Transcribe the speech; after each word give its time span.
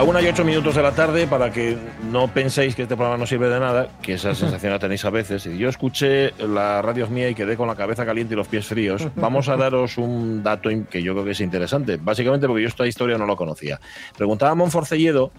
La 0.00 0.06
una 0.06 0.22
y 0.22 0.26
ocho 0.28 0.46
minutos 0.46 0.74
de 0.76 0.82
la 0.82 0.92
tarde, 0.92 1.26
para 1.26 1.52
que 1.52 1.76
no 2.10 2.32
penséis 2.32 2.74
que 2.74 2.84
este 2.84 2.96
programa 2.96 3.18
no 3.18 3.26
sirve 3.26 3.50
de 3.50 3.60
nada, 3.60 3.98
que 4.00 4.14
esa 4.14 4.34
sensación 4.34 4.72
la 4.72 4.78
tenéis 4.78 5.04
a 5.04 5.10
veces. 5.10 5.44
Y 5.44 5.58
yo 5.58 5.68
escuché 5.68 6.30
la 6.38 6.80
radio 6.80 7.06
mía 7.08 7.28
y 7.28 7.34
quedé 7.34 7.54
con 7.54 7.68
la 7.68 7.76
cabeza 7.76 8.06
caliente 8.06 8.32
y 8.32 8.36
los 8.38 8.48
pies 8.48 8.64
fríos. 8.64 9.06
Vamos 9.16 9.50
a 9.50 9.58
daros 9.58 9.98
un 9.98 10.42
dato 10.42 10.70
que 10.88 11.02
yo 11.02 11.12
creo 11.12 11.26
que 11.26 11.32
es 11.32 11.40
interesante, 11.42 11.98
básicamente 11.98 12.46
porque 12.46 12.62
yo 12.62 12.68
esta 12.68 12.86
historia 12.86 13.18
no 13.18 13.26
lo 13.26 13.36
conocía. 13.36 13.78
Preguntaba 14.16 14.52
a 14.52 14.54
Monforcelledo, 14.54 15.32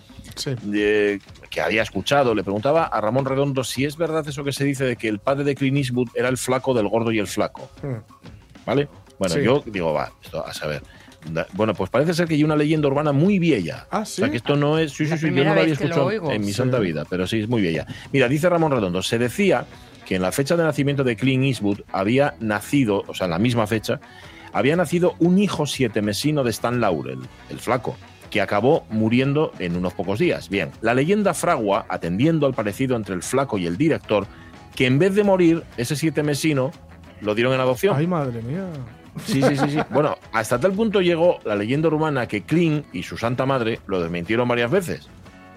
eh, 0.72 1.18
que 1.50 1.62
había 1.62 1.82
escuchado, 1.82 2.36
le 2.36 2.44
preguntaba 2.44 2.84
a 2.84 3.02
Ramón 3.02 3.26
Redondo 3.26 3.64
si 3.64 3.86
es 3.86 3.98
verdad 3.98 4.28
eso 4.28 4.44
que 4.44 4.52
se 4.52 4.64
dice 4.64 4.84
de 4.86 4.96
que 4.96 5.08
el 5.08 5.18
padre 5.18 5.44
de 5.44 5.56
Clint 5.56 5.78
Eastwood 5.78 6.10
era 6.14 6.30
el 6.30 6.38
flaco 6.38 6.76
del 6.76 6.88
gordo 6.88 7.12
y 7.12 7.18
el 7.18 7.26
flaco. 7.26 7.68
¿Vale? 8.68 8.88
Bueno, 9.18 9.34
Sí. 9.36 9.44
yo 9.44 9.64
digo, 9.66 9.92
va, 9.92 10.12
esto 10.24 10.46
a 10.46 10.54
saber. 10.54 10.84
Bueno, 11.54 11.74
pues 11.74 11.90
parece 11.90 12.14
ser 12.14 12.28
que 12.28 12.34
hay 12.36 12.44
una 12.44 12.56
leyenda 12.56 12.88
urbana 12.88 13.12
muy 13.12 13.40
vieja. 13.40 13.88
Ah, 13.92 14.00
O 14.00 14.06
sea, 14.06 14.30
que 14.30 14.38
esto 14.38 14.56
no 14.56 14.78
es. 14.78 14.92
Sí, 14.94 15.06
sí, 15.06 15.18
sí, 15.18 15.28
yo 15.34 15.44
no 15.44 15.54
la 15.56 15.62
había 15.62 15.74
escuchado 15.74 16.12
en 16.12 16.42
mi 16.42 16.48
Sí. 16.48 16.54
santa 16.54 16.80
vida, 16.80 17.06
pero 17.10 17.28
sí, 17.28 17.40
es 17.40 17.48
muy 17.48 17.62
vieja. 17.62 17.86
Mira, 18.12 18.28
dice 18.28 18.50
Ramón 18.50 18.72
Redondo, 18.72 19.02
se 19.04 19.18
decía 19.20 19.66
que 20.06 20.16
en 20.16 20.22
la 20.24 20.32
fecha 20.32 20.58
de 20.58 20.64
nacimiento 20.64 21.04
de 21.04 21.16
Clint 21.16 21.44
Eastwood 21.46 21.82
había 21.92 22.36
nacido, 22.40 23.04
o 23.08 23.14
sea, 23.14 23.26
en 23.26 23.32
la 23.32 23.40
misma 23.40 23.68
fecha, 23.68 24.00
había 24.52 24.76
nacido 24.76 25.16
un 25.20 25.38
hijo 25.38 25.66
siete 25.66 26.02
mesino 26.02 26.44
de 26.44 26.50
Stan 26.50 26.82
Laurel, 26.82 27.20
el 27.50 27.60
flaco, 27.60 27.96
que 28.30 28.42
acabó 28.42 28.86
muriendo 28.90 29.54
en 29.60 29.76
unos 29.78 29.94
pocos 29.94 30.20
días. 30.20 30.50
Bien, 30.50 30.72
la 30.82 30.94
leyenda 30.94 31.34
fragua, 31.34 31.86
atendiendo 31.88 32.48
al 32.48 32.54
parecido 32.54 32.96
entre 32.96 33.14
el 33.16 33.24
flaco 33.24 33.58
y 33.58 33.68
el 33.68 33.78
director, 33.78 34.26
que 34.76 34.88
en 34.88 35.00
vez 35.00 35.16
de 35.16 35.24
morir, 35.24 35.64
ese 35.78 35.96
siete 35.96 36.24
mesino 36.24 36.72
lo 37.22 37.36
dieron 37.36 37.54
en 37.54 37.60
adopción. 37.62 37.96
Ay, 37.98 38.08
madre 38.08 38.42
mía. 38.42 38.66
Sí, 39.26 39.42
sí, 39.42 39.58
sí, 39.58 39.70
sí. 39.70 39.80
Bueno, 39.90 40.18
hasta 40.32 40.60
tal 40.60 40.72
punto 40.72 41.02
llegó 41.02 41.40
la 41.44 41.56
leyenda 41.56 41.88
urbana 41.90 42.28
que 42.28 42.44
Kling 42.44 42.84
y 42.94 43.04
su 43.04 43.18
santa 43.18 43.46
madre 43.46 43.80
lo 43.88 44.02
desmintieron 44.02 44.48
varias 44.48 44.72
veces. 44.72 45.10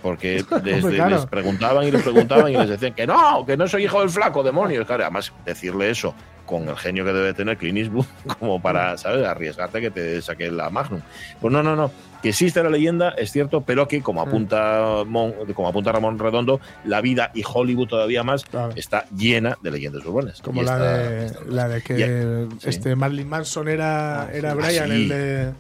Porque 0.03 0.45
desde 0.63 0.95
claro. 0.95 1.17
les 1.17 1.27
preguntaban 1.27 1.87
y 1.87 1.91
les 1.91 2.03
preguntaban 2.03 2.53
y 2.53 2.57
les 2.57 2.69
decían 2.69 2.95
que 2.95 3.07
no, 3.07 3.45
que 3.47 3.57
no 3.57 3.67
soy 3.67 3.85
hijo 3.85 4.01
del 4.01 4.11
flaco, 4.11 4.43
demonios. 4.43 4.87
Claro, 4.87 5.05
además, 5.05 5.33
decirle 5.45 5.91
eso 5.91 6.15
con 6.45 6.69
el 6.69 6.77
genio 6.77 7.05
que 7.05 7.13
debe 7.13 7.33
tener 7.33 7.57
Clint 7.57 7.79
Eastwood 7.79 8.07
como 8.39 8.61
para, 8.61 8.99
¿sabes?, 8.99 9.27
arriesgarte 9.27 9.81
que 9.81 9.91
te 9.91 10.21
saque 10.21 10.51
la 10.51 10.69
Magnum. 10.71 11.01
Pues 11.41 11.53
no, 11.53 11.63
no, 11.63 11.75
no. 11.75 11.91
Que 12.25 12.31
existe 12.31 12.63
la 12.63 12.71
leyenda, 12.71 13.11
es 13.11 13.31
cierto, 13.33 13.61
pero 13.61 13.87
que, 13.87 14.01
como 14.01 14.23
apunta, 14.23 15.05
Mon- 15.07 15.35
como 15.55 15.69
apunta 15.69 15.93
Ramón 15.93 16.19
Redondo, 16.19 16.59
la 16.87 17.03
vida 17.03 17.31
y 17.35 17.43
Hollywood 17.47 17.87
todavía 17.87 18.23
más 18.23 18.45
Claro. 18.45 18.73
está 18.77 19.05
llena 19.15 19.59
de 19.63 19.71
leyendas 19.71 20.03
urbanas. 20.07 20.41
Como 20.41 20.63
la, 20.63 20.79
de, 20.79 21.31
la 21.51 21.69
de 21.69 21.83
que 21.83 21.95
Y- 22.51 22.59
sí. 22.63 22.69
este 22.71 22.97
Marilyn 22.97 23.29
Manson 23.29 23.69
era, 23.69 24.31
era 24.33 24.53
Ah, 24.53 24.55
Brian, 24.55 24.87
sí. 24.89 24.95
el 24.95 25.09
de, 25.11 25.53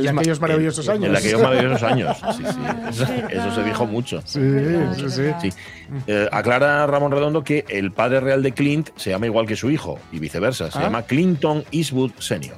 de 0.00 0.08
aquellos 0.10 0.40
maravillosos 0.40 0.88
años. 0.88 1.06
En 1.06 1.16
aquellos 1.16 1.42
maravillosos 1.42 1.82
años. 1.82 2.16
Sí, 2.36 2.44
sí. 2.46 2.60
Eso, 2.90 3.04
eso 3.28 3.54
se 3.56 3.64
dijo 3.64 3.84
mucho. 3.86 4.22
Sí, 4.24 4.40
sí, 4.96 5.10
sí. 5.10 5.30
Sí. 5.40 5.48
Eh, 6.06 6.28
aclara 6.30 6.86
Ramón 6.86 7.10
Redondo 7.10 7.42
que 7.42 7.64
el 7.68 7.90
padre 7.90 8.20
real 8.20 8.44
de 8.44 8.52
Clint 8.52 8.90
se 8.94 9.10
llama 9.10 9.26
igual 9.26 9.46
que 9.46 9.56
su 9.56 9.70
hijo 9.72 9.98
y 10.12 10.20
viceversa. 10.20 10.70
Se 10.70 10.78
Ah. 10.78 10.82
llama 10.82 11.02
Clinton 11.02 11.64
Eastwood 11.72 12.12
Senior. 12.20 12.54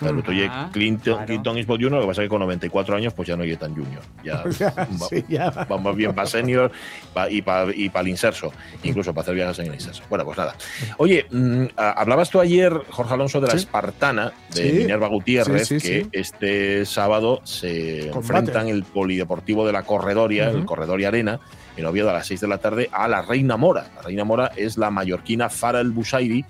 El 0.00 0.48
Ah, 0.50 0.70
Clinton, 0.72 1.14
claro. 1.14 1.26
Clinton 1.26 1.58
Eastwood 1.58 1.78
Jr., 1.80 1.92
lo 1.92 2.00
que 2.02 2.06
pasa 2.06 2.22
es 2.22 2.26
que 2.26 2.28
con 2.30 2.40
94 2.40 2.96
años 2.96 3.12
pues 3.14 3.26
ya 3.28 3.36
no 3.36 3.42
es 3.42 3.58
tan 3.58 3.74
junior. 3.74 4.02
Ya, 4.22 4.44
va-. 5.56 5.66
Vamos 5.68 5.96
bien 5.96 6.14
para 6.14 6.28
senior 6.28 6.70
pa- 7.12 7.28
y 7.30 7.42
para 7.42 7.74
y 7.74 7.88
pa 7.88 8.00
el 8.00 8.08
inserso, 8.08 8.52
incluso 8.84 9.12
para 9.12 9.22
hacer 9.22 9.34
viajes 9.34 9.58
en 9.60 9.66
el 9.66 9.74
inserso. 9.74 10.02
Bueno, 10.08 10.24
pues 10.24 10.38
nada. 10.38 10.54
Oye, 10.98 11.26
mm, 11.30 11.64
hablabas 11.76 12.30
tú 12.30 12.40
ayer, 12.40 12.72
Jorge 12.90 13.14
Alonso, 13.14 13.40
de 13.40 13.46
la 13.48 13.52
Sí. 13.52 13.58
Espartana 13.58 14.32
de 14.54 14.70
Sí. 14.70 14.76
Minerva 14.78 15.08
Gutiérrez, 15.08 15.68
que 15.68 16.06
este 16.12 16.84
sábado 16.86 17.40
se 17.44 18.10
Combate. 18.12 18.18
enfrentan 18.18 18.68
el 18.68 18.84
polideportivo 18.84 19.66
de 19.66 19.72
la 19.72 19.82
Corredoria, 19.82 20.48
el 20.50 20.56
Ujú. 20.58 20.66
Corredoria 20.66 21.08
Arena, 21.08 21.40
en 21.78 21.86
Oviedo 21.86 22.10
a 22.10 22.12
las 22.12 22.26
6 22.26 22.40
de 22.40 22.48
la 22.48 22.58
tarde, 22.58 22.88
a 22.92 23.08
la 23.08 23.22
Reina 23.22 23.56
Mora. 23.56 23.86
La 23.96 24.02
Reina 24.02 24.24
Mora 24.24 24.50
es 24.56 24.76
la 24.76 24.90
mallorquina 24.90 25.48
Farah 25.48 25.80
El 25.80 25.90
Busairi 25.92 26.44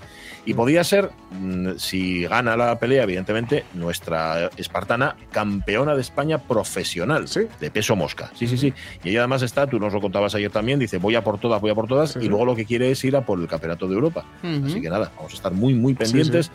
y 0.46 0.54
podría 0.54 0.82
ser, 0.82 1.10
mm, 1.30 1.72
si 1.76 2.24
gana 2.24 2.56
la 2.56 2.78
pelea, 2.78 3.02
evidentemente, 3.02 3.64
nuestra 3.74 4.50
espartana 4.56 5.16
campeona 5.30 5.94
de 5.94 6.00
España 6.00 6.38
profesional 6.38 7.28
Sí. 7.28 7.40
de 7.60 7.70
peso 7.70 7.94
mosca. 7.96 8.30
Sí, 8.34 8.46
sí, 8.46 8.56
sí. 8.56 8.72
Y 9.04 9.10
ella 9.10 9.20
además 9.20 9.42
está, 9.42 9.66
tú 9.66 9.78
nos 9.78 9.92
lo 9.92 10.00
contabas 10.00 10.34
ayer 10.34 10.50
también, 10.50 10.78
dice 10.78 10.96
voy 10.98 11.14
a 11.16 11.22
por 11.22 11.38
todas, 11.38 11.60
voy 11.60 11.70
a 11.70 11.74
por 11.74 11.86
todas, 11.86 12.12
Sí. 12.12 12.20
y 12.22 12.28
luego 12.28 12.44
lo 12.46 12.56
que 12.56 12.64
quiere 12.64 12.90
es 12.90 13.04
ir 13.04 13.14
a 13.16 13.20
por 13.26 13.38
el 13.38 13.46
campeonato 13.46 13.86
de 13.86 13.94
Europa. 13.94 14.24
Así 14.64 14.80
que 14.80 14.88
nada, 14.88 15.12
vamos 15.16 15.32
a 15.32 15.36
estar 15.36 15.52
muy, 15.52 15.74
muy 15.74 15.94
pendientes 15.94 16.50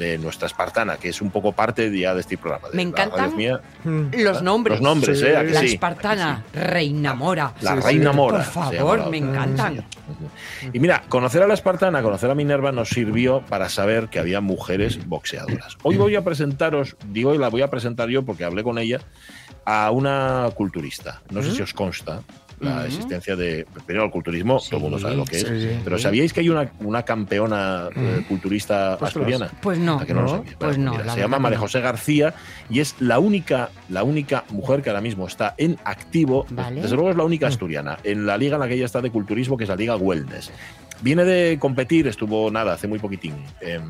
de 0.00 0.18
nuestra 0.18 0.46
espartana, 0.46 0.96
que 0.96 1.10
es 1.10 1.20
un 1.20 1.30
poco 1.30 1.52
parte 1.52 1.96
ya 1.96 2.14
de 2.14 2.20
este 2.22 2.38
programa. 2.38 2.68
de 2.70 2.76
Me 2.76 2.82
la 2.84 2.88
encantan 2.88 3.36
mía. 3.36 3.60
Los 3.84 4.42
nombres. 4.42 4.80
Los 4.80 4.82
nombres, 4.82 5.20
Sí. 5.20 5.26
¿eh? 5.26 5.36
¿A 5.36 5.44
que 5.44 5.50
La 5.52 5.60
sí? 5.60 5.66
espartana, 5.66 6.42
Reina 6.54 7.14
Mora. 7.14 7.52
La 7.60 7.74
Sí, 7.76 7.82
sí. 7.82 7.86
reina 7.86 8.12
mora. 8.12 8.38
Por 8.38 8.46
favor, 8.46 9.10
me 9.10 9.18
encantan. 9.18 9.84
Y 10.72 10.78
mira, 10.80 11.02
conocer 11.08 11.42
a 11.42 11.46
la 11.46 11.54
espartana, 11.54 12.02
conocer 12.02 12.30
a 12.30 12.34
Minerva 12.34 12.72
nos 12.72 12.88
sirvió 12.88 13.42
para 13.42 13.68
saber 13.68 14.08
que 14.08 14.18
había 14.18 14.40
mujeres 14.40 15.06
boxeadoras. 15.06 15.76
Hoy 15.82 15.96
voy 15.98 16.16
a 16.16 16.24
presentaros, 16.24 16.96
digo, 17.08 17.34
y 17.34 17.38
la 17.38 17.48
voy 17.48 17.60
a 17.62 17.68
presentar 17.68 18.08
yo 18.08 18.24
porque 18.24 18.44
hablé 18.44 18.62
con 18.64 18.78
ella, 18.78 19.00
a 19.66 19.90
una 19.90 20.48
culturista. 20.54 21.20
No 21.30 21.42
sé 21.42 21.52
si 21.54 21.60
os 21.62 21.74
consta 21.74 22.22
la 22.60 22.86
existencia 22.86 23.34
de. 23.36 23.66
Primero, 23.86 24.04
el 24.06 24.10
culturismo, 24.10 24.60
todo 24.60 24.76
el 24.76 24.82
mundo 24.82 24.98
sabe 24.98 25.16
lo 25.16 25.24
que 25.24 25.36
es. 25.36 25.42
sí, 25.46 25.60
sí. 25.60 25.80
Pero 25.82 25.98
¿sabíais 25.98 26.32
que 26.32 26.40
hay 26.40 26.48
una, 26.48 26.70
una 26.80 27.02
campeona 27.02 27.88
eh, 27.96 28.24
culturista 28.28 28.94
asturiana? 28.94 29.50
Pues 29.62 29.78
no. 29.78 29.98
¿A 30.00 30.06
que 30.06 30.14
no 30.14 30.20
lo 30.22 30.26
No, 30.26 30.36
sabía? 30.38 30.56
pues 30.58 30.78
no, 30.78 30.90
mira, 30.92 31.04
la 31.04 31.14
se 31.14 31.20
llama 31.20 31.38
María. 31.38 31.58
José 31.58 31.80
García 31.80 32.34
y 32.68 32.80
es 32.80 32.94
la 33.00 33.18
única, 33.18 33.70
la 33.88 34.02
única 34.04 34.44
mujer 34.50 34.82
que 34.82 34.90
ahora 34.90 35.00
mismo 35.00 35.26
está 35.26 35.54
en 35.58 35.78
activo, 35.84 36.46
Vale. 36.50 36.82
desde 36.82 36.94
luego 36.96 37.10
es 37.10 37.16
la 37.16 37.24
única 37.24 37.46
asturiana, 37.48 37.98
en 38.04 38.26
la 38.26 38.36
liga 38.38 38.54
en 38.56 38.60
la 38.60 38.68
que 38.68 38.74
ella 38.74 38.86
está 38.86 39.00
de 39.00 39.10
culturismo, 39.10 39.56
que 39.56 39.64
es 39.64 39.70
la 39.70 39.76
Liga 39.76 39.96
Wellness. 39.96 40.50
Viene 41.02 41.24
de 41.24 41.58
competir, 41.58 42.06
estuvo 42.06 42.50
nada, 42.50 42.74
hace 42.74 42.86
muy 42.86 42.98
poquitín, 42.98 43.34
en 43.62 43.82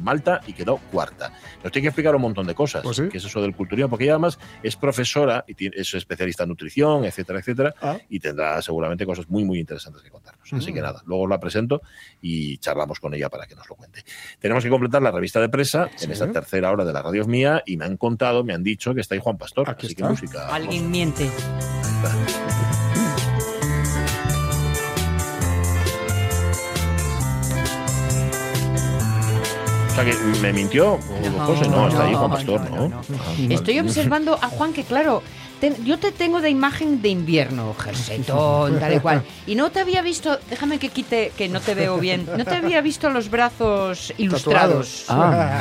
Malta 0.00 0.40
y 0.46 0.52
quedó 0.52 0.78
cuarta. 0.90 1.32
Nos 1.62 1.72
tiene 1.72 1.84
que 1.84 1.88
explicar 1.88 2.14
un 2.14 2.22
montón 2.22 2.46
de 2.46 2.54
cosas, 2.54 2.82
Pues 2.82 2.96
sí. 2.96 3.08
que 3.08 3.18
es 3.18 3.24
eso 3.24 3.40
del 3.40 3.54
culturismo, 3.54 3.88
porque 3.88 4.04
ella 4.04 4.14
además 4.14 4.38
es 4.62 4.76
profesora 4.76 5.44
y 5.46 5.54
tiene- 5.54 5.76
es 5.78 5.92
especialista 5.94 6.42
en 6.44 6.50
nutrición, 6.50 7.04
etcétera, 7.04 7.38
etcétera, 7.40 7.74
Ah. 7.80 7.96
y 8.08 8.20
tendrá 8.20 8.60
seguramente 8.62 9.06
cosas 9.06 9.28
muy, 9.28 9.44
muy 9.44 9.58
interesantes 9.58 10.02
que 10.02 10.10
contarnos. 10.10 10.52
Así 10.52 10.70
Mm. 10.70 10.74
que 10.74 10.80
nada, 10.80 11.02
luego 11.06 11.26
la 11.26 11.40
presento 11.40 11.82
y 12.20 12.58
charlamos 12.58 13.00
con 13.00 13.14
ella 13.14 13.28
para 13.28 13.46
que 13.46 13.54
nos 13.54 13.68
lo 13.68 13.74
cuente. 13.76 14.04
Tenemos 14.38 14.62
que 14.64 14.70
completar 14.70 15.02
la 15.02 15.10
revista 15.10 15.40
de 15.40 15.48
presa 15.48 15.88
Sí. 15.96 16.04
en 16.06 16.12
esta 16.12 16.30
tercera 16.30 16.70
hora 16.70 16.84
de 16.84 16.92
la 16.92 17.02
radio 17.02 17.24
mía 17.26 17.62
y 17.66 17.76
me 17.76 17.84
han 17.84 17.96
contado, 17.96 18.44
me 18.44 18.52
han 18.54 18.62
dicho 18.62 18.94
que 18.94 19.00
está 19.00 19.14
ahí 19.14 19.20
Juan 19.22 19.38
Pastor. 19.38 19.68
Aquí 19.70 19.86
así 19.86 19.94
está. 19.94 20.04
que 20.04 20.10
música. 20.10 20.48
Alguien 20.54 20.90
miente. 20.90 21.30
Sea 29.96 30.04
que 30.04 30.14
me 30.40 30.52
mintió 30.52 30.94
o 30.94 31.46
José, 31.46 31.68
no, 31.68 31.88
está 31.88 32.04
ahí 32.04 32.14
Juan 32.14 32.30
Pastor, 32.30 32.70
¿no? 32.70 32.88
no, 32.88 32.88
no. 32.88 33.54
Estoy 33.54 33.80
observando 33.80 34.38
a 34.40 34.48
Juan 34.48 34.72
que, 34.72 34.84
claro, 34.84 35.22
te- 35.60 35.74
yo 35.84 35.98
te 35.98 36.12
tengo 36.12 36.40
de 36.40 36.50
imagen 36.50 37.00
de 37.02 37.08
invierno, 37.08 37.74
jersetón, 37.78 38.78
tal 38.78 38.94
y 38.94 39.00
cual. 39.00 39.22
Y 39.46 39.54
no 39.54 39.70
te 39.70 39.80
había 39.80 40.02
visto, 40.02 40.38
déjame 40.50 40.78
que 40.78 40.88
quite, 40.90 41.32
que 41.36 41.48
no 41.48 41.60
te 41.60 41.74
veo 41.74 41.98
bien, 41.98 42.26
no 42.36 42.44
te 42.44 42.54
había 42.56 42.80
visto 42.80 43.08
los 43.10 43.30
brazos 43.30 44.12
ilustrados. 44.18 45.04
Ah, 45.08 45.60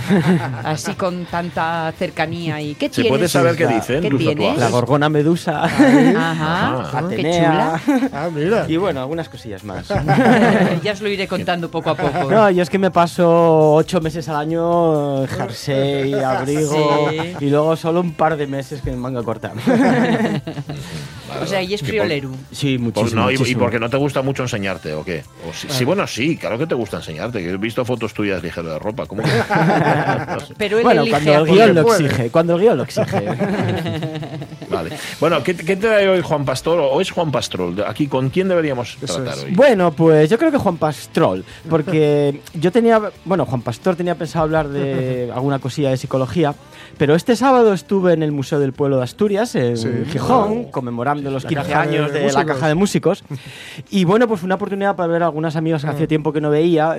Así 0.64 0.94
con 0.96 1.26
tanta 1.26 1.94
cercanía 1.98 2.62
y 2.62 2.76
¿qué 2.76 2.88
¿Se 2.88 3.02
tienes? 3.02 3.10
puede 3.12 3.28
saber 3.30 3.56
qué 3.56 3.66
La- 3.66 3.76
dicen 3.76 4.02
¿Qué 4.02 4.10
tus 4.10 4.20
tienes? 4.20 4.58
la 4.58 4.70
gorgona 4.70 5.10
medusa. 5.10 5.64
Ajá, 5.64 6.86
qué 6.92 6.98
Atenea. 7.16 7.82
chula. 7.86 8.10
Ah, 8.14 8.30
mira. 8.34 8.66
Y 8.68 8.78
bueno, 8.78 9.02
algunas 9.02 9.30
cosillas 9.30 9.64
más. 9.64 9.88
ya 10.84 10.92
os 10.94 11.02
lo 11.02 11.10
iré 11.10 11.28
contando 11.28 11.70
poco 11.70 11.92
a 11.92 11.96
poco. 11.96 12.30
No, 12.32 12.50
yo 12.50 12.64
es 12.64 12.70
que 12.70 12.80
me 12.80 12.92
paso 12.92 13.74
ocho 13.74 14.02
meses 14.02 14.28
al 14.30 14.36
año 14.38 15.26
jersey, 15.28 16.14
abrigo 16.14 17.10
Sí. 17.10 17.36
y 17.46 17.50
luego 17.50 17.76
solo 17.76 18.02
un 18.02 18.14
par 18.14 18.36
de 18.38 18.48
meses 18.48 18.82
que 18.82 18.90
en 18.92 19.00
manga 19.00 19.24
corta. 19.24 19.54
o 21.42 21.46
sea, 21.46 21.62
y 21.62 21.74
es 21.74 21.82
friolero. 21.82 22.32
Sí, 22.52 22.78
muchísimo. 22.78 23.22
no, 23.22 23.32
y, 23.32 23.56
porque 23.56 23.80
no 23.80 23.90
te 23.90 23.98
gusta 23.98 24.22
mucho 24.22 24.44
enseñarte, 24.44 24.94
¿o 24.94 25.04
qué? 25.04 25.24
O 25.48 25.54
sí, 25.54 25.68
sí, 25.70 25.84
bueno, 25.86 26.06
sí, 26.08 26.38
claro 26.38 26.58
que 26.58 26.68
te 26.68 26.76
gusta 26.76 26.98
enseñarte. 26.98 27.40
que 27.40 27.50
he 27.52 27.58
visto 27.58 27.84
fotos 27.86 28.14
tuyas 28.14 28.42
ligero 28.44 28.72
de 28.72 28.80
ropa. 28.80 29.06
¿Cómo 29.06 29.24
que? 29.24 29.30
Pero 30.58 30.78
él 30.78 30.84
Bueno, 30.84 31.02
elige 31.02 31.12
cuando 31.12 31.34
el 31.34 31.46
guion 31.52 31.76
lo 31.76 31.84
puede. 31.84 32.06
exige, 32.06 32.30
cuando 32.30 32.56
el 32.56 32.62
guion 32.62 32.78
lo 32.78 32.84
exige. 32.84 33.26
vale. 34.70 34.90
Bueno, 35.20 35.44
¿qué, 35.44 35.56
qué 35.56 35.76
te 35.76 35.88
trae 35.88 36.08
hoy 36.08 36.22
Juan 36.22 36.46
Pastor 36.46 36.80
o 36.80 37.02
es 37.02 37.12
Juan 37.12 37.32
Pastrol? 37.32 37.84
Aquí, 37.88 38.08
¿con 38.08 38.30
quién 38.30 38.48
deberíamos 38.48 38.98
Eso 39.02 39.16
tratar 39.22 39.38
es. 39.38 39.44
hoy? 39.46 39.52
Bueno, 39.54 39.92
pues 39.92 40.30
yo 40.30 40.38
creo 40.38 40.52
que 40.52 40.58
Juan 40.58 40.78
Pastrol, 40.78 41.44
porque 41.70 42.40
yo 42.54 42.72
tenía, 42.72 43.02
bueno, 43.26 43.46
Juan 43.46 43.62
Pastor 43.62 43.96
tenía 43.96 44.16
pensado 44.16 44.44
hablar 44.44 44.68
de 44.70 45.32
alguna 45.34 45.60
cosilla 45.60 45.90
de 45.90 45.98
psicología, 45.98 46.54
pero 46.98 47.16
este 47.16 47.36
sábado 47.36 47.74
estuve 47.74 48.14
en 48.14 48.24
el 48.24 48.32
Museo 48.32 48.60
del 48.60 48.74
Pueblo 48.74 48.98
de 48.98 49.04
Asturias, 49.04 49.56
en 49.56 49.78
Sí. 49.78 49.90
Gijón, 50.12 50.66
conmemorando 50.66 51.30
los 51.32 51.44
La 51.44 51.50
15 51.50 51.64
caja 51.70 51.88
de 51.88 51.98
años 51.98 52.14
de, 52.14 52.32
la. 52.32 52.46
Caja 52.46 52.68
de 52.68 52.76
Músicos. 52.76 53.24
Y 53.90 54.06
bueno, 54.06 54.28
pues 54.28 54.40
fue 54.40 54.48
una 54.48 54.56
oportunidad 54.56 54.96
para 54.96 55.08
ver 55.08 55.24
a 55.24 55.26
algunas 55.26 55.56
amigas 55.56 55.84
que 55.84 55.90
hacía 55.90 56.08
tiempo 56.08 56.32
que 56.34 56.42
no 56.42 56.50
veía, 56.50 56.98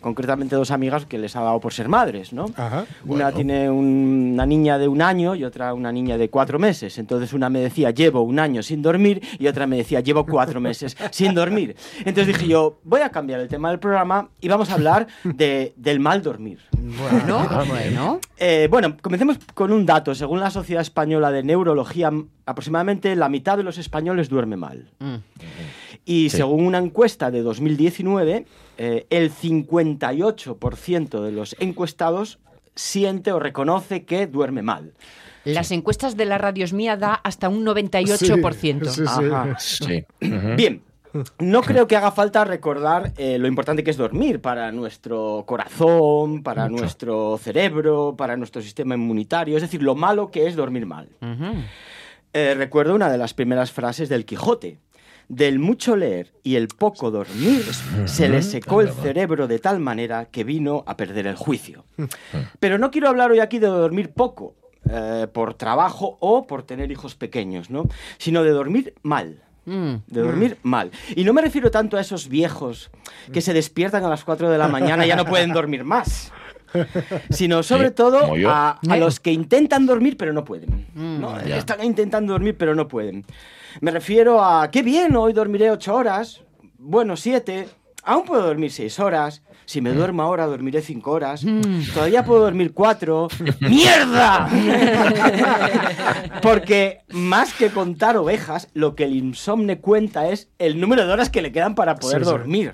concretamente 0.00 0.56
dos 0.56 0.70
amigas 0.70 1.06
que 1.06 1.18
les 1.18 1.36
ha 1.36 1.42
dado 1.42 1.60
por 1.60 1.72
ser 1.72 1.88
madres, 1.88 2.32
¿no? 2.32 2.46
Ajá. 2.56 2.84
Una 3.06 3.32
tiene 3.32 3.70
un- 3.70 4.30
una 4.34 4.46
niña 4.46 4.78
de 4.78 4.88
un 4.88 5.02
año 5.02 5.34
y 5.34 5.44
otra 5.44 5.74
una 5.74 5.92
niña 5.92 6.16
de 6.18 6.28
cuatro 6.30 6.58
meses. 6.58 6.98
Entonces 6.98 7.32
una 7.32 7.48
me 7.50 7.60
decía, 7.60 7.90
llevo 7.90 8.22
un 8.22 8.38
año 8.38 8.62
sin 8.62 8.82
dormir 8.82 9.20
y 9.38 9.46
otra 9.46 9.66
me 9.66 9.76
decía, 9.76 10.00
llevo 10.00 10.24
cuatro 10.26 10.60
meses 10.60 10.96
sin 11.10 11.34
dormir. 11.34 11.76
Entonces 12.04 12.26
dije 12.28 12.48
yo, 12.48 12.80
voy 12.84 13.00
a 13.02 13.10
cambiar 13.10 13.40
el 13.40 13.48
tema 13.48 13.70
del 13.70 13.78
programa 13.78 14.28
y 14.40 14.48
vamos 14.48 14.70
a 14.70 14.74
hablar 14.74 15.06
de- 15.24 15.72
del 15.76 16.00
mal 16.00 16.22
dormir. 16.22 16.58
Bueno, 16.72 17.46
bueno. 17.68 18.20
Eh, 18.38 18.68
bueno, 18.70 18.96
comencemos 19.02 19.38
con 19.54 19.70
un 19.72 19.84
dato. 19.84 20.14
Según 20.14 20.40
la 20.40 20.50
Sociedad 20.50 20.80
Española 20.82 21.30
de 21.30 21.42
Neurología, 21.42 22.10
aproximadamente 22.46 23.14
la 23.16 23.28
mitad 23.28 23.56
de 23.58 23.62
los 23.62 23.76
españoles 23.78 24.28
duerme 24.28 24.56
mal. 24.56 24.88
Mm. 24.98 25.16
Y 26.04 26.30
Sí. 26.30 26.38
según 26.38 26.64
una 26.66 26.78
encuesta 26.78 27.30
de 27.30 27.42
2019, 27.42 28.46
eh, 28.78 29.06
el 29.10 29.30
58% 29.30 31.22
de 31.22 31.32
los 31.32 31.56
encuestados 31.60 32.38
siente 32.74 33.32
o 33.32 33.38
reconoce 33.38 34.04
que 34.04 34.26
duerme 34.26 34.62
mal. 34.62 34.92
Las 35.44 35.70
encuestas 35.70 36.16
de 36.16 36.26
la 36.26 36.38
Radios 36.38 36.72
Mía 36.72 36.96
da 36.96 37.14
hasta 37.14 37.48
un 37.48 37.64
98%. 37.64 38.90
Sí, 38.90 39.02
sí, 39.02 39.06
sí. 39.06 39.24
Ajá. 39.30 39.56
Sí. 39.58 40.04
Ujú. 40.26 40.56
Bien. 40.56 40.82
No 41.40 41.62
creo 41.62 41.88
que 41.88 41.96
haga 41.96 42.12
falta 42.12 42.44
recordar 42.44 43.12
eh, 43.16 43.36
lo 43.36 43.48
importante 43.48 43.82
que 43.82 43.90
es 43.90 43.96
dormir 43.96 44.40
para 44.40 44.70
nuestro 44.70 45.42
corazón, 45.44 46.44
para 46.44 46.68
Mucho. 46.68 46.82
nuestro 46.82 47.36
cerebro, 47.38 48.14
para 48.16 48.36
nuestro 48.36 48.62
sistema 48.62 48.94
inmunitario, 48.94 49.56
es 49.56 49.62
decir, 49.62 49.82
lo 49.82 49.96
malo 49.96 50.30
que 50.30 50.46
es 50.46 50.54
dormir 50.54 50.86
mal. 50.86 51.08
Eh, 52.32 52.54
recuerdo 52.56 52.94
una 52.94 53.10
de 53.10 53.18
las 53.18 53.34
primeras 53.34 53.72
frases 53.72 54.08
del 54.08 54.24
Quijote. 54.24 54.78
Del 55.32 55.60
mucho 55.60 55.94
leer 55.94 56.32
y 56.42 56.56
el 56.56 56.66
poco 56.66 57.12
dormir 57.12 57.62
se 58.06 58.28
le 58.28 58.42
secó 58.42 58.80
el 58.80 58.90
cerebro 58.90 59.46
de 59.46 59.60
tal 59.60 59.78
manera 59.78 60.24
que 60.24 60.42
vino 60.42 60.82
a 60.88 60.96
perder 60.96 61.28
el 61.28 61.36
juicio. 61.36 61.84
Pero 62.58 62.78
no 62.78 62.90
quiero 62.90 63.08
hablar 63.08 63.30
hoy 63.30 63.38
aquí 63.38 63.60
de 63.60 63.68
dormir 63.68 64.10
poco, 64.10 64.56
eh, 64.90 65.28
por 65.32 65.54
trabajo 65.54 66.18
o 66.20 66.48
por 66.48 66.64
tener 66.64 66.90
hijos 66.90 67.14
pequeños, 67.14 67.70
¿no? 67.70 67.84
Sino 68.18 68.42
de 68.42 68.50
dormir 68.50 68.94
mal. 69.04 69.40
Mm. 69.66 69.94
De 70.08 70.20
dormir 70.20 70.58
mal. 70.64 70.90
Y 71.14 71.22
no 71.22 71.32
me 71.32 71.42
refiero 71.42 71.70
tanto 71.70 71.96
a 71.96 72.00
esos 72.00 72.28
viejos 72.28 72.90
que 73.32 73.40
se 73.40 73.52
despiertan 73.52 74.02
a 74.04 74.08
las 74.08 74.24
4 74.24 74.50
de 74.50 74.58
la 74.58 74.66
mañana 74.66 75.04
y 75.04 75.08
ya 75.10 75.16
no 75.16 75.26
pueden 75.26 75.52
dormir 75.52 75.84
más. 75.84 76.32
Sino 77.30 77.62
sobre 77.62 77.88
Sí, 77.88 77.94
todo 77.94 78.32
a, 78.48 78.80
a 78.88 78.96
los 78.96 79.20
que 79.20 79.32
intentan 79.32 79.86
dormir 79.86 80.16
pero 80.16 80.32
no 80.32 80.44
pueden. 80.44 80.86
¿no? 80.94 81.40
ya. 81.44 81.56
Están 81.56 81.84
intentando 81.84 82.32
dormir 82.32 82.56
pero 82.58 82.74
no 82.74 82.88
pueden. 82.88 83.24
Me 83.80 83.90
refiero 83.90 84.42
a, 84.42 84.70
qué 84.70 84.82
bien, 84.82 85.14
hoy 85.16 85.32
dormiré 85.32 85.70
8 85.70 85.94
horas. 85.94 86.42
Bueno, 86.78 87.16
7. 87.16 87.68
Aún 88.04 88.24
puedo 88.24 88.42
dormir 88.42 88.70
6 88.72 88.98
horas. 89.00 89.42
Si 89.66 89.80
me 89.80 89.92
duermo 89.92 90.22
ahora, 90.22 90.46
dormiré 90.46 90.82
5 90.82 91.10
horas. 91.10 91.44
Todavía 91.94 92.24
puedo 92.24 92.40
dormir 92.40 92.72
4. 92.74 93.28
¡Mierda! 93.60 94.48
Porque 96.42 96.98
más 97.10 97.52
que 97.54 97.68
contar 97.70 98.16
ovejas, 98.16 98.68
lo 98.74 98.94
que 98.94 99.04
el 99.04 99.14
insomne 99.14 99.78
cuenta 99.80 100.28
es 100.28 100.48
el 100.58 100.80
número 100.80 101.06
de 101.06 101.12
horas 101.12 101.30
que 101.30 101.42
le 101.42 101.52
quedan 101.52 101.74
para 101.74 101.96
poder 101.96 102.18
Sí, 102.18 102.24
sí. 102.24 102.30
dormir. 102.30 102.72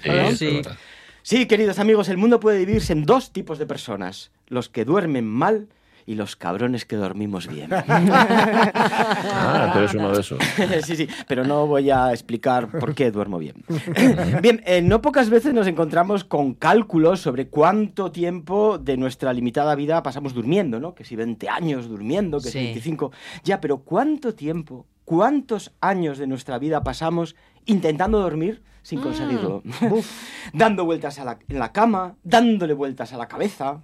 Sí, 1.22 1.46
queridos 1.46 1.78
amigos, 1.81 2.08
el 2.08 2.16
mundo 2.19 2.38
puede 2.40 2.58
dividirse 2.58 2.92
en 2.92 3.04
dos 3.04 3.32
tipos 3.32 3.58
de 3.58 3.66
personas. 3.66 4.31
Los 4.46 4.69
que 4.69 4.84
duermen 4.84 5.26
mal 5.26 5.69
y 6.06 6.14
los 6.14 6.36
cabrones 6.36 6.84
que 6.86 6.96
dormimos 6.96 7.46
bien. 7.48 7.70
Ah, 9.38 9.70
tú 9.72 9.78
eres 9.78 9.94
uno 9.94 10.12
de 10.12 10.20
esos. 10.20 10.38
sí, 10.84 10.96
sí, 10.96 11.08
pero 11.28 11.44
no 11.44 11.66
voy 11.66 11.90
a 11.90 12.12
explicar 12.12 12.68
por 12.68 12.94
qué 12.94 13.10
duermo 13.10 13.38
bien. 13.38 13.64
bien, 14.42 14.62
eh, 14.66 14.82
no 14.82 15.00
pocas 15.02 15.30
veces 15.30 15.52
nos 15.54 15.66
encontramos 15.66 16.24
con 16.24 16.54
cálculos 16.54 17.20
sobre 17.20 17.48
cuánto 17.48 18.10
tiempo 18.12 18.78
de 18.78 18.96
nuestra 18.96 19.32
limitada 19.32 19.74
vida 19.74 20.02
pasamos 20.02 20.34
durmiendo, 20.34 20.80
¿no? 20.80 20.94
Que 20.94 21.04
si 21.04 21.16
20 21.16 21.48
años 21.48 21.88
durmiendo, 21.88 22.38
que 22.38 22.44
si 22.50 22.58
Sí. 22.58 22.64
25. 22.66 23.12
Ya, 23.44 23.60
pero 23.60 23.78
¿cuánto 23.78 24.34
tiempo, 24.34 24.86
cuántos 25.04 25.72
años 25.80 26.18
de 26.18 26.26
nuestra 26.26 26.58
vida 26.58 26.82
pasamos 26.82 27.36
intentando 27.66 28.20
dormir 28.20 28.62
sin 28.82 29.00
conseguirlo? 29.00 29.62
Dando 30.52 30.84
vueltas 30.84 31.18
a 31.18 31.24
la- 31.24 31.38
en 31.48 31.58
la 31.58 31.72
cama, 31.72 32.14
dándole 32.22 32.74
vueltas 32.74 33.12
a 33.12 33.16
la 33.18 33.26
cabeza. 33.28 33.80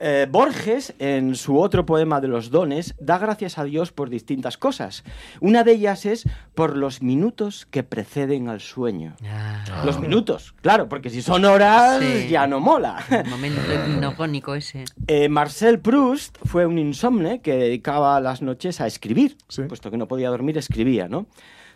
Eh, 0.00 0.26
Borges, 0.30 0.94
en 0.98 1.34
su 1.34 1.58
otro 1.58 1.86
poema 1.86 2.20
de 2.20 2.28
los 2.28 2.50
dones, 2.50 2.94
da 2.98 3.18
gracias 3.18 3.58
a 3.58 3.64
Dios 3.64 3.92
por 3.92 4.10
distintas 4.10 4.58
cosas. 4.58 5.04
Una 5.40 5.64
de 5.64 5.72
ellas 5.72 6.04
es 6.06 6.24
por 6.54 6.76
los 6.76 7.02
minutos 7.02 7.66
que 7.70 7.82
preceden 7.82 8.48
al 8.48 8.60
sueño. 8.60 9.14
Ah, 9.24 9.82
Los 9.84 10.00
minutos, 10.00 10.54
claro, 10.60 10.88
porque 10.88 11.10
si 11.10 11.22
son 11.22 11.44
horas 11.44 12.00
Sí. 12.02 12.28
ya 12.28 12.46
no 12.46 12.60
mola. 12.60 13.02
el 13.10 13.26
momento 13.30 13.60
hipnogónico 13.72 14.54
ese. 14.54 14.84
Eh, 15.06 15.28
Marcel 15.28 15.78
Proust 15.80 16.36
fue 16.44 16.66
un 16.66 16.78
insomne 16.78 17.40
que 17.40 17.54
dedicaba 17.54 18.20
las 18.20 18.42
noches 18.42 18.80
a 18.80 18.86
escribir. 18.86 19.36
Sí. 19.48 19.62
Puesto 19.62 19.90
que 19.90 19.96
no 19.96 20.08
podía 20.08 20.28
dormir, 20.30 20.58
escribía, 20.58 21.08
¿no? 21.08 21.26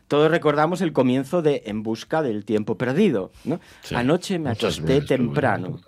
Todos 0.09 0.31
recordamos 0.31 0.81
el 0.81 0.95
comienzo 0.95 1.43
de 1.43 1.63
En 1.67 1.83
busca 1.83 2.23
del 2.23 2.47
tiempo 2.47 2.79
perdido, 2.79 3.31
¿no? 3.45 3.61
Sí. 3.83 3.95
Anoche 3.95 4.39
me 4.39 4.51
acosté 4.51 4.97
estuve. 4.99 5.01
temprano. 5.03 5.81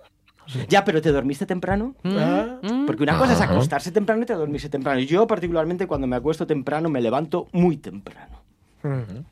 Ya, 0.69 0.83
pero 0.83 1.01
¿te 1.01 1.11
dormiste 1.11 1.45
temprano? 1.45 1.95
Ah, 2.03 2.59
Porque 2.85 3.03
una 3.03 3.17
cosa 3.17 3.33
es 3.33 3.41
Ajá. 3.41 3.51
acostarse 3.53 3.91
temprano 3.91 4.21
y 4.21 4.23
otra 4.23 4.37
dormirse 4.37 4.69
temprano. 4.69 4.99
Yo, 5.01 5.27
particularmente, 5.27 5.87
cuando 5.87 6.07
me 6.07 6.15
acuesto 6.15 6.45
temprano, 6.47 6.89
me 6.89 7.01
levanto 7.01 7.47
muy 7.51 7.77
temprano. 7.77 8.41
mm. 8.83 9.25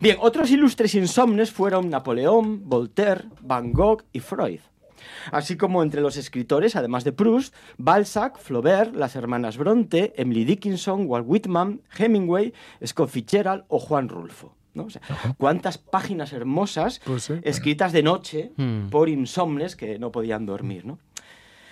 Bien, 0.00 0.16
otros 0.20 0.50
ilustres 0.50 0.94
insomnes 0.94 1.52
fueron 1.52 1.88
Napoleón, 1.88 2.68
Voltaire, 2.68 3.24
Van 3.40 3.72
Gogh 3.72 4.02
y 4.12 4.20
Freud. 4.20 4.60
Así 5.30 5.56
como 5.56 5.82
entre 5.82 6.00
los 6.00 6.16
escritores, 6.16 6.74
además 6.76 7.04
de 7.04 7.12
Proust, 7.12 7.54
Balzac, 7.78 8.38
Flaubert, 8.38 8.94
las 8.94 9.14
hermanas 9.16 9.56
Bronte, 9.56 10.12
Emily 10.16 10.44
Dickinson, 10.44 11.04
Walt 11.06 11.26
Whitman, 11.28 11.80
Hemingway, 11.96 12.52
Scott 12.84 13.10
Fitzgerald 13.10 13.64
o 13.68 13.78
Juan 13.78 14.08
Rulfo. 14.08 14.54
¿No? 14.76 14.84
O 14.84 14.90
sea, 14.90 15.02
cuántas 15.38 15.78
páginas 15.78 16.32
hermosas 16.32 17.00
Pues 17.04 17.24
sí. 17.24 17.34
escritas 17.42 17.92
de 17.92 18.02
noche 18.02 18.52
Hmm. 18.56 18.88
por 18.90 19.08
insomnes 19.08 19.74
que 19.76 19.98
no 19.98 20.12
podían 20.12 20.46
dormir, 20.46 20.84
¿no? 20.86 20.98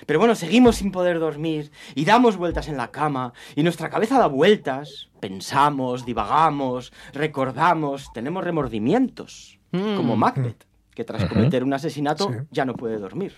Pero 0.07 0.19
bueno, 0.19 0.35
seguimos 0.35 0.77
sin 0.77 0.91
poder 0.93 1.19
dormir 1.19 1.71
y 1.95 2.05
damos 2.05 2.37
vueltas 2.37 2.69
en 2.69 2.77
la 2.77 2.91
cama 2.91 3.33
y 3.57 3.63
nuestra 3.63 3.89
cabeza 3.89 4.19
da 4.19 4.27
vueltas, 4.27 5.09
pensamos, 5.21 6.05
divagamos, 6.05 6.93
recordamos, 7.15 8.13
tenemos 8.13 8.45
remordimientos, 8.45 9.59
Mm. 9.73 9.97
como 9.97 10.17
Macbeth, 10.17 10.65
que 10.95 11.05
tras 11.05 11.25
cometer 11.25 11.65
un 11.65 11.73
asesinato 11.73 12.29
Sí. 12.31 12.39
ya 12.51 12.65
no 12.65 12.75
puede 12.75 12.99
dormir. 12.99 13.35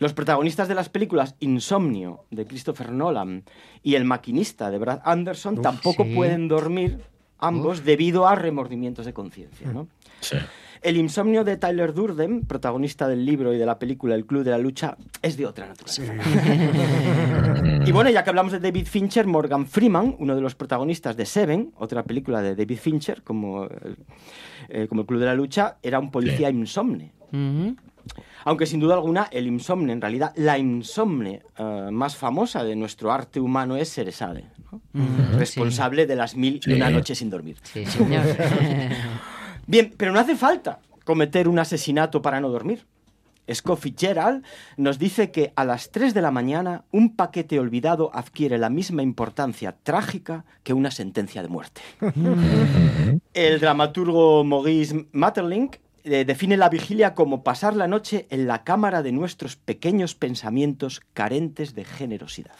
Los 0.00 0.12
protagonistas 0.14 0.66
de 0.68 0.74
las 0.74 0.88
películas 0.88 1.36
Insomnio 1.38 2.24
de 2.30 2.44
Christopher 2.46 2.90
Nolan 2.90 3.44
y 3.82 3.94
El 3.94 4.04
maquinista 4.04 4.70
de 4.70 4.78
Brad 4.78 5.00
Anderson 5.04 5.62
tampoco 5.62 6.02
sí. 6.04 6.14
pueden 6.14 6.48
dormir 6.48 7.04
ambos 7.42 7.84
debido 7.84 8.26
a 8.26 8.34
remordimientos 8.34 9.04
de 9.06 9.12
conciencia. 9.12 9.70
¿no? 9.72 9.88
Sí. 10.20 10.36
El 10.80 10.96
insomnio 10.96 11.44
de 11.44 11.56
Tyler 11.58 11.94
Durden, 11.94 12.44
protagonista 12.44 13.06
del 13.06 13.24
libro 13.24 13.52
y 13.54 13.58
de 13.58 13.64
la 13.66 13.78
película 13.78 14.16
El 14.16 14.26
Club 14.26 14.42
de 14.42 14.50
la 14.50 14.58
Lucha, 14.58 14.96
es 15.22 15.36
de 15.36 15.46
otra 15.46 15.68
naturaleza. 15.68 16.02
y 17.86 17.92
bueno, 17.92 18.10
ya 18.10 18.24
que 18.24 18.30
hablamos 18.30 18.52
de 18.52 18.58
David 18.60 18.86
Fincher, 18.86 19.26
Morgan 19.26 19.66
Freeman, 19.66 20.16
uno 20.18 20.34
de 20.34 20.40
los 20.40 20.54
protagonistas 20.56 21.16
de 21.16 21.24
Seven, 21.24 21.72
otra 21.78 22.02
película 22.02 22.42
de 22.42 22.56
David 22.56 22.78
Fincher, 22.78 23.22
como, 23.22 23.64
el- 23.64 23.96
eh, 24.68 24.86
como 24.88 25.02
El 25.02 25.06
Club 25.06 25.20
de 25.20 25.26
la 25.26 25.34
Lucha, 25.34 25.76
era 25.82 26.00
un 26.00 26.10
policía 26.10 26.50
insomne. 26.50 27.12
Aunque 28.44 28.66
sin 28.66 28.80
duda 28.80 28.94
alguna 28.94 29.28
el 29.30 29.46
insomne, 29.46 29.92
en 29.92 30.00
realidad 30.00 30.32
la 30.36 30.58
insomne 30.58 31.42
eh, 31.56 31.88
más 31.92 32.16
famosa 32.16 32.64
de 32.64 32.74
nuestro 32.74 33.12
arte 33.12 33.38
humano 33.40 33.76
es 33.76 33.88
Seresade, 33.88 34.44
¿no? 34.70 34.81
Responsable 35.38 36.06
de 36.06 36.16
las 36.16 36.36
mil 36.36 36.60
y 36.64 36.72
una 36.74 36.90
noches 36.90 37.18
sin 37.18 37.30
dormir. 37.30 37.56
Sí, 37.62 37.86
señor. 37.86 38.24
Bien, 39.66 39.92
pero 39.96 40.12
no 40.12 40.18
hace 40.18 40.36
falta 40.36 40.80
cometer 41.04 41.48
un 41.48 41.58
asesinato 41.58 42.22
para 42.22 42.40
no 42.40 42.48
dormir. 42.48 42.84
Scott 43.52 43.80
Fitzgerald 43.80 44.44
nos 44.76 44.98
dice 44.98 45.30
que 45.30 45.52
a 45.56 45.64
las 45.64 45.90
3 45.90 46.14
de 46.14 46.22
la 46.22 46.30
mañana 46.30 46.84
un 46.92 47.16
paquete 47.16 47.58
olvidado 47.58 48.10
adquiere 48.14 48.56
la 48.56 48.70
misma 48.70 49.02
importancia 49.02 49.76
trágica 49.82 50.44
que 50.62 50.72
una 50.72 50.90
sentencia 50.90 51.42
de 51.42 51.48
muerte. 51.48 51.82
El 53.34 53.60
dramaturgo 53.60 54.44
Maurice 54.44 55.06
Maeterlinck 55.12 55.78
eh, 56.04 56.24
define 56.24 56.56
la 56.56 56.68
vigilia 56.68 57.14
como 57.14 57.42
pasar 57.42 57.76
la 57.76 57.86
noche 57.86 58.26
en 58.30 58.46
la 58.46 58.64
cámara 58.64 59.02
de 59.02 59.12
nuestros 59.12 59.56
pequeños 59.56 60.14
pensamientos 60.14 61.00
carentes 61.14 61.74
de 61.74 61.84
generosidad. 61.84 62.56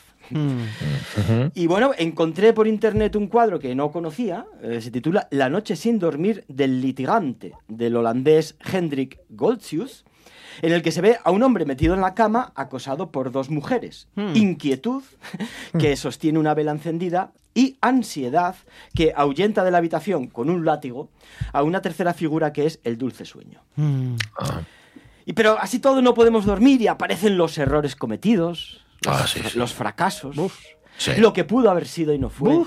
Y 1.55 1.67
bueno, 1.67 1.93
encontré 1.99 2.53
por 2.53 2.67
internet 2.67 3.17
un 3.17 3.27
cuadro 3.27 3.59
que 3.59 3.75
no 3.75 3.91
conocía, 3.91 4.47
eh, 4.63 4.81
se 4.81 4.91
titula 4.91 5.29
La 5.31 5.49
noche 5.49 5.77
sin 5.77 5.99
dormir 5.99 6.45
del 6.49 6.81
litigante, 6.81 7.53
del 7.69 7.97
holandés 7.97 8.57
Hendrik 8.73 9.19
Goltzius, 9.29 10.05
en 10.61 10.73
el 10.73 10.83
que 10.83 10.93
se 10.93 11.01
ve 11.01 11.19
a 11.25 11.31
un 11.31 11.43
hombre 11.43 11.65
metido 11.65 11.95
en 11.95 12.01
la 12.01 12.15
cama 12.15 12.53
acosado 12.55 13.11
por 13.11 13.33
dos 13.33 13.49
mujeres. 13.51 14.09
Inquietud, 14.35 15.03
que 15.79 15.97
sostiene 15.97 16.39
una 16.39 16.55
vela 16.55 16.73
encendida, 16.73 17.33
y 17.55 17.77
ansiedad, 17.83 18.55
que 18.95 19.13
ahuyenta 19.15 19.63
de 19.63 19.71
la 19.71 19.79
habitación 19.79 20.27
con 20.27 20.49
un 20.49 20.65
látigo 20.65 21.11
a 21.53 21.63
una 21.63 21.83
tercera 21.83 22.15
figura 22.15 22.53
que 22.53 22.65
es 22.67 22.81
el 22.83 22.97
dulce 22.97 23.25
sueño. 23.27 23.61
Y 25.25 25.35
pero 25.35 25.59
así 25.61 25.79
todo 25.79 26.03
no 26.03 26.15
podemos 26.15 26.45
dormir 26.47 26.81
y 26.83 26.89
aparecen 26.89 27.37
los 27.37 27.57
errores 27.59 27.95
cometidos, 27.97 28.85
Ah, 29.07 29.19
los, 29.23 29.31
sí, 29.33 29.41
sí. 29.51 29.59
los 29.59 29.73
fracasos, 29.75 30.37
Sí. 30.97 31.13
lo 31.19 31.33
que 31.33 31.45
pudo 31.45 31.71
haber 31.71 31.87
sido 31.87 32.13
y 32.15 32.19
no 32.19 32.29
fue, 32.31 32.65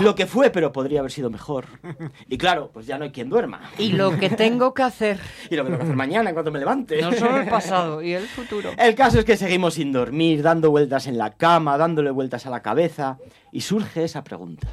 lo 0.00 0.14
que 0.14 0.26
fue 0.26 0.50
pero 0.50 0.72
podría 0.72 1.00
haber 1.00 1.12
sido 1.12 1.30
mejor. 1.30 1.66
Y 2.28 2.38
claro, 2.38 2.70
pues 2.72 2.86
ya 2.86 2.98
no 2.98 3.04
hay 3.04 3.10
quien 3.10 3.28
duerma. 3.28 3.60
y 3.78 3.92
lo 3.92 4.16
que 4.18 4.30
tengo 4.30 4.74
que 4.74 4.82
hacer, 4.82 5.20
Y 5.50 5.56
lo 5.56 5.62
que 5.64 5.70
tengo 5.70 5.78
que 5.78 5.84
hacer 5.84 5.96
mañana 5.96 6.32
cuando 6.32 6.50
me 6.50 6.58
levante. 6.58 7.00
no 7.00 7.12
solo 7.12 7.38
el 7.38 7.48
pasado 7.48 8.02
y 8.02 8.12
el 8.12 8.26
futuro. 8.26 8.70
El 8.76 8.94
caso 8.94 9.18
es 9.18 9.24
que 9.24 9.36
seguimos 9.36 9.74
sin 9.74 9.92
dormir, 9.92 10.42
dando 10.42 10.70
vueltas 10.70 11.06
en 11.06 11.18
la 11.18 11.30
cama, 11.30 11.78
dándole 11.78 12.10
vueltas 12.10 12.46
a 12.46 12.50
la 12.50 12.62
cabeza, 12.62 13.18
y 13.52 13.60
surge 13.60 14.04
esa 14.04 14.24
pregunta. 14.24 14.68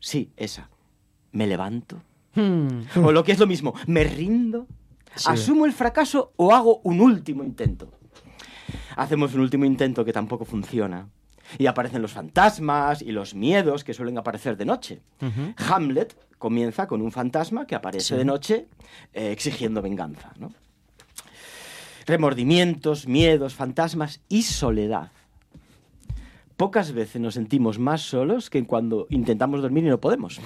Sí, 0.00 0.30
esa. 0.36 0.68
¿Me 1.32 1.46
levanto? 1.46 2.00
Hmm. 2.34 2.82
O 3.02 3.12
lo 3.12 3.24
que 3.24 3.32
es 3.32 3.38
lo 3.38 3.46
mismo, 3.46 3.74
¿me 3.86 4.04
rindo? 4.04 4.66
¿Asumo 5.24 5.64
el 5.64 5.72
fracaso 5.72 6.32
o 6.36 6.54
hago 6.54 6.80
un 6.84 7.00
último 7.00 7.42
intento? 7.42 7.90
Hacemos 8.96 9.34
un 9.34 9.40
último 9.40 9.64
intento 9.64 10.04
que 10.04 10.12
tampoco 10.12 10.44
funciona. 10.44 11.08
Y 11.58 11.66
aparecen 11.66 12.02
los 12.02 12.12
fantasmas 12.12 13.02
y 13.02 13.12
los 13.12 13.34
miedos 13.34 13.84
que 13.84 13.94
suelen 13.94 14.18
aparecer 14.18 14.56
de 14.56 14.64
noche. 14.64 15.00
Hamlet 15.68 16.16
comienza 16.38 16.86
con 16.86 17.02
un 17.02 17.12
fantasma 17.12 17.66
que 17.66 17.74
aparece 17.74 18.16
de 18.16 18.24
noche 18.24 18.68
eh, 19.12 19.30
exigiendo 19.32 19.82
venganza. 19.82 20.32
¿no? 20.38 20.52
Remordimientos, 22.06 23.06
miedos, 23.06 23.54
fantasmas 23.54 24.20
y 24.28 24.42
soledad. 24.42 25.10
Pocas 26.56 26.92
veces 26.92 27.20
nos 27.20 27.34
sentimos 27.34 27.78
más 27.78 28.00
solos 28.00 28.48
que 28.48 28.64
cuando 28.64 29.06
intentamos 29.10 29.60
dormir 29.60 29.84
y 29.84 29.88
no 29.88 30.00
podemos. 30.00 30.40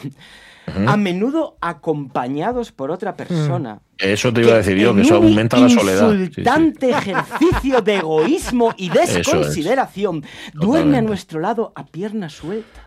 A 0.87 0.97
menudo 0.97 1.57
acompañados 1.61 2.73
por 2.73 2.91
otra 2.91 3.17
persona. 3.17 3.81
Eso 4.01 4.33
te 4.33 4.41
iba 4.43 4.53
a 4.55 4.57
decir 4.59 4.77
yo, 4.79 4.95
que 4.95 5.03
eso 5.03 5.17
aumenta 5.17 5.59
la 5.59 5.69
soledad. 5.69 6.11
Sí, 6.11 6.17
sí. 6.17 6.23
Insultante 6.25 6.91
ejercicio 6.91 7.81
de 7.83 7.97
egoísmo 7.97 8.75
y 8.77 8.91
es. 8.97 9.15
desconsideración. 9.15 10.25
Duerme 10.55 10.99
a 10.99 11.03
nuestro 11.03 11.41
lado 11.41 11.73
a 11.75 11.87
pierna 11.87 12.29
suelta. 12.29 12.87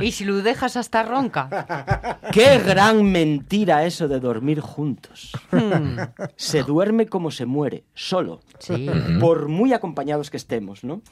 Y 0.00 0.12
si 0.12 0.24
lo 0.24 0.42
dejas 0.42 0.76
hasta 0.76 1.02
ronca. 1.02 2.18
Qué 2.32 2.58
gran 2.58 3.10
mentira 3.10 3.84
eso 3.84 4.08
de 4.08 4.20
dormir 4.20 4.60
juntos. 4.60 5.32
Se 6.36 6.62
duerme 6.62 7.06
como 7.06 7.30
se 7.30 7.46
muere, 7.46 7.84
solo. 7.94 8.40
Sí. 8.58 8.88
Por 9.20 9.48
muy 9.48 9.72
acompañados 9.72 10.30
que 10.30 10.36
estemos, 10.36 10.84
¿no? 10.84 11.02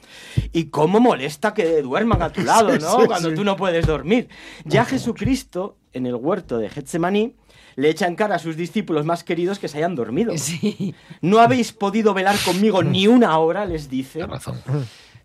Y 0.51 0.65
cómo 0.65 0.99
molesta 0.99 1.53
que 1.53 1.81
duerman 1.81 2.21
a 2.21 2.31
tu 2.31 2.41
lado, 2.41 2.77
¿no? 2.77 2.99
sí, 3.01 3.07
Cuando 3.07 3.29
sí. 3.29 3.35
tú 3.35 3.43
no 3.43 3.55
puedes 3.55 3.85
dormir. 3.85 4.29
Ya 4.65 4.85
Jesucristo, 4.85 5.77
en 5.93 6.05
el 6.05 6.15
huerto 6.15 6.57
de 6.57 6.69
Getsemaní, 6.69 7.35
le 7.79 7.89
echa 7.89 8.07
en 8.07 8.15
cara 8.15 8.35
a 8.35 8.39
sus 8.39 8.57
discípulos 8.57 9.05
más 9.05 9.23
queridos 9.23 9.57
que 9.57 9.69
se 9.69 9.77
hayan 9.77 9.95
dormido. 9.95 10.33
Sí. 10.49 10.95
No 11.21 11.39
habéis 11.39 11.71
podido 11.73 12.13
velar 12.13 12.35
conmigo 12.43 12.81
ni 12.81 13.07
una 13.07 13.37
hora, 13.37 13.65
les 13.65 13.89
dice. 13.89 14.25
Razón. 14.25 14.57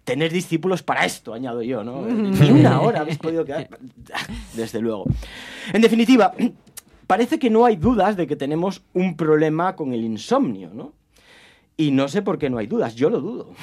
Tener 0.04 0.30
discípulos 0.30 0.82
para 0.82 1.06
esto, 1.06 1.32
añado 1.32 1.62
yo, 1.62 1.82
¿no? 1.82 2.02
Ni 2.02 2.50
una 2.50 2.80
hora 2.80 3.00
habéis 3.00 3.16
podido 3.16 3.44
quedar. 3.44 3.68
Desde 4.54 4.80
luego. 4.80 5.04
En 5.73 5.80
definitiva, 5.80 6.32
parece 7.06 7.38
que 7.38 7.49
no 7.49 7.64
hay 7.64 7.76
dudas 7.76 8.16
de 8.16 8.26
que 8.26 8.37
tenemos 8.37 8.82
un 8.92 9.16
problema 9.16 9.76
con 9.76 9.94
el 9.94 10.04
insomnio, 10.04 10.70
¿no? 10.75 10.92
Y 11.76 11.90
no 11.90 12.08
sé 12.08 12.20
por 12.23 12.38
qué 12.38 12.50
no 12.50 12.58
hay 12.58 12.66
dudas, 12.66 12.94
yo 12.94 13.08
lo 13.08 13.20
dudo. 13.20 13.54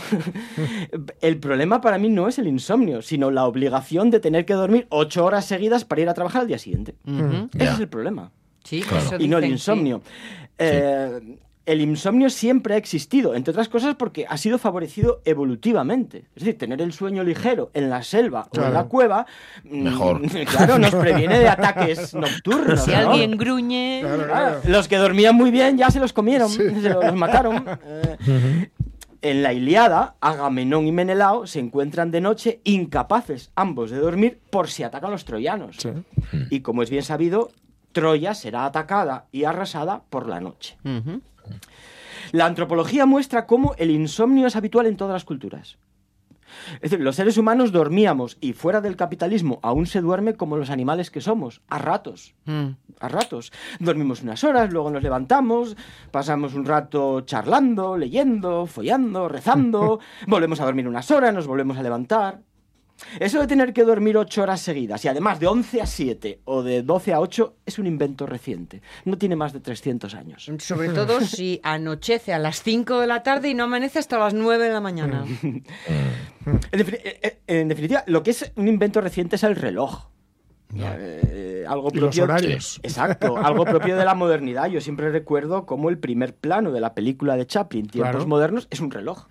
el 1.21 1.37
problema 1.37 1.79
para 1.79 1.99
mí 1.99 2.09
no 2.09 2.27
es 2.27 2.39
el 2.39 2.47
insomnio, 2.47 3.01
sino 3.01 3.29
la 3.29 3.45
obligación 3.45 4.09
de 4.09 4.19
tener 4.19 4.45
que 4.45 4.53
dormir 4.53 4.87
ocho 4.89 5.23
horas 5.23 5.45
seguidas 5.45 5.85
para 5.85 6.01
ir 6.01 6.09
a 6.09 6.13
trabajar 6.13 6.41
al 6.41 6.47
día 6.47 6.57
siguiente. 6.57 6.95
Ese 7.53 7.73
es 7.73 7.79
el 7.79 7.87
problema 7.87 8.31
Sí, 8.63 8.81
Claro. 8.81 9.05
eso 9.05 9.15
y 9.19 9.27
no 9.27 9.37
el 9.37 9.45
insomnio. 9.45 10.01
Eh, 10.57 11.37
El 11.63 11.79
insomnio 11.79 12.31
siempre 12.31 12.73
ha 12.73 12.77
existido, 12.77 13.35
entre 13.35 13.51
otras 13.51 13.69
cosas 13.69 13.95
porque 13.95 14.25
ha 14.27 14.35
sido 14.37 14.57
favorecido 14.57 15.21
evolutivamente. 15.25 16.25
Es 16.35 16.43
decir, 16.43 16.57
tener 16.57 16.81
el 16.81 16.91
sueño 16.91 17.23
ligero 17.23 17.69
en 17.75 17.87
la 17.89 18.01
selva 18.01 18.47
o 18.51 18.61
en 18.61 18.73
la 18.73 18.85
cueva, 18.85 19.27
mm, 19.63 19.83
Mejor. 19.83 20.21
claro, 20.47 20.79
nos 20.79 20.93
previene 20.95 21.37
de 21.37 21.47
ataques 21.55 22.15
nocturnos. 22.15 22.83
Si 22.83 22.89
¿no? 22.91 22.97
alguien 22.97 23.37
gruñe. 23.37 23.99
Claro, 24.01 24.25
Claro, 24.25 24.59
los 24.65 24.87
que 24.87 24.97
dormían 24.97 25.35
muy 25.35 25.51
bien 25.51 25.77
ya 25.77 25.91
se 25.91 25.99
los 25.99 26.13
comieron, 26.13 26.49
Sí. 26.49 26.57
se 26.81 26.89
los, 26.89 27.03
los 27.05 27.15
mataron. 27.15 27.63
Eh, 27.85 28.69
en 29.21 29.43
la 29.43 29.53
Iliada, 29.53 30.15
Agamenón 30.19 30.87
y 30.87 30.91
Menelao 30.91 31.45
se 31.45 31.59
encuentran 31.59 32.09
de 32.09 32.21
noche 32.21 32.59
incapaces 32.63 33.51
ambos 33.55 33.91
de 33.91 33.97
dormir 33.99 34.39
por 34.49 34.67
si 34.67 34.81
atacan 34.81 35.11
los 35.11 35.25
troyanos. 35.25 35.77
Sí. 35.77 35.89
Y 36.49 36.61
como 36.61 36.81
es 36.81 36.89
bien 36.89 37.03
sabido, 37.03 37.51
Troya 37.91 38.33
será 38.33 38.65
atacada 38.65 39.27
y 39.31 39.43
arrasada 39.43 40.03
por 40.09 40.27
la 40.27 40.39
noche. 40.39 40.77
La 42.31 42.45
antropología 42.45 43.05
muestra 43.05 43.45
cómo 43.45 43.75
el 43.77 43.91
insomnio 43.91 44.47
es 44.47 44.55
habitual 44.55 44.85
en 44.85 44.97
todas 44.97 45.13
las 45.13 45.25
culturas. 45.25 45.77
Es 46.75 46.91
decir, 46.91 47.01
los 47.01 47.15
seres 47.15 47.37
humanos 47.37 47.71
dormíamos 47.71 48.37
y 48.41 48.53
fuera 48.53 48.81
del 48.81 48.95
capitalismo 48.95 49.59
aún 49.61 49.85
se 49.85 50.01
duerme 50.01 50.35
como 50.35 50.57
los 50.57 50.69
animales 50.69 51.11
que 51.11 51.21
somos, 51.21 51.61
a 51.69 51.77
ratos. 51.77 52.33
Mm. 52.45 52.69
A 52.99 53.07
ratos. 53.07 53.51
Dormimos 53.79 54.21
unas 54.21 54.43
horas, 54.43 54.71
luego 54.71 54.91
nos 54.91 55.03
levantamos, 55.03 55.75
pasamos 56.11 56.53
un 56.53 56.65
rato 56.65 57.21
charlando, 57.21 57.97
leyendo, 57.97 58.65
follando, 58.65 59.27
rezando, 59.27 59.99
volvemos 60.27 60.59
a 60.59 60.65
dormir 60.65 60.87
unas 60.87 61.09
horas, 61.11 61.33
nos 61.33 61.47
volvemos 61.47 61.77
a 61.77 61.83
levantar. 61.83 62.41
Eso 63.19 63.39
de 63.39 63.47
tener 63.47 63.73
que 63.73 63.83
dormir 63.83 64.17
ocho 64.17 64.43
horas 64.43 64.61
seguidas 64.61 65.03
y 65.05 65.07
además 65.07 65.39
de 65.39 65.47
11 65.47 65.81
a 65.81 65.85
7 65.85 66.41
o 66.45 66.63
de 66.63 66.81
12 66.81 67.13
a 67.13 67.19
8 67.19 67.55
es 67.65 67.79
un 67.79 67.87
invento 67.87 68.25
reciente. 68.25 68.81
No 69.05 69.17
tiene 69.17 69.35
más 69.35 69.53
de 69.53 69.59
300 69.59 70.13
años. 70.15 70.49
Sobre 70.59 70.89
todo 70.93 71.21
si 71.21 71.59
anochece 71.63 72.33
a 72.33 72.39
las 72.39 72.63
5 72.63 72.99
de 72.99 73.07
la 73.07 73.23
tarde 73.23 73.49
y 73.49 73.53
no 73.53 73.65
amanece 73.65 73.99
hasta 73.99 74.17
las 74.17 74.33
9 74.33 74.65
de 74.65 74.73
la 74.73 74.81
mañana. 74.81 75.25
Eh, 76.71 77.19
eh, 77.21 77.39
en 77.45 77.67
definitiva, 77.67 78.03
lo 78.07 78.23
que 78.23 78.31
es 78.31 78.51
un 78.55 78.67
invento 78.67 78.99
reciente 78.99 79.35
es 79.35 79.43
el 79.43 79.55
reloj. 79.55 80.07
Eh, 80.75 81.65
algo 81.67 81.89
Y 81.93 81.97
los 81.99 82.15
propio. 82.15 82.23
horarios. 82.23 82.79
Exacto, 82.83 83.37
algo 83.37 83.65
propio 83.65 83.95
de 83.95 84.05
la 84.05 84.13
modernidad. 84.15 84.67
Yo 84.67 84.81
siempre 84.81 85.09
recuerdo 85.11 85.65
como 85.65 85.89
el 85.89 85.97
primer 85.97 86.35
plano 86.35 86.71
de 86.71 86.81
la 86.81 86.93
película 86.93 87.35
de 87.37 87.45
Chaplin, 87.45 87.87
Tiempos 87.87 88.11
Claro. 88.11 88.27
modernos, 88.27 88.67
es 88.69 88.79
un 88.79 88.91
reloj. 88.91 89.25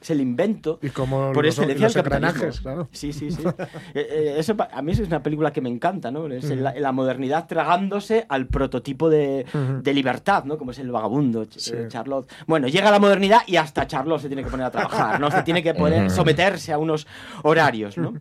Es 0.00 0.10
el 0.10 0.20
invento 0.20 0.78
Y 0.82 0.90
como 0.90 1.32
por 1.32 1.44
los, 1.44 1.56
y 1.58 1.62
excelencia 1.62 1.86
los 1.88 1.96
engranajes, 1.96 2.60
claro. 2.60 2.88
Sí, 2.92 3.12
sí, 3.12 3.30
sí. 3.30 3.42
Eh, 3.94 4.06
eh, 4.10 4.34
eso 4.38 4.54
a 4.70 4.82
mí 4.82 4.92
es 4.92 5.00
una 5.00 5.22
película 5.22 5.52
que 5.52 5.60
me 5.60 5.68
encanta, 5.70 6.10
¿no? 6.10 6.26
Es 6.26 6.50
la, 6.50 6.74
la 6.74 6.92
modernidad 6.92 7.46
tragándose 7.46 8.26
al 8.28 8.46
prototipo 8.46 9.08
de, 9.08 9.46
de 9.82 9.94
libertad, 9.94 10.44
¿no? 10.44 10.58
Como 10.58 10.72
es 10.72 10.78
el 10.78 10.90
vagabundo, 10.90 11.46
Sí. 11.50 11.72
eh, 11.74 11.86
Charlotte. 11.88 12.30
Bueno, 12.46 12.68
llega 12.68 12.90
la 12.90 12.98
modernidad 12.98 13.40
y 13.46 13.56
hasta 13.56 13.86
Charlotte 13.86 14.20
se 14.22 14.28
tiene 14.28 14.42
que 14.44 14.50
poner 14.50 14.66
a 14.66 14.70
trabajar, 14.70 15.18
¿no? 15.20 15.30
Se 15.30 15.42
tiene 15.42 15.62
que 15.62 15.72
poner, 15.74 16.10
someterse 16.10 16.72
a 16.72 16.78
unos 16.78 17.06
horarios, 17.42 17.96
¿no? 17.96 18.14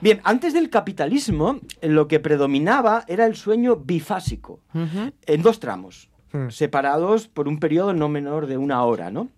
Bien, 0.00 0.20
antes 0.24 0.52
del 0.54 0.68
capitalismo, 0.70 1.60
lo 1.82 2.08
que 2.08 2.20
predominaba 2.20 3.04
era 3.08 3.26
el 3.26 3.36
sueño 3.36 3.76
bifásico, 3.76 4.60
en 5.26 5.42
dos 5.42 5.60
tramos, 5.60 6.08
Mm. 6.32 6.48
separados 6.48 7.28
por 7.28 7.46
un 7.46 7.58
periodo 7.60 7.92
no 7.92 8.08
menor 8.08 8.46
de 8.46 8.56
una 8.56 8.82
hora, 8.84 9.10
¿no? 9.10 9.28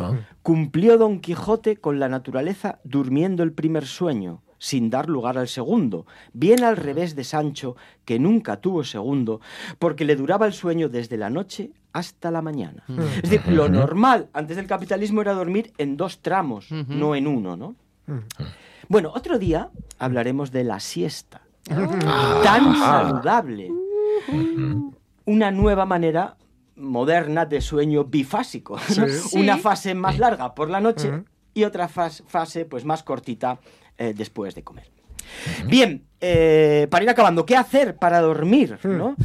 Ah. 0.00 0.14
Cumplió 0.42 0.98
Don 0.98 1.20
Quijote 1.20 1.76
con 1.76 2.00
la 2.00 2.08
naturaleza 2.08 2.80
durmiendo 2.82 3.44
el 3.44 3.52
primer 3.52 3.86
sueño, 3.86 4.42
sin 4.58 4.90
dar 4.90 5.08
lugar 5.08 5.38
al 5.38 5.46
segundo, 5.48 6.04
bien 6.32 6.64
al 6.64 6.76
revés 6.76 7.14
de 7.14 7.22
Sancho, 7.24 7.76
que 8.04 8.18
nunca 8.18 8.56
tuvo 8.56 8.82
segundo, 8.82 9.40
porque 9.78 10.04
le 10.04 10.16
duraba 10.16 10.46
el 10.46 10.52
sueño 10.52 10.88
desde 10.88 11.16
la 11.16 11.30
noche 11.30 11.70
hasta 11.92 12.30
la 12.32 12.42
mañana. 12.42 12.82
Es 13.22 13.30
decir, 13.30 13.52
lo 13.52 13.68
normal 13.68 14.28
antes 14.32 14.56
del 14.56 14.66
capitalismo 14.66 15.20
era 15.20 15.34
dormir 15.34 15.72
en 15.78 15.96
dos 15.96 16.22
tramos, 16.22 16.72
no 16.72 17.14
en 17.14 17.26
uno, 17.28 17.56
¿no? 17.56 17.76
Bueno, 18.88 19.12
otro 19.14 19.38
día 19.38 19.70
hablaremos 19.98 20.50
de 20.50 20.64
la 20.64 20.80
siesta, 20.80 21.42
tan 21.64 22.76
saludable, 22.76 23.70
una 25.24 25.50
nueva 25.50 25.84
manera 25.86 26.36
moderna 26.76 27.44
de 27.44 27.60
sueño 27.60 28.04
bifásico. 28.04 28.76
¿no? 28.98 29.08
Sí. 29.08 29.38
Una 29.40 29.56
fase 29.58 29.94
más 29.94 30.18
larga 30.18 30.54
por 30.54 30.68
la 30.70 30.80
noche 30.80 31.22
y 31.54 31.64
otra 31.64 31.88
fas- 31.88 32.22
fase 32.26 32.64
pues 32.64 32.84
más 32.84 33.02
cortita 33.02 33.58
eh, 33.98 34.14
después 34.16 34.54
de 34.54 34.62
comer. 34.64 34.90
Bien, 35.66 36.04
eh, 36.20 36.88
para 36.90 37.04
ir 37.04 37.10
acabando, 37.10 37.46
¿qué 37.46 37.56
hacer 37.56 37.96
para 37.96 38.20
dormir? 38.20 38.78
¿no? 38.84 39.16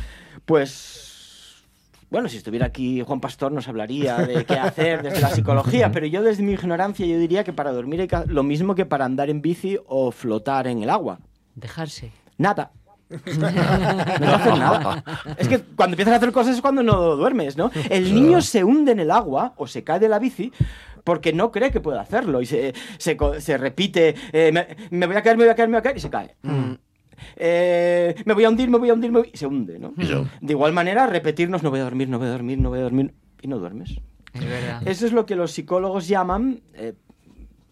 Pues, 0.46 1.64
bueno, 2.10 2.30
si 2.30 2.38
estuviera 2.38 2.68
aquí 2.68 3.02
Juan 3.02 3.20
Pastor 3.20 3.52
nos 3.52 3.68
hablaría 3.68 4.18
de 4.18 4.46
qué 4.46 4.54
hacer 4.54 5.02
desde 5.04 5.22
la 5.22 5.30
psicología, 5.30 5.92
pero 5.92 6.06
yo 6.06 6.22
desde 6.22 6.44
mi 6.44 6.52
ignorancia 6.54 7.06
yo 7.06 7.18
diría 7.18 7.44
que 7.44 7.54
para 7.54 7.72
dormir 7.72 8.02
hay 8.02 8.08
que- 8.08 8.26
lo 8.28 8.44
mismo 8.44 8.76
que 8.76 8.86
para 8.86 9.06
andar 9.06 9.30
en 9.30 9.42
bici 9.42 9.80
o 9.88 10.12
flotar 10.12 10.68
en 10.68 10.84
el 10.84 10.90
agua. 10.90 11.20
Dejarse. 11.56 12.12
Nada. 12.38 12.72
No 13.10 13.48
hacer 14.36 14.58
nada. 14.58 15.04
Es 15.38 15.48
que 15.48 15.60
cuando 15.60 15.94
empiezas 15.94 16.14
a 16.14 16.18
hacer 16.18 16.32
cosas 16.34 16.56
es 16.56 16.62
cuando 16.62 16.84
no 16.84 17.16
duermes, 17.16 17.56
¿no? 17.58 17.72
El 17.90 18.14
niño 18.14 18.42
se 18.42 18.64
hunde 18.66 18.92
en 18.92 19.00
el 19.00 19.12
agua 19.12 19.54
o 19.58 19.66
se 19.68 19.84
cae 19.84 20.00
de 20.00 20.10
la 20.10 20.20
bici 20.20 20.52
porque 21.06 21.32
no 21.32 21.52
cree 21.52 21.72
que 21.72 21.80
puede 21.80 22.00
hacerlo 22.00 22.42
y 22.42 22.46
se, 22.46 22.74
se 22.98 23.16
se 23.40 23.58
repite, 23.58 24.14
eh, 24.34 24.52
me, 24.52 24.68
me 24.92 25.08
voy 25.08 25.16
a 25.16 25.22
caer, 25.22 25.38
me 25.38 25.46
voy 25.46 25.52
a 25.52 25.56
caer, 25.56 25.70
me 25.70 25.76
voy 25.76 25.80
a 25.80 25.84
caer 25.84 25.98
y 25.98 26.00
se 26.02 26.10
cae. 26.10 26.36
Eh, 27.38 28.14
me 28.26 28.34
voy 28.34 28.44
a 28.44 28.50
hundir, 28.50 28.70
me 28.70 28.78
voy 28.78 28.90
a 28.90 28.94
hundir, 28.94 29.12
me 29.12 29.20
voy- 29.20 29.32
y 29.34 29.38
se 29.38 29.48
hunde, 29.48 29.80
¿no? 29.80 29.94
De 30.42 30.54
igual 30.54 30.74
manera, 30.74 31.08
repetirnos, 31.08 31.64
no 31.64 31.70
voy 31.70 31.80
a 31.80 31.84
dormir, 31.84 32.10
no 32.10 32.20
voy 32.20 32.28
a 32.28 32.32
dormir, 32.32 32.60
no 32.60 32.70
voy 32.70 32.80
a 32.80 32.84
dormir, 32.84 33.14
y 33.42 33.48
no 33.48 33.58
duermes. 33.58 33.96
Es. 34.34 34.98
Eso 34.98 35.06
es 35.08 35.14
lo 35.14 35.26
que 35.26 35.36
los 35.36 35.52
psicólogos 35.52 36.08
llaman 36.08 36.62
eh, 36.74 36.94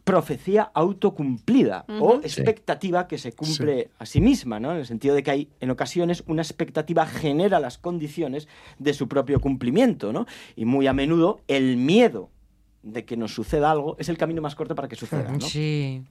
profecía 0.06 0.72
autocumplida 0.76 1.84
o 2.00 2.20
expectativa 2.22 3.08
que 3.08 3.18
se 3.18 3.34
cumple 3.34 3.90
a 3.98 4.06
sí 4.06 4.22
misma, 4.22 4.60
¿no? 4.60 4.72
En 4.72 4.78
el 4.78 4.86
sentido 4.86 5.16
de 5.16 5.24
que 5.24 5.32
hay, 5.32 5.50
en 5.60 5.72
ocasiones, 5.72 6.24
una 6.28 6.44
expectativa 6.44 7.08
genera 7.08 7.60
las 7.60 7.80
condiciones 7.80 8.48
de 8.78 8.94
su 8.94 9.08
propio 9.08 9.42
cumplimiento, 9.42 10.14
¿no? 10.14 10.28
Y 10.56 10.66
muy 10.66 10.86
a 10.86 10.94
menudo 10.94 11.42
el 11.48 11.78
miedo 11.78 12.30
de 12.84 13.04
que 13.04 13.18
nos 13.18 13.34
suceda 13.34 13.72
algo 13.72 13.98
es 14.00 14.08
el 14.08 14.18
camino 14.18 14.44
más 14.44 14.54
corto 14.54 14.76
para 14.76 14.88
que 14.88 14.96
suceda, 14.96 15.32
¿no? 15.32 15.42
Sí. 15.42 16.04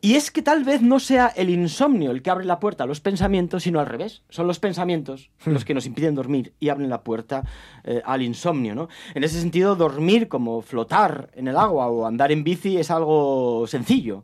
Y 0.00 0.14
es 0.14 0.30
que 0.30 0.42
tal 0.42 0.62
vez 0.62 0.80
no 0.80 1.00
sea 1.00 1.26
el 1.26 1.50
insomnio 1.50 2.12
el 2.12 2.22
que 2.22 2.30
abre 2.30 2.44
la 2.44 2.60
puerta 2.60 2.84
a 2.84 2.86
los 2.86 3.00
pensamientos, 3.00 3.64
sino 3.64 3.80
al 3.80 3.86
revés. 3.86 4.22
Son 4.28 4.46
los 4.46 4.60
pensamientos 4.60 5.30
los 5.44 5.64
que 5.64 5.74
nos 5.74 5.86
impiden 5.86 6.14
dormir 6.14 6.52
y 6.60 6.68
abren 6.68 6.88
la 6.88 7.02
puerta 7.02 7.44
eh, 7.84 8.00
al 8.04 8.22
insomnio, 8.22 8.74
¿no? 8.74 8.88
En 9.14 9.24
ese 9.24 9.40
sentido, 9.40 9.74
dormir 9.74 10.28
como 10.28 10.62
flotar 10.62 11.30
en 11.34 11.48
el 11.48 11.56
agua 11.56 11.88
o 11.88 12.06
andar 12.06 12.30
en 12.30 12.44
bici 12.44 12.78
es 12.78 12.90
algo 12.90 13.66
sencillo. 13.66 14.22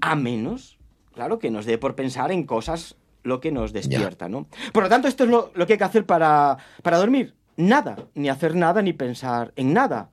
A 0.00 0.14
menos, 0.16 0.78
claro, 1.14 1.38
que 1.38 1.50
nos 1.50 1.66
dé 1.66 1.76
por 1.76 1.94
pensar 1.94 2.32
en 2.32 2.44
cosas 2.44 2.96
lo 3.22 3.40
que 3.40 3.52
nos 3.52 3.72
despierta, 3.72 4.28
¿no? 4.28 4.46
Por 4.72 4.84
lo 4.84 4.88
tanto, 4.88 5.08
esto 5.08 5.24
es 5.24 5.30
lo, 5.30 5.50
lo 5.54 5.66
que 5.66 5.74
hay 5.74 5.78
que 5.78 5.84
hacer 5.84 6.06
para, 6.06 6.58
para 6.82 6.98
dormir. 6.98 7.34
Nada, 7.56 7.96
ni 8.14 8.28
hacer 8.28 8.54
nada, 8.54 8.82
ni 8.82 8.92
pensar 8.92 9.52
en 9.56 9.72
nada. 9.72 10.10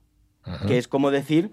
Que 0.68 0.78
es 0.78 0.88
como 0.88 1.12
decir, 1.12 1.52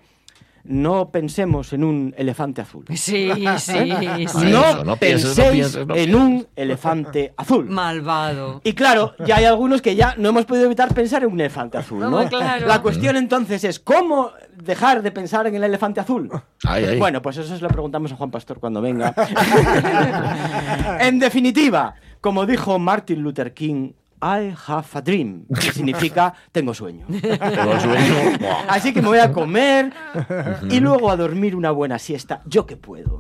no 0.69 1.11
pensemos 1.11 1.73
en 1.73 1.83
un 1.83 2.15
elefante 2.17 2.61
azul. 2.61 2.85
Sí, 3.09 3.31
sí, 3.59 3.93
sí. 4.27 4.51
No, 4.51 4.65
Eso, 4.65 4.85
no 4.85 4.97
penséis 4.97 5.51
pienses, 5.51 5.87
no 5.87 5.95
en 5.95 6.15
un 6.15 6.47
elefante 6.55 7.33
azul. 7.37 7.69
Malvado. 7.69 8.61
Y 8.65 8.75
claro, 8.75 9.15
ya 9.25 9.37
hay 9.37 9.47
algunos 9.47 9.81
que 9.81 9.97
ya 9.97 10.15
no 10.19 10.29
hemos 10.29 10.45
podido 10.45 10.67
evitar 10.67 10.93
pensar 10.93 11.23
en 11.23 11.33
un 11.33 11.41
elefante 11.41 11.79
azul, 11.79 12.05
claro. 12.29 12.67
La 12.67 12.83
cuestión 12.83 13.17
entonces 13.17 13.65
es, 13.65 13.81
¿cómo 13.81 14.33
dejar 14.63 15.03
de 15.03 15.11
pensar 15.11 15.47
en 15.47 15.55
el 15.55 15.65
elefante 15.65 16.01
azul? 16.01 16.31
Ay, 16.65 16.85
ay. 16.85 16.99
Bueno, 16.99 17.23
pues 17.23 17.39
eso 17.39 17.57
se 17.57 17.63
lo 17.63 17.69
preguntamos 17.69 18.13
a 18.13 18.17
Juan 18.17 18.31
Pastor 18.31 18.61
cuando 18.61 18.83
venga. 18.83 19.15
en 21.01 21.19
definitiva, 21.19 21.95
como 22.21 22.45
dijo 22.45 22.79
Martin 22.79 23.23
Luther 23.23 23.55
King, 23.55 23.93
I 24.21 24.55
have 24.67 24.87
a 24.95 25.01
dream, 25.01 25.47
que 25.61 25.73
significa 25.73 26.35
tengo 26.53 26.75
sueño. 26.75 27.07
Tengo 27.09 27.81
sueño. 27.81 28.15
Así 28.69 28.93
que 28.93 29.01
me 29.01 29.09
voy 29.09 29.19
a 29.19 29.33
comer 29.33 29.93
y 30.69 30.81
luego 30.81 31.11
a 31.11 31.17
dormir 31.17 31.55
una 31.55 31.71
buena 31.71 31.99
siesta, 31.99 32.43
yo 32.47 32.67
que 32.67 32.77
puedo. 32.77 33.19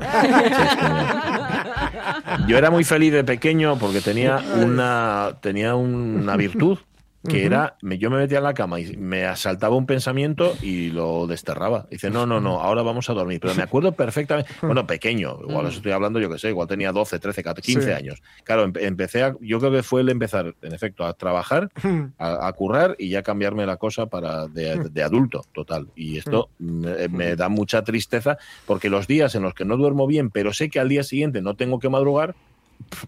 Yo 2.46 2.58
era 2.58 2.70
muy 2.70 2.84
feliz 2.84 3.12
de 3.12 3.24
pequeño 3.24 3.78
porque 3.78 4.00
tenía 4.00 4.38
una, 4.62 5.36
tenía 5.40 5.74
una 5.74 6.36
virtud 6.36 6.78
que 7.26 7.44
era, 7.44 7.76
me- 7.82 7.98
yo 7.98 8.10
me 8.10 8.18
metía 8.18 8.38
en 8.38 8.44
la 8.44 8.54
cama 8.54 8.78
y 8.80 8.96
me 8.96 9.24
asaltaba 9.26 9.74
un 9.74 9.86
pensamiento 9.86 10.54
y 10.62 10.90
lo 10.90 11.26
desterraba. 11.26 11.86
Dice, 11.90 12.10
no, 12.10 12.26
no, 12.26 12.40
no, 12.40 12.60
ahora 12.60 12.82
vamos 12.82 13.10
a 13.10 13.12
dormir. 13.14 13.40
Pero 13.40 13.54
me 13.54 13.62
acuerdo 13.62 13.92
perfectamente, 13.92 14.50
bueno, 14.62 14.86
pequeño, 14.86 15.38
igual 15.48 15.66
os 15.66 15.76
estoy 15.76 15.92
hablando, 15.92 16.20
yo 16.20 16.30
qué 16.30 16.38
sé, 16.38 16.50
igual 16.50 16.68
tenía 16.68 16.92
12, 16.92 17.18
13, 17.18 17.42
14, 17.42 17.62
15 17.72 17.86
Sí. 17.86 17.92
años. 17.92 18.22
Claro, 18.44 18.66
empe- 18.66 18.82
empecé 18.84 19.22
a, 19.24 19.34
yo 19.40 19.58
creo 19.58 19.72
que 19.72 19.82
fue 19.82 20.00
el 20.02 20.08
empezar, 20.10 20.54
en 20.62 20.72
efecto, 20.72 21.04
a 21.04 21.12
trabajar, 21.14 21.70
a, 22.18 22.46
a 22.46 22.52
currar 22.52 22.94
y 22.98 23.08
ya 23.10 23.22
cambiarme 23.22 23.66
la 23.66 23.76
cosa 23.78 24.06
para 24.06 24.46
de, 24.46 24.88
de 24.88 25.02
adulto, 25.02 25.42
total. 25.52 25.88
Y 25.96 26.18
esto 26.18 26.50
me, 26.58 27.08
me 27.08 27.34
da 27.36 27.48
mucha 27.48 27.82
tristeza 27.82 28.38
porque 28.66 28.88
los 28.90 29.06
días 29.06 29.34
en 29.34 29.42
los 29.42 29.54
que 29.54 29.64
no 29.64 29.76
duermo 29.76 30.06
bien, 30.06 30.30
pero 30.30 30.52
sé 30.52 30.68
que 30.70 30.78
al 30.80 30.88
día 30.88 31.02
siguiente 31.02 31.42
no 31.42 31.54
tengo 31.56 31.78
que 31.78 31.88
madrugar, 31.88 32.34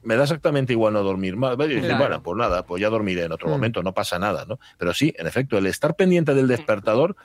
me 0.03 0.17
da 0.17 0.25
exactamente 0.25 0.73
igual 0.73 0.93
no 0.93 1.03
dormir 1.03 1.37
más. 1.37 1.57
Claro. 1.57 1.99
Bueno, 1.99 2.23
pues 2.23 2.37
nada, 2.37 2.65
pues 2.67 2.81
ya 2.83 2.89
dormiré 2.91 3.25
en 3.25 3.33
otro 3.33 3.49
Mm. 3.49 3.53
momento, 3.53 3.83
no 3.83 3.93
pasa 3.95 4.19
nada, 4.19 4.45
¿no? 4.47 4.59
Pero 4.79 4.93
sí, 4.95 5.15
en 5.17 5.27
efecto, 5.27 5.57
el 5.59 5.67
estar 5.67 5.95
pendiente 5.97 6.35
del 6.35 6.49
despertador. 6.49 7.17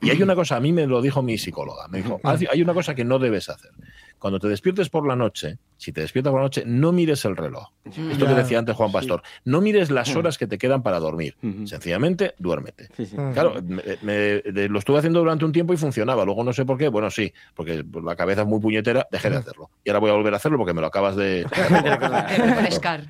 Y 0.00 0.10
hay 0.10 0.22
una 0.22 0.34
cosa, 0.34 0.56
a 0.56 0.60
mí 0.60 0.72
me 0.72 0.86
lo 0.86 1.00
dijo 1.00 1.22
mi 1.22 1.38
psicóloga, 1.38 1.88
me 1.88 1.98
dijo, 2.02 2.20
"Hay- 2.24 2.62
una 2.62 2.74
cosa 2.74 2.94
que 2.94 3.04
no 3.04 3.18
debes 3.18 3.48
hacer. 3.48 3.70
Cuando 4.18 4.38
te 4.38 4.48
despiertes 4.48 4.88
por 4.88 5.06
la 5.06 5.16
noche, 5.16 5.58
si 5.76 5.92
te 5.92 6.00
despiertas 6.00 6.30
por 6.30 6.40
la 6.40 6.44
noche, 6.46 6.62
no 6.66 6.92
mires 6.92 7.24
el 7.26 7.36
reloj. 7.36 7.68
Esto 7.84 8.26
que 8.26 8.32
decía 8.34 8.58
antes 8.58 8.74
Juan 8.74 8.90
Pastor, 8.90 9.22
no 9.44 9.60
mires 9.60 9.90
las 9.90 10.08
horas 10.16 10.38
que 10.38 10.46
te 10.46 10.56
quedan 10.56 10.82
para 10.82 10.98
dormir. 10.98 11.36
Sencillamente, 11.66 12.34
duérmete. 12.38 12.88
Sí, 12.96 13.04
sí. 13.04 13.16
Claro, 13.34 13.54
me- 13.62 13.82
me- 14.00 14.12
de- 14.40 14.68
lo 14.70 14.78
estuve 14.78 14.98
haciendo 14.98 15.18
durante 15.20 15.44
un 15.44 15.52
tiempo 15.52 15.74
y 15.74 15.76
funcionaba. 15.76 16.24
Luego 16.24 16.42
no 16.42 16.54
sé 16.54 16.64
por 16.64 16.78
qué. 16.78 16.88
Bueno, 16.88 17.10
sí, 17.10 17.32
porque 17.54 17.84
la 18.02 18.16
cabeza 18.16 18.42
es 18.42 18.46
muy 18.46 18.60
puñetera, 18.60 19.06
dejé 19.10 19.28
de 19.28 19.36
hacerlo. 19.36 19.68
Y 19.84 19.90
ahora 19.90 19.98
voy 20.00 20.10
a 20.10 20.14
volver 20.14 20.32
a 20.32 20.36
hacerlo 20.38 20.56
porque 20.56 20.72
me 20.72 20.80
lo 20.80 20.86
acabas 20.86 21.16
de. 21.16 21.44
Refrescar. 21.44 23.04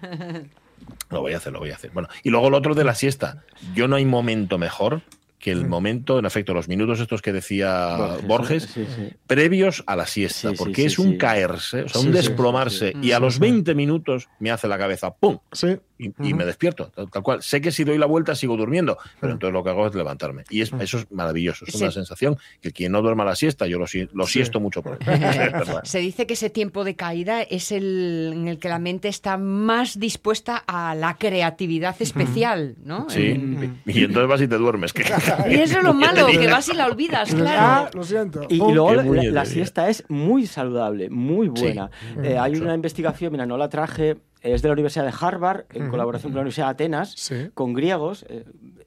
Lo 1.11 1.21
voy 1.21 1.33
a 1.33 1.37
hacer, 1.37 1.53
lo 1.53 1.61
voy 1.61 1.71
a 1.71 1.75
hacer. 1.77 1.91
Bueno, 1.93 2.09
y 2.25 2.31
luego 2.31 2.51
lo 2.51 2.57
otro 2.59 2.75
de 2.75 2.83
la 2.85 2.95
siesta. 2.95 3.45
Yo 3.75 3.87
no 3.89 3.97
hay 3.97 4.05
momento 4.05 4.59
mejor 4.59 5.03
que 5.45 5.51
el 5.51 5.69
momento, 5.69 6.19
en 6.19 6.25
efecto, 6.25 6.55
los 6.55 6.69
minutos 6.69 7.01
estos 7.01 7.21
que 7.21 7.31
decía 7.31 7.97
Borges, 7.99 8.27
Borges, 8.27 8.63
sí, 8.63 8.87
sí. 8.97 9.11
previos 9.27 9.85
a 9.87 9.95
la 9.95 10.07
siesta, 10.07 10.49
Sí, 10.49 10.57
porque 10.57 10.87
es 10.87 10.99
un 10.99 11.19
caerse, 11.19 11.83
o 11.83 11.89
sea, 11.91 12.01
un 12.01 12.13
desplomarse, 12.13 12.95
y 13.03 13.13
a 13.13 13.21
los 13.21 13.39
20 13.39 13.75
minutos 13.75 14.31
me 14.39 14.51
hace 14.51 14.69
la 14.69 14.79
cabeza 14.79 15.15
¡pum! 15.15 15.41
Sí. 15.53 15.77
Y, 15.99 16.11
y 16.29 16.35
me 16.35 16.45
despierto, 16.45 16.91
tal, 16.95 17.11
tal 17.11 17.23
cual. 17.23 17.43
Sé 17.43 17.61
que 17.61 17.71
si 17.71 17.85
doy 17.85 17.99
la 17.99 18.07
vuelta 18.07 18.35
sigo 18.35 18.57
durmiendo, 18.57 18.99
pero 19.21 19.33
Mm. 19.33 19.37
entonces 19.37 19.53
lo 19.55 19.63
que 19.65 19.71
hago 19.71 19.87
es 19.87 19.95
levantarme. 19.95 20.45
Y 20.51 20.61
es, 20.63 20.73
eso 20.81 20.99
es 20.99 21.11
maravilloso, 21.13 21.65
es 21.67 21.75
Sí. 21.75 21.83
una 21.83 21.93
sensación 21.93 22.37
que 22.61 22.73
quien 22.73 22.93
no 22.93 23.01
duerma 23.03 23.25
la 23.25 23.37
siesta, 23.37 23.67
yo 23.67 23.79
lo, 23.79 23.87
si- 23.87 24.09
lo 24.13 24.27
Sí. 24.27 24.35
siesto 24.35 24.59
mucho 24.61 24.83
por. 24.83 24.99
Se 25.85 25.99
dice 26.01 26.27
que 26.27 26.35
ese 26.35 26.51
tiempo 26.51 26.85
de 26.85 26.97
caída 26.97 27.43
es 27.43 27.71
el 27.73 28.33
en 28.35 28.49
el 28.49 28.59
que 28.59 28.69
la 28.69 28.79
mente 28.79 29.09
está 29.09 29.37
más 29.39 29.99
dispuesta 29.99 30.63
a 30.67 30.95
la 30.95 31.15
creatividad 31.15 31.95
especial, 32.01 32.77
¿no? 32.85 33.09
Sí, 33.11 33.27
En- 33.33 33.81
y 33.87 34.05
entonces 34.05 34.29
vas 34.29 34.41
y 34.41 34.49
te 34.49 34.57
duermes. 34.57 34.93
que- 34.93 35.03
Y 35.51 35.55
eso 35.55 35.79
es 35.79 35.85
lo 35.85 35.95
malo, 35.95 36.27
que 36.27 36.47
vas 36.49 36.69
y 36.69 36.75
la 36.75 36.87
olvidas, 36.87 37.33
Ah, 37.33 37.37
claro. 37.37 37.91
lo 37.95 38.03
siento. 38.05 38.47
Y, 38.49 38.57
luego 38.59 38.95
la, 38.95 39.45
siesta 39.45 39.89
es 39.89 40.05
muy 40.09 40.47
saludable, 40.47 41.09
muy 41.11 41.49
buena. 41.49 41.91
Eh, 42.23 42.37
hay 42.39 42.53
mucho. 42.53 42.65
una 42.65 42.75
investigación, 42.75 43.33
mira, 43.33 43.47
no 43.47 43.57
la 43.57 43.69
traje, 43.69 44.17
es 44.45 44.63
de 44.63 44.69
la 44.69 44.73
Universidad 44.75 45.05
de 45.07 45.13
Harvard, 45.19 45.65
en 45.73 45.89
colaboración 45.89 46.31
con 46.33 46.37
la 46.37 46.43
Universidad 46.43 46.67
de 46.67 46.71
Atenas, 46.73 47.13
Sí. 47.17 47.51
con 47.55 47.73
griegos. 47.75 48.25
eh, 48.29 48.45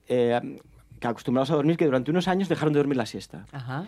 eh, 0.07 0.59
que 0.99 1.07
acostumbrados 1.07 1.51
a 1.51 1.55
dormir, 1.55 1.77
que 1.77 1.85
durante 1.85 2.11
unos 2.11 2.27
años 2.27 2.49
dejaron 2.49 2.73
de 2.73 2.79
dormir 2.79 2.97
la 2.97 3.05
siesta. 3.05 3.45
Ajá. 3.51 3.85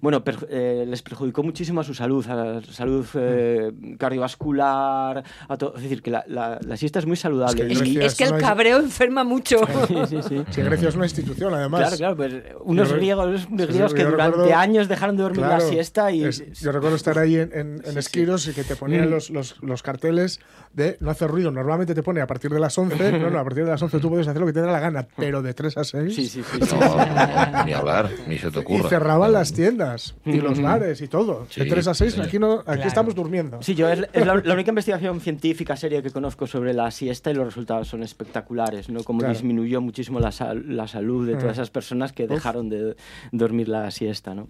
Bueno, 0.00 0.22
per- 0.24 0.46
eh, 0.50 0.84
les 0.86 1.02
perjudicó 1.02 1.42
muchísimo 1.42 1.80
a 1.80 1.84
su 1.84 1.94
salud, 1.94 2.26
a 2.28 2.34
la 2.34 2.62
salud 2.62 3.06
eh, 3.14 3.72
cardiovascular, 3.98 5.24
a 5.48 5.56
todo. 5.56 5.74
Es 5.76 5.82
decir, 5.82 6.02
que 6.02 6.10
la, 6.10 6.24
la- 6.26 6.58
la 6.64 6.76
siesta 6.76 6.98
es 6.98 7.06
muy 7.06 7.16
saludable. 7.16 7.72
Es 7.72 7.82
que 7.82 7.88
y- 7.88 7.98
es 7.98 8.14
que 8.14 8.24
el 8.24 8.30
no 8.30 8.36
es- 8.36 8.42
cabreo 8.42 8.78
enferma 8.78 9.24
mucho. 9.24 9.58
sí, 9.88 9.94
sí, 10.08 10.16
sí. 10.28 10.44
Si 10.50 10.62
Grecia 10.62 10.88
es 10.88 10.94
una 10.96 11.04
institución, 11.06 11.54
además. 11.54 11.80
Claro, 11.80 11.96
claro, 11.96 12.16
pues 12.16 12.34
unos 12.64 12.92
griegos, 12.92 13.26
unos 13.26 13.42
sí, 13.42 13.66
griegos 13.72 13.90
sí, 13.92 13.96
que 13.96 14.04
durante 14.04 14.36
recuerdo- 14.38 14.54
años 14.56 14.88
dejaron 14.88 15.16
de 15.16 15.22
dormir 15.22 15.40
Claro, 15.44 15.62
la 15.64 15.68
siesta 15.70 16.10
y... 16.10 16.24
es- 16.24 16.60
yo 16.60 16.72
recuerdo 16.72 16.96
estar 16.96 17.18
ahí 17.18 17.36
en, 17.36 17.50
en, 17.52 17.82
en 17.84 17.92
Sí, 17.92 17.98
Esquiros 17.98 18.46
y 18.48 18.52
que 18.52 18.64
te 18.64 18.76
ponían 18.76 19.06
Mm. 19.06 19.10
los, 19.10 19.30
los, 19.30 19.62
los 19.62 19.82
carteles 19.82 20.40
de 20.74 20.96
no 21.00 21.10
hacer 21.10 21.30
ruido. 21.30 21.50
Normalmente 21.50 21.94
te 21.94 22.02
pone 22.02 22.20
a 22.20 22.26
partir 22.26 22.50
de 22.50 22.60
las 22.60 22.76
11. 22.76 23.18
no, 23.18 23.30
no, 23.30 23.38
a 23.38 23.44
partir 23.44 23.64
de 23.64 23.70
las 23.70 23.82
11 23.82 23.98
tú 24.00 24.08
puedes 24.10 24.26
hacer 24.28 24.40
lo 24.40 24.46
que 24.46 24.52
te 24.52 24.60
dé 24.60 24.66
la 24.66 24.80
gana, 24.80 25.06
pero 25.16 25.42
de 25.42 25.54
3 25.54 25.76
a 25.78 25.84
6. 25.84 26.14
Sí, 26.14 26.26
sí, 26.26 26.28
sí. 26.28 26.42
sí. 26.42 26.49
No, 26.58 27.64
ni 27.64 27.72
hablar, 27.72 28.10
ni 28.26 28.38
se 28.38 28.50
te 28.50 28.58
Y 28.58 28.62
ocurra. 28.62 28.88
cerraban 28.88 29.32
las 29.32 29.52
tiendas 29.52 30.14
y 30.24 30.40
los 30.40 30.60
bares 30.60 31.00
y 31.00 31.08
todo. 31.08 31.46
Sí, 31.50 31.60
de 31.60 31.66
3 31.70 31.86
a 31.88 31.94
6, 31.94 32.12
sí. 32.14 32.20
aquí, 32.20 32.38
no, 32.38 32.54
aquí 32.60 32.64
Claro. 32.64 32.82
estamos 32.88 33.14
durmiendo. 33.14 33.62
Sí, 33.62 33.74
yo 33.74 33.88
es, 33.88 34.00
es 34.12 34.26
la, 34.26 34.34
la 34.36 34.54
única 34.54 34.70
investigación 34.70 35.20
científica 35.20 35.76
seria 35.76 36.02
que 36.02 36.10
conozco 36.10 36.46
sobre 36.46 36.72
la 36.74 36.90
siesta 36.90 37.30
y 37.30 37.34
los 37.34 37.44
resultados 37.46 37.88
son 37.88 38.02
espectaculares, 38.02 38.88
¿no? 38.88 39.02
Como 39.04 39.20
Claro. 39.20 39.34
disminuyó 39.34 39.80
muchísimo 39.80 40.20
la, 40.20 40.32
sal- 40.32 40.64
la 40.76 40.88
salud 40.88 41.26
de 41.26 41.34
Ah. 41.34 41.38
todas 41.38 41.52
esas 41.56 41.70
personas 41.70 42.12
que 42.12 42.26
dejaron 42.26 42.68
de 42.68 42.96
dormir 43.32 43.68
la 43.68 43.90
siesta, 43.90 44.34
¿no? 44.34 44.48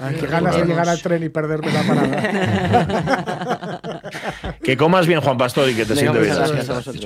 Ay, 0.00 0.16
qué 0.20 0.26
ganas 0.26 0.56
de 0.56 0.64
llegar 0.64 0.88
al 0.88 1.00
tren 1.00 1.22
y 1.22 1.28
perderme 1.28 1.72
la 1.72 1.82
parada. 1.82 3.56
Que 4.62 4.76
comas 4.76 5.06
bien, 5.06 5.20
Juan 5.20 5.36
Pastor, 5.38 5.68
y 5.70 5.74
que 5.74 5.84
te 5.84 5.94
siente 5.94 6.18
bien. 6.20 6.34
gracias 6.34 6.68
a 6.70 6.74
vosotros. 6.74 7.04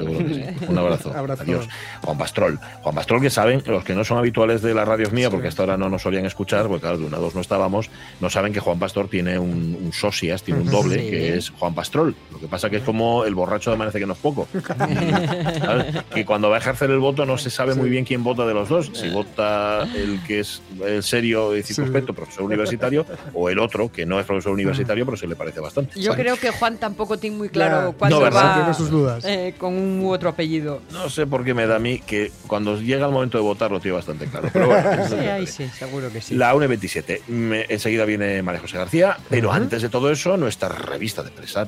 Un 0.69 0.79
abrazo. 0.79 1.13
Abrazo. 1.15 1.43
Adiós. 1.43 1.69
Juan 2.03 2.17
Pastrol. 2.19 2.59
Juan 2.83 2.95
Pastrol, 2.95 3.21
que 3.21 3.31
saben, 3.31 3.63
los 3.67 3.85
que 3.85 3.95
no 3.95 4.03
son 4.11 4.19
habituales 4.19 4.61
de 4.61 4.75
la 4.75 4.85
radio 4.85 5.09
mía, 5.13 5.31
porque 5.31 5.47
hasta 5.49 5.63
ahora 5.63 5.77
no 5.77 5.89
nos 5.89 6.03
solían 6.03 6.27
escuchar, 6.27 6.67
porque 6.67 6.81
claro, 6.83 6.99
de 6.99 7.05
una 7.07 7.17
a 7.17 7.21
dos 7.21 7.35
no 7.37 7.41
estábamos, 7.41 7.89
no 8.21 8.29
saben 8.29 8.53
que 8.53 8.59
Juan 8.59 8.79
Pastor 8.81 9.07
tiene 9.09 9.39
un, 9.39 9.79
un 9.81 9.93
socias, 9.93 10.43
tiene 10.43 10.61
un 10.63 10.71
doble, 10.71 10.97
Sí. 11.01 11.11
que 11.11 11.37
es 11.37 11.51
Juan 11.51 11.75
Pastrol. 11.75 12.15
Lo 12.33 12.41
que 12.41 12.49
pasa 12.49 12.69
que 12.69 12.79
es 12.79 12.83
como 12.83 13.25
el 13.25 13.35
borracho 13.37 13.71
de 13.71 13.77
amanece 13.77 14.01
que 14.01 14.07
no 14.07 14.15
es 14.15 14.19
poco. 14.19 14.49
Que 16.15 16.25
cuando 16.25 16.51
va 16.51 16.57
a 16.57 16.59
ejercer 16.59 16.91
el 16.91 16.99
voto 16.99 17.25
no 17.25 17.39
se 17.39 17.51
sabe 17.51 17.75
muy 17.75 17.89
bien 17.89 18.05
quién 18.05 18.25
vota 18.25 18.45
de 18.47 18.55
los 18.55 18.69
dos. 18.69 18.91
Si 18.93 19.09
vota 19.11 19.83
el 19.95 20.21
que 20.27 20.41
es 20.41 20.61
el 20.85 21.03
serio 21.03 21.57
y 21.57 21.63
circunspecto, 21.63 22.13
profesor 22.15 22.45
universitario, 22.45 23.07
o 23.35 23.49
el 23.49 23.59
otro, 23.59 23.91
que 23.93 24.05
no 24.07 24.19
es 24.19 24.27
profesor 24.27 24.53
universitario, 24.53 25.05
pero 25.05 25.17
se 25.17 25.27
le 25.27 25.37
parece 25.37 25.61
bastante. 25.61 26.01
Yo 26.01 26.15
creo 26.15 26.37
que 26.37 26.51
Juan 26.51 26.79
tampoco 26.79 27.17
tiene 27.19 27.37
muy 27.37 27.49
claro 27.49 27.95
cuándo 27.99 28.17
No, 28.19 28.23
¿verdad? 28.25 28.45
va 28.51 28.55
Tiene 28.57 28.75
sus 28.75 28.91
dudas. 28.91 29.25
eh, 29.25 29.55
con 29.59 29.75
un 29.77 30.01
u 30.05 30.13
otro 30.13 30.29
apellido. 30.31 30.83
No 30.93 31.09
sé 31.09 31.27
por 31.27 31.45
qué 31.45 31.55
me 31.55 31.67
da 31.67 31.77
a 31.77 31.79
mí 31.79 32.01
que 32.01 32.33
cuando 32.47 32.77
llega 32.81 33.07
el 33.07 33.13
momento 33.13 33.39
de 33.39 33.45
votar 33.45 33.71
lo 33.71 33.79
tiene 33.81 33.97
bastante 34.01 34.27
claro. 34.27 34.49
Pero 34.53 34.67
bueno, 34.67 34.91
Sí, 35.09 35.15
ahí 35.15 35.47
sí, 35.47 35.69
seguro 35.79 36.11
que 36.13 36.21
sí. 36.21 36.35
La 36.35 36.55
1.27. 36.55 37.27
Me- 37.29 37.67
Enseguida 37.69 38.05
viene 38.05 38.43
María 38.43 38.61
José 38.61 38.79
García, 38.79 39.17
pero 39.29 39.53
antes 39.53 39.83
de 39.83 39.89
todo 39.89 40.11
eso, 40.11 40.37
nuestra 40.37 40.69
revista 40.69 41.23
de 41.23 41.31
prensa. 41.31 41.67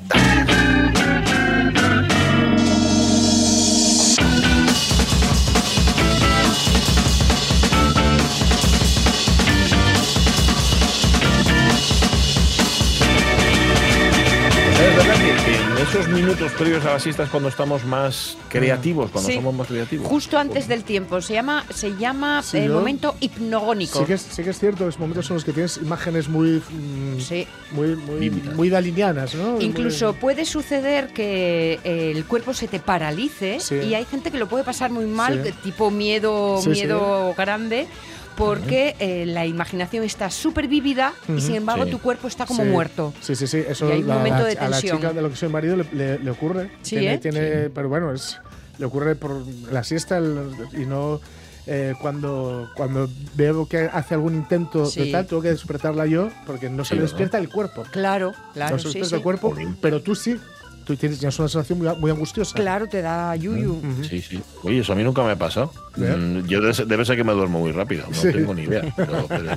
Esos 16.03 16.13
minutos 16.15 16.51
previos 16.53 16.83
a 16.85 16.93
la 16.93 16.99
siesta 16.99 17.23
es 17.23 17.29
cuando 17.29 17.47
estamos 17.49 17.85
más 17.85 18.37
creativos, 18.49 19.09
cuando 19.11 19.29
Sí. 19.29 19.35
somos 19.35 19.53
más 19.55 19.67
creativos. 19.67 20.07
Justo 20.07 20.37
antes 20.37 20.67
del 20.67 20.83
tiempo. 20.83 21.21
Se 21.21 21.33
llama, 21.33 21.65
se 21.73 21.95
llama 21.95 22.41
Sí, 22.43 22.57
el 22.57 22.69
¿no? 22.69 22.75
momento 22.79 23.15
hipnogónico. 23.21 23.99
Sí 23.99 24.05
que, 24.05 24.13
es, 24.15 24.21
sí 24.21 24.43
que 24.43 24.49
es 24.49 24.59
cierto, 24.59 24.87
es 24.87 24.99
momentos 24.99 25.29
en 25.29 25.35
los 25.35 25.45
que 25.45 25.53
tienes 25.53 25.77
imágenes 25.77 26.27
muy, 26.27 26.61
mm, 26.69 27.19
Sí. 27.21 27.47
muy, 27.71 27.95
muy, 27.95 28.29
muy 28.29 28.69
dalinianas, 28.69 29.33
¿no? 29.35 29.61
Incluso 29.61 30.11
Muy- 30.11 30.19
puede 30.19 30.45
suceder 30.45 31.13
que 31.13 31.79
eh, 31.83 32.11
el 32.15 32.25
cuerpo 32.25 32.53
se 32.53 32.67
te 32.67 32.79
paralice 32.79 33.59
Sí. 33.59 33.75
y 33.75 33.93
hay 33.95 34.05
gente 34.05 34.29
que 34.31 34.37
lo 34.37 34.47
puede 34.47 34.63
pasar 34.63 34.91
muy 34.91 35.05
mal, 35.05 35.41
tipo 35.63 35.89
miedo, 35.89 36.59
Sí, 36.61 36.69
miedo 36.69 37.33
grande, 37.37 37.87
porque 38.35 38.95
eh, 38.99 39.25
la 39.25 39.45
imaginación 39.45 40.03
está 40.03 40.29
súper 40.29 40.67
vívida 40.67 41.13
y 41.35 41.41
sin 41.41 41.55
embargo 41.55 41.85
Sí. 41.85 41.91
tu 41.91 41.99
cuerpo 41.99 42.27
está 42.27 42.45
como 42.45 42.63
Sí. 42.63 42.69
muerto. 42.69 43.13
Sí, 43.21 43.35
sí, 43.35 43.47
sí. 43.47 43.63
Eso 43.67 43.87
Y 43.89 43.91
hay 43.93 44.01
un 44.01 44.07
la- 44.07 44.15
momento 44.15 44.39
la- 44.39 44.45
de 44.45 44.51
a 44.57 44.69
la 44.69 44.77
tensión. 44.77 44.97
chica 44.97 45.13
de 45.13 45.21
lo 45.21 45.29
que 45.29 45.35
soy 45.35 45.49
marido 45.49 45.75
le, 45.77 45.85
le- 45.93 46.19
le 46.19 46.31
ocurre. 46.31 46.69
Sí, 46.81 46.95
tiene, 46.97 47.13
¿eh? 47.13 47.17
tiene- 47.17 47.69
Pero 47.69 47.89
bueno, 47.89 48.11
es, 48.13 48.39
le 48.77 48.85
ocurre 48.85 49.15
por 49.15 49.43
la 49.71 49.83
siesta 49.83 50.17
el- 50.17 50.51
y 50.73 50.85
no 50.85 51.19
eh, 51.65 51.93
cuando, 52.01 52.69
cuando 52.75 53.07
veo 53.35 53.65
que 53.69 53.89
hace 53.93 54.15
algún 54.15 54.33
intento 54.35 54.85
Sí. 54.85 55.05
de 55.05 55.11
tal, 55.13 55.27
tengo 55.27 55.41
que 55.41 55.47
despertarla 55.49 56.05
yo 56.07 56.29
porque 56.45 56.69
no 56.69 56.83
se 56.83 56.89
Sí, 56.89 56.95
le 56.95 57.03
despierta 57.03 57.37
el 57.37 57.47
cuerpo. 57.47 57.83
Claro, 57.89 58.33
claro, 58.53 58.75
no 58.75 58.79
se 58.79 58.89
despierta 58.89 59.09
sí. 59.11 59.15
el 59.15 59.21
cuerpo, 59.21 59.55
pero 59.81 60.01
tú 60.01 60.13
sí. 60.13 60.37
Tú 60.83 60.97
tienes, 60.97 61.17
tienes 61.19 61.39
una 61.39 61.47
sensación 61.47 61.79
muy, 61.79 61.87
muy 61.95 62.11
angustiosa. 62.11 62.53
Claro, 62.55 62.87
te 62.89 63.01
da 63.01 63.33
yuyu. 63.37 63.75
Ujú. 63.75 64.03
Sí, 64.03 64.21
sí. 64.21 64.41
Oye, 64.63 64.79
eso 64.79 64.91
a 64.91 64.95
mí 64.97 65.03
nunca 65.05 65.23
me 65.23 65.31
ha 65.31 65.37
pasado. 65.37 65.71
¿Eh? 65.97 66.15
Mm, 66.15 66.45
Yo 66.47 66.61
debe 66.61 67.05
ser, 67.05 67.15
que 67.17 67.23
me 67.23 67.33
duermo 67.33 67.59
muy 67.59 67.71
rápido, 67.71 68.05
no 68.09 68.15
Sí. 68.15 68.31
tengo 68.31 68.53
ni 68.53 68.63
idea. 68.63 68.81
Pero- 68.95 69.25
pero 69.27 69.51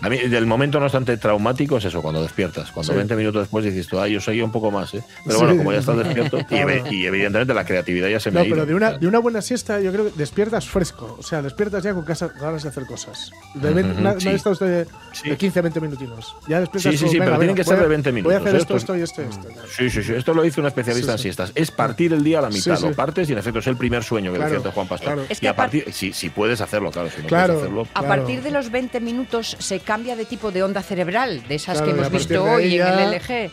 a 0.00 0.08
mí, 0.08 0.16
el 0.18 0.46
momento 0.46 0.78
no 0.78 0.86
obstante 0.86 1.16
traumático 1.16 1.76
es 1.78 1.84
eso, 1.84 2.00
cuando 2.02 2.22
despiertas. 2.22 2.70
Cuando 2.70 2.92
Sí. 2.92 2.96
20 2.96 3.16
minutos 3.16 3.42
después 3.42 3.64
dices 3.64 3.86
tú, 3.86 3.98
ah, 4.00 4.08
yo 4.08 4.20
seguía 4.20 4.44
un 4.44 4.52
poco 4.52 4.70
más, 4.70 4.94
¿eh? 4.94 5.02
Pero 5.24 5.38
Sí. 5.38 5.44
bueno, 5.44 5.58
como 5.58 5.72
ya 5.72 5.78
estás 5.80 5.96
despierto, 5.98 6.38
y, 6.38 6.44
Claro. 6.44 6.70
y 6.90 7.06
evidentemente 7.06 7.52
la 7.54 7.64
creatividad 7.64 8.08
ya 8.08 8.20
se 8.20 8.30
me 8.30 8.34
No, 8.34 8.40
ha 8.40 8.46
ido. 8.46 8.54
pero 8.56 8.66
de 8.66 8.74
una, 8.74 8.92
de 8.98 9.06
una 9.06 9.18
buena 9.18 9.42
siesta 9.42 9.80
yo 9.80 9.92
creo 9.92 10.06
que 10.06 10.12
despiertas 10.16 10.66
fresco. 10.68 11.16
O 11.18 11.22
sea, 11.22 11.42
despiertas 11.42 11.82
ya 11.82 11.92
con 11.94 12.04
casa- 12.04 12.32
ganas 12.40 12.62
de 12.62 12.68
hacer 12.70 12.86
cosas. 12.86 13.30
De 13.54 13.70
ve- 13.72 13.82
Ujú, 13.82 14.00
una, 14.00 14.18
sí. 14.20 14.28
una 14.28 14.56
de 14.58 14.66
de, 14.66 14.86
Sí. 15.12 15.28
de 15.30 15.36
15, 15.36 15.60
20 15.60 15.80
minutinos. 15.80 16.34
Ya 16.48 16.60
despiertas 16.60 16.92
Sí, 16.92 16.98
sí, 16.98 17.08
sí, 17.08 17.14
venga, 17.18 17.24
pero 17.26 17.38
tienen 17.38 17.56
que 17.56 17.64
ser 17.64 17.78
a- 17.78 17.82
de 17.82 17.88
20 17.88 18.10
Voy 18.10 18.20
a 18.20 18.22
minutos, 18.22 18.40
hacer 18.40 18.56
esto, 18.60 18.76
Esto 18.76 18.94
esto 18.94 18.94
es- 18.94 19.00
y 19.00 19.02
esto 19.02 19.22
y 19.22 19.50
esto. 19.52 19.68
Sí, 19.76 19.90
sí, 19.90 20.02
sí. 20.02 20.12
Esto 20.14 20.32
lo 20.34 20.44
hizo 20.44 20.60
un 20.60 20.66
especialista 20.66 21.12
Sí, 21.12 21.18
en 21.18 21.18
siestas. 21.22 21.52
Es 21.54 21.70
partir 21.70 22.12
el 22.12 22.22
día 22.24 22.38
a 22.38 22.42
la 22.42 22.48
mitad. 22.48 22.76
Sí, 22.76 22.82
sí. 22.82 22.88
Lo 22.88 22.94
partes 22.94 23.28
y 23.28 23.32
en 23.32 23.38
efecto 23.38 23.58
es 23.58 23.66
el 23.66 23.76
primer 23.76 24.02
sueño 24.04 24.32
que 24.32 24.38
Claro, 24.38 24.54
decía 24.54 24.70
Juan 24.72 24.88
Pastor. 24.88 25.06
claro. 25.14 25.26
Es 25.28 25.38
y 25.38 25.40
que 25.40 25.48
a 25.48 25.56
partir, 25.56 25.73
si, 25.92 26.12
si 26.12 26.30
puedes 26.30 26.60
hacerlo, 26.60 26.90
claro. 26.90 27.10
Si 27.10 27.22
no 27.22 27.28
Claro. 27.28 27.54
puedes 27.54 27.62
hacerlo. 27.64 27.82
A 27.94 28.00
Claro. 28.00 28.08
partir 28.08 28.42
de 28.42 28.50
los 28.50 28.70
20 28.70 29.00
minutos 29.00 29.56
se 29.58 29.80
cambia 29.80 30.16
de 30.16 30.24
tipo 30.24 30.50
de 30.50 30.62
onda 30.62 30.82
cerebral, 30.82 31.46
de 31.48 31.54
esas 31.54 31.78
Claro, 31.78 31.86
que 31.86 31.90
hemos 31.92 32.02
partir 32.10 32.28
visto 32.28 32.44
hoy 32.44 32.74
en 32.80 32.86
el 32.86 33.14
LG. 33.14 33.50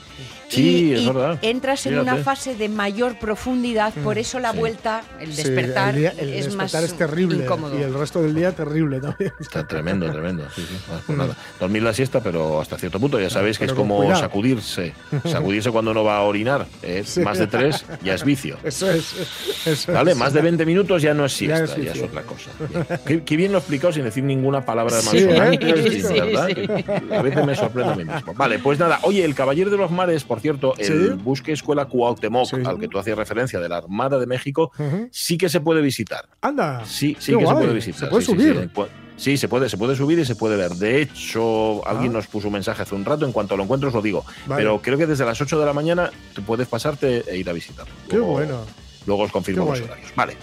Sí, 0.52 0.90
y, 0.90 0.94
es 0.94 1.02
y 1.02 1.08
verdad. 1.08 1.40
entras 1.42 1.86
en 1.86 1.94
Fíjate. 1.94 2.12
una 2.14 2.24
fase 2.24 2.56
de 2.56 2.70
mayor 2.70 3.18
profundidad, 3.20 3.94
por 4.04 4.18
eso 4.18 4.40
la 4.40 4.52
Sí. 4.52 4.58
vuelta, 4.58 5.02
el 5.20 5.34
Sí, 5.34 5.44
despertar, 5.44 5.94
el, 5.96 6.00
día- 6.02 6.14
el 6.18 6.30
es 6.34 6.56
más 6.56 6.72
despertar 6.72 6.84
es 6.84 6.98
terrible. 6.98 7.44
incómodo. 7.44 7.80
Y 7.80 7.82
el 7.84 7.94
resto 7.94 8.22
del 8.22 8.36
día 8.36 8.52
terrible 8.52 9.00
también. 9.00 9.32
Está 9.40 9.66
tremendo, 9.68 10.12
tremendo. 10.12 10.44
Sí, 10.56 10.62
sí. 10.70 10.78
Pues 11.06 11.18
nada. 11.18 11.36
Dormir 11.60 11.84
la 11.84 11.94
siesta, 11.94 12.22
pero 12.22 12.60
hasta 12.62 12.78
cierto 12.78 13.00
punto. 13.00 13.20
Ya 13.20 13.30
sabéis 13.30 13.58
que 13.58 13.64
Pero 13.66 13.74
es 13.74 13.78
como 13.80 13.98
cuidado. 13.98 14.20
sacudirse. 14.20 14.94
Sacudirse 15.26 15.72
cuando 15.72 15.92
uno 15.92 16.04
va 16.04 16.18
a 16.18 16.22
orinar. 16.24 16.66
¿eh? 16.84 17.04
Sí. 17.06 17.22
Más 17.22 17.38
de 17.38 17.48
tres 17.48 17.86
ya 18.04 18.14
es 18.14 18.24
vicio. 18.24 18.58
Eso 18.64 18.90
es. 18.92 19.14
Eso 19.66 19.92
¿Vale? 19.94 20.12
es. 20.12 20.18
Más 20.18 20.34
de 20.34 20.42
20 20.42 20.66
minutos 20.66 21.02
ya 21.02 21.14
no 21.14 21.26
es 21.26 21.32
Ya 21.40 21.56
siesta, 21.58 21.78
es 21.80 21.86
ya 21.86 21.92
es, 21.94 22.02
otra 22.04 22.22
cosa. 22.24 22.52
Bien. 22.70 22.86
Qué, 23.06 23.24
qué 23.24 23.36
bien 23.38 23.52
lo 23.52 23.58
he 23.58 23.62
explicado 23.62 23.94
sin 23.94 24.04
decir 24.04 24.24
ninguna 24.24 24.66
palabra 24.66 24.96
de 24.98 25.02
Sí, 25.02 25.18
¿eh? 25.18 25.22
Sí, 25.22 26.20
¿verdad? 26.20 26.50
sí. 26.54 27.14
A 27.14 27.22
veces 27.22 27.46
me 27.46 27.56
sorprendo 27.56 27.94
a 27.94 27.96
mí 27.96 28.06
mismo. 28.06 28.34
Vale, 28.36 28.60
pues 28.60 28.80
nada. 28.80 29.00
Oye, 29.04 29.24
el 29.24 29.36
Caballero 29.36 29.70
de 29.70 29.78
los 29.78 29.92
Mares, 29.92 30.24
por 30.24 30.41
cierto, 30.42 30.74
el 30.78 30.86
Sí. 31.18 31.24
buque 31.24 31.52
Escuela 31.54 31.86
Cuauhtémoc, 31.86 32.48
Sí. 32.50 32.56
al 32.66 32.80
que 32.80 32.88
tú 32.88 33.00
hacías 33.00 33.18
referencia, 33.18 33.60
de 33.60 33.70
la 33.70 33.78
Armada 33.78 34.18
de 34.20 34.26
México, 34.28 34.72
Ujú. 34.78 35.08
sí 35.12 35.38
que 35.38 35.48
se 35.50 35.62
puede 35.62 35.82
visitar. 35.82 36.28
Anda. 36.42 36.84
Sí, 36.86 37.16
sí 37.20 37.32
Qué 37.34 37.38
que 37.38 37.44
guay. 37.44 37.48
se 37.58 37.62
puede 37.62 37.74
visitar. 37.74 38.00
Se 38.00 38.08
puede 38.08 38.26
sí, 38.26 38.32
subir. 38.32 38.70
sí. 39.18 39.38
Se 39.38 39.48
puede, 39.48 39.70
se 39.70 39.78
puede 39.78 39.96
subir 39.96 40.18
y 40.20 40.26
se 40.26 40.36
puede 40.36 40.56
ver. 40.58 40.72
De 40.72 41.02
hecho, 41.02 41.88
alguien 41.88 42.12
Ah. 42.12 42.16
nos 42.16 42.28
puso 42.28 42.48
un 42.48 42.54
mensaje 42.54 42.82
hace 42.82 42.96
un 42.96 43.06
rato, 43.06 43.24
en 43.26 43.32
cuanto 43.32 43.56
lo 43.56 43.64
encuentro 43.64 43.90
os 43.90 43.94
lo 43.96 44.02
digo. 44.02 44.26
Vale. 44.48 44.62
Pero 44.64 44.82
creo 44.82 44.98
que 44.98 45.06
desde 45.06 45.26
las 45.26 45.40
8 45.40 45.60
de 45.60 45.66
la 45.66 45.74
mañana 45.74 46.10
tú 46.34 46.42
puedes 46.42 46.68
pasarte 46.68 47.24
e 47.28 47.38
ir 47.38 47.48
a 47.50 47.54
visitarlo. 47.54 47.94
Qué 48.10 48.16
Luego- 48.18 48.32
bueno. 48.32 48.58
Luego 49.08 49.24
os 49.24 49.32
confirmo 49.32 49.66
los 49.66 49.82
horarios. 49.82 50.12
Vale. 50.16 50.38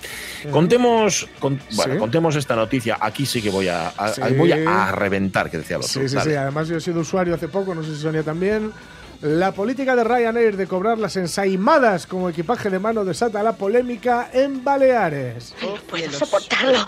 Contemos, 0.50 1.28
con- 1.38 1.60
bueno, 1.76 1.94
Sí. 1.94 1.98
contemos 2.00 2.34
esta 2.36 2.56
noticia. 2.56 2.98
Aquí 3.00 3.26
sí 3.26 3.40
que 3.42 3.50
voy 3.50 3.68
a, 3.68 3.88
a- 3.90 4.12
Sí. 4.12 4.20
voy 4.36 4.50
a 4.52 4.90
reventar, 4.92 5.50
que 5.50 5.58
decía 5.58 5.76
el 5.76 5.82
otro. 5.82 6.00
Sí, 6.02 6.08
sí, 6.08 6.14
Dale. 6.16 6.30
sí. 6.30 6.36
Además, 6.36 6.68
yo 6.68 6.76
he 6.76 6.80
sido 6.80 7.00
usuario 7.00 7.34
hace 7.34 7.48
poco, 7.48 7.74
no 7.74 7.82
sé 7.82 7.94
si 7.94 8.02
Sonia 8.02 8.22
también. 8.22 8.72
La 9.20 9.50
política 9.50 9.96
de 9.96 10.04
Ryanair 10.04 10.56
de 10.56 10.68
cobrar 10.68 10.96
las 10.96 11.16
ensaimadas 11.16 12.06
como 12.06 12.28
equipaje 12.28 12.70
de 12.70 12.78
mano 12.78 13.04
desata 13.04 13.42
la 13.42 13.56
polémica 13.56 14.30
en 14.32 14.62
Baleares. 14.62 15.54
No 15.60 15.74
puedo 15.88 16.12
soportarlo. 16.12 16.78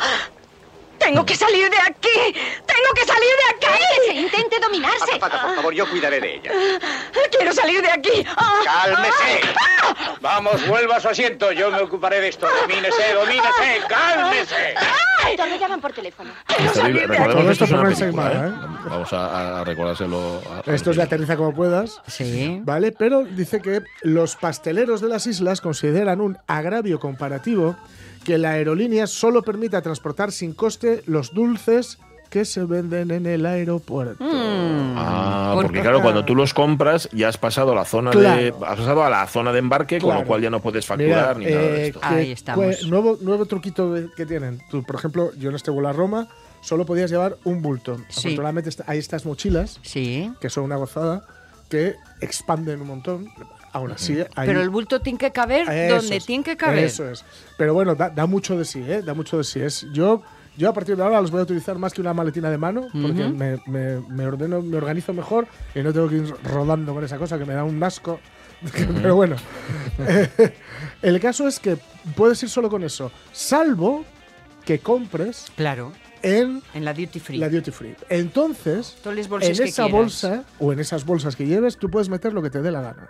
Tengo 1.00 1.24
que 1.26 1.34
salir 1.34 1.68
de 1.70 1.76
aquí. 1.78 2.34
Tengo 2.66 2.90
que 2.94 3.04
salir 3.04 3.30
de 3.42 3.54
aquí. 3.56 3.66
Cállese, 3.66 4.20
intente 4.20 4.60
dominarse. 4.60 5.04
Azafata, 5.04 5.42
por 5.42 5.56
favor, 5.56 5.74
yo 5.74 5.88
cuidaré 5.90 6.20
de 6.20 6.34
ella. 6.36 6.52
Quiero 7.36 7.52
salir 7.52 7.82
de 7.82 7.90
aquí. 7.90 8.24
Ah. 8.36 8.60
¡Cálmese! 8.64 9.40
Vamos, 10.20 10.66
vuelva 10.68 10.96
a 10.96 11.00
su 11.00 11.08
asiento. 11.08 11.50
Yo 11.52 11.70
me 11.70 11.80
ocuparé 11.80 12.20
de 12.20 12.28
esto. 12.28 12.46
Domínese, 12.62 13.14
domínese, 13.14 13.80
cálmese. 13.88 14.74
Todo 15.36 15.56
llaman 15.58 15.80
por 15.80 15.92
teléfono. 15.92 16.30
Todo 16.46 17.50
esto 17.50 17.64
es 17.64 17.70
una 17.70 17.82
película, 17.82 17.88
ensaimada, 17.90 18.48
¿eh? 18.48 18.52
Vamos 18.88 19.12
a, 19.12 19.60
a 19.60 19.64
recordárselo. 19.64 20.42
a- 20.66 20.70
Esto 20.72 20.90
es 20.90 20.96
de 20.96 21.02
aterriza 21.02 21.36
como 21.36 21.54
puedas. 21.54 22.00
Sí. 22.06 22.60
¿Vale? 22.64 22.92
Pero 22.92 23.24
dice 23.24 23.60
que 23.62 23.80
los 24.02 24.36
pasteleros 24.36 25.00
de 25.00 25.08
las 25.08 25.26
islas 25.26 25.60
consideran 25.60 26.20
un 26.20 26.38
agravio 26.46 26.98
comparativo 27.00 27.76
que 28.24 28.38
la 28.38 28.50
aerolínea 28.52 29.06
solo 29.06 29.42
permita 29.42 29.80
transportar 29.82 30.32
sin 30.32 30.52
coste 30.52 31.02
los 31.06 31.32
dulces 31.34 31.98
que 32.28 32.44
se 32.44 32.64
venden 32.64 33.10
en 33.10 33.26
el 33.26 33.44
aeropuerto. 33.44 34.22
Ah, 34.24 35.50
Por- 35.54 35.64
porque 35.66 35.80
claro, 35.80 36.00
cuando 36.00 36.24
tú 36.24 36.34
los 36.36 36.54
compras 36.54 37.08
ya 37.12 37.28
has 37.28 37.38
pasado 37.38 37.72
a 37.72 37.74
la 37.74 37.84
zona 37.84 38.10
de 38.12 38.48
has 38.66 38.76
pasado 38.78 39.02
a 39.02 39.10
la 39.10 39.26
zona 39.26 39.52
de 39.52 39.58
embarque, 39.58 39.98
con 39.98 40.14
lo 40.14 40.24
cual 40.24 40.40
ya 40.40 40.50
no 40.50 40.60
puedes 40.60 40.86
facturar 40.86 41.36
Mira, 41.38 41.48
ni 41.50 41.54
nada 41.56 41.66
de 41.68 41.82
eh, 41.82 41.86
esto. 41.88 42.00
que- 42.00 42.06
Ahí 42.06 42.30
estamos. 42.32 42.76
que- 42.76 42.86
nuevo, 42.86 43.18
nuevo 43.20 43.46
truquito 43.46 43.92
de- 43.92 44.08
que 44.16 44.26
tienen. 44.26 44.60
Tú, 44.70 44.84
por 44.84 44.96
ejemplo, 44.96 45.32
yo 45.38 45.50
en 45.50 45.56
este 45.56 45.70
vuelo 45.72 45.88
a 45.88 45.92
Roma 45.92 46.28
solo 46.60 46.86
podías 46.86 47.10
llevar 47.10 47.36
un 47.44 47.62
bulto. 47.62 47.96
Sí. 48.10 48.28
Afortunadamente 48.28 48.68
está- 48.70 48.84
hay 48.86 48.98
estas 48.98 49.26
mochilas 49.26 49.80
Sí. 49.82 50.30
que 50.40 50.50
son 50.50 50.64
una 50.64 50.76
gozada 50.76 51.24
que 51.68 51.94
expanden 52.20 52.80
un 52.80 52.86
montón. 52.88 53.28
Aún 53.72 53.92
así, 53.92 54.18
hay- 54.34 54.46
Pero 54.48 54.60
el 54.62 54.68
bulto 54.70 55.00
tiene 55.00 55.18
que 55.18 55.30
caber 55.30 55.68
Eso 55.68 55.96
donde 55.96 56.16
es, 56.16 56.26
tiene 56.26 56.42
que 56.42 56.56
caber. 56.56 56.84
Eso 56.84 57.08
es. 57.08 57.24
Pero 57.56 57.72
bueno, 57.74 57.94
da, 57.94 58.10
da 58.10 58.26
mucho 58.26 58.56
de 58.58 58.64
sí, 58.64 58.82
¿eh? 58.86 59.02
Da 59.02 59.14
mucho 59.14 59.38
de 59.38 59.44
sí. 59.44 59.60
Es, 59.60 59.86
yo, 59.92 60.22
yo 60.56 60.68
a 60.68 60.72
partir 60.74 60.96
de 60.96 61.02
ahora 61.04 61.20
los 61.20 61.30
voy 61.30 61.40
a 61.40 61.44
utilizar 61.44 61.78
más 61.78 61.92
que 61.94 62.00
una 62.00 62.12
maletina 62.12 62.50
de 62.50 62.58
mano, 62.58 62.88
porque 62.92 63.28
me, 63.28 63.60
me- 63.66 64.00
me 64.08 64.26
ordeno, 64.26 64.60
me 64.60 64.76
organizo 64.76 65.12
mejor 65.12 65.46
y 65.74 65.80
no 65.82 65.92
tengo 65.92 66.08
que 66.08 66.16
ir 66.16 66.34
rodando 66.44 66.92
con 66.94 67.04
esa 67.04 67.16
cosa 67.18 67.38
que 67.38 67.44
me 67.44 67.54
da 67.54 67.62
un 67.64 67.80
asco. 67.82 68.18
Pero 69.02 69.14
bueno, 69.16 69.36
eh, 70.00 70.52
el 71.02 71.18
caso 71.20 71.46
es 71.48 71.58
que 71.60 71.78
puedes 72.16 72.42
ir 72.42 72.48
solo 72.50 72.68
con 72.68 72.82
eso, 72.82 73.10
salvo 73.32 74.04
que 74.66 74.80
compres 74.80 75.46
Claro, 75.56 75.92
en 76.22 76.60
en 76.74 76.84
la 76.84 76.92
duty 76.92 77.20
free. 77.20 77.38
la 77.38 77.48
duty 77.48 77.70
free. 77.70 77.96
Entonces, 78.10 78.96
en 79.06 79.18
esa 79.18 79.64
quieras. 79.64 79.90
bolsa 79.92 80.44
o 80.58 80.72
en 80.74 80.80
esas 80.80 81.06
bolsas 81.06 81.36
que 81.36 81.46
lleves, 81.46 81.78
tú 81.78 81.88
puedes 81.90 82.10
meter 82.10 82.34
lo 82.34 82.42
que 82.42 82.50
te 82.50 82.60
dé 82.60 82.70
la 82.70 82.82
gana. 82.82 83.08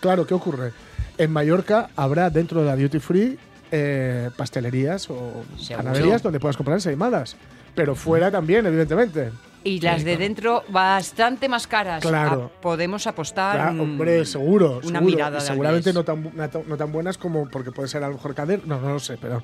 Claro, 0.00 0.26
¿qué 0.26 0.34
ocurre? 0.34 0.72
En 1.18 1.30
Mallorca 1.30 1.90
habrá 1.96 2.30
dentro 2.30 2.60
de 2.60 2.66
la 2.66 2.76
duty 2.76 2.98
free 2.98 3.38
eh, 3.70 4.30
pastelerías 4.36 5.08
o 5.10 5.44
panaderías 5.76 6.22
donde 6.22 6.40
puedas 6.40 6.56
comprar 6.56 6.76
ensaimadas. 6.76 7.36
Pero 7.74 7.94
fuera 7.94 8.30
también, 8.30 8.66
evidentemente. 8.66 9.30
Y 9.64 9.80
las 9.80 10.02
de 10.04 10.16
dentro 10.16 10.64
bastante 10.68 11.48
más 11.48 11.66
caras. 11.66 12.02
Claro. 12.02 12.50
Ah, 12.52 12.60
podemos 12.60 13.06
apostar. 13.06 13.54
Claro, 13.56 13.72
mm, 13.74 13.80
hombre, 13.80 14.24
seguro. 14.26 14.80
Una 14.82 14.98
seguro. 14.98 15.00
mirada 15.02 15.38
Y 15.38 15.40
seguramente 15.40 15.92
no 15.92 16.04
tan- 16.04 16.32
no 16.66 16.76
tan 16.76 16.92
buenas 16.92 17.16
como 17.16 17.48
porque 17.48 17.70
puede 17.70 17.88
ser 17.88 18.02
a 18.02 18.08
lo 18.08 18.14
mejor 18.14 18.34
cadena. 18.34 18.62
No, 18.66 18.80
no 18.80 18.94
lo 18.94 18.98
sé, 18.98 19.16
pero 19.20 19.40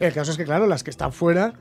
el 0.00 0.12
caso 0.12 0.32
es 0.32 0.36
que, 0.36 0.44
claro, 0.44 0.66
las 0.66 0.82
que 0.82 0.90
están 0.90 1.12
fuera, 1.12 1.54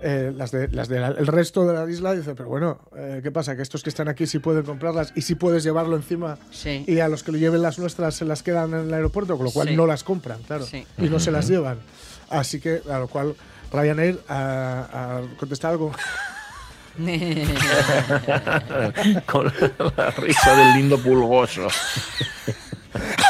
eh, 0.00 0.32
las 0.36 0.50
del 0.50 0.74
las 0.74 0.88
de 0.88 1.00
la- 1.00 1.08
el 1.08 1.26
resto 1.26 1.66
de 1.66 1.74
la 1.74 1.90
isla, 1.90 2.14
dicen, 2.14 2.34
pero 2.36 2.48
bueno, 2.48 2.80
eh, 2.96 3.20
¿qué 3.22 3.30
pasa? 3.30 3.56
Que 3.56 3.62
estos 3.62 3.82
que 3.82 3.90
están 3.90 4.08
aquí 4.08 4.26
sí 4.26 4.38
pueden 4.38 4.64
comprarlas 4.64 5.12
y 5.16 5.22
sí 5.22 5.34
puedes 5.34 5.62
llevarlo 5.64 5.96
encima. 5.96 6.38
Sí. 6.50 6.84
Y 6.86 7.00
a 7.00 7.08
los 7.08 7.22
que 7.22 7.32
lo 7.32 7.38
lleven 7.38 7.62
las 7.62 7.78
nuestras 7.78 8.14
se 8.14 8.24
las 8.24 8.42
quedan 8.42 8.72
en 8.74 8.86
el 8.88 8.94
aeropuerto, 8.94 9.36
con 9.36 9.46
lo 9.46 9.52
cual 9.52 9.68
Sí. 9.68 9.76
no 9.76 9.86
las 9.86 10.04
compran, 10.04 10.42
claro. 10.42 10.64
Sí. 10.66 10.86
Y 10.98 11.08
no 11.08 11.18
se 11.20 11.30
las 11.30 11.48
llevan. 11.48 11.78
Así 12.30 12.60
que, 12.60 12.82
a 12.90 12.98
lo 12.98 13.08
cual 13.08 13.34
Ryanair 13.72 14.20
ha, 14.28 14.88
ha 14.92 15.20
contestado 15.38 15.78
con. 15.78 15.92
con 19.26 19.52
la 19.96 20.10
risa 20.10 20.56
del 20.56 20.74
lindo 20.74 20.98
pulgoso. 20.98 21.68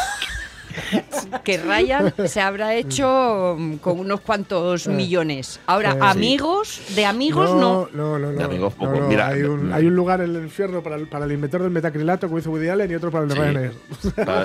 que 1.45 1.59
Ryan 1.59 2.13
se 2.27 2.41
habrá 2.41 2.75
hecho 2.75 3.57
mm, 3.59 3.75
con 3.77 3.99
unos 4.01 4.21
cuantos 4.21 4.87
millones. 4.89 5.61
Ahora, 5.67 5.91
Eh, 5.93 5.95
sí. 5.95 5.99
amigos, 6.07 6.81
de 6.95 7.07
amigos 7.07 7.51
no. 7.51 7.89
No, 7.93 8.19
no, 8.19 8.33
no. 8.33 8.39
De 8.39 8.45
amigos 8.45 8.75
no, 8.79 8.87
poco. 8.87 9.01
no, 9.01 9.09
Mira, 9.09 9.29
hay, 9.29 9.43
un, 9.43 9.69
mm. 9.71 9.73
hay 9.73 9.87
un 9.87 9.95
lugar 9.97 10.21
en 10.21 10.37
el 10.37 10.43
infierno 10.45 10.83
para 10.83 10.97
el, 10.97 11.07
para 11.09 11.25
el 11.25 11.33
inventor 11.33 11.63
del 11.63 11.71
metacrilato, 11.71 12.27
como 12.29 12.39
hizo 12.39 12.51
Woody 12.51 12.69
Allen, 12.69 12.91
y 12.91 12.95
otro 12.95 13.11
para 13.11 13.25
el 13.25 13.29
de 13.31 13.35
Sí. 13.35 13.41
Ryanair. 13.41 13.73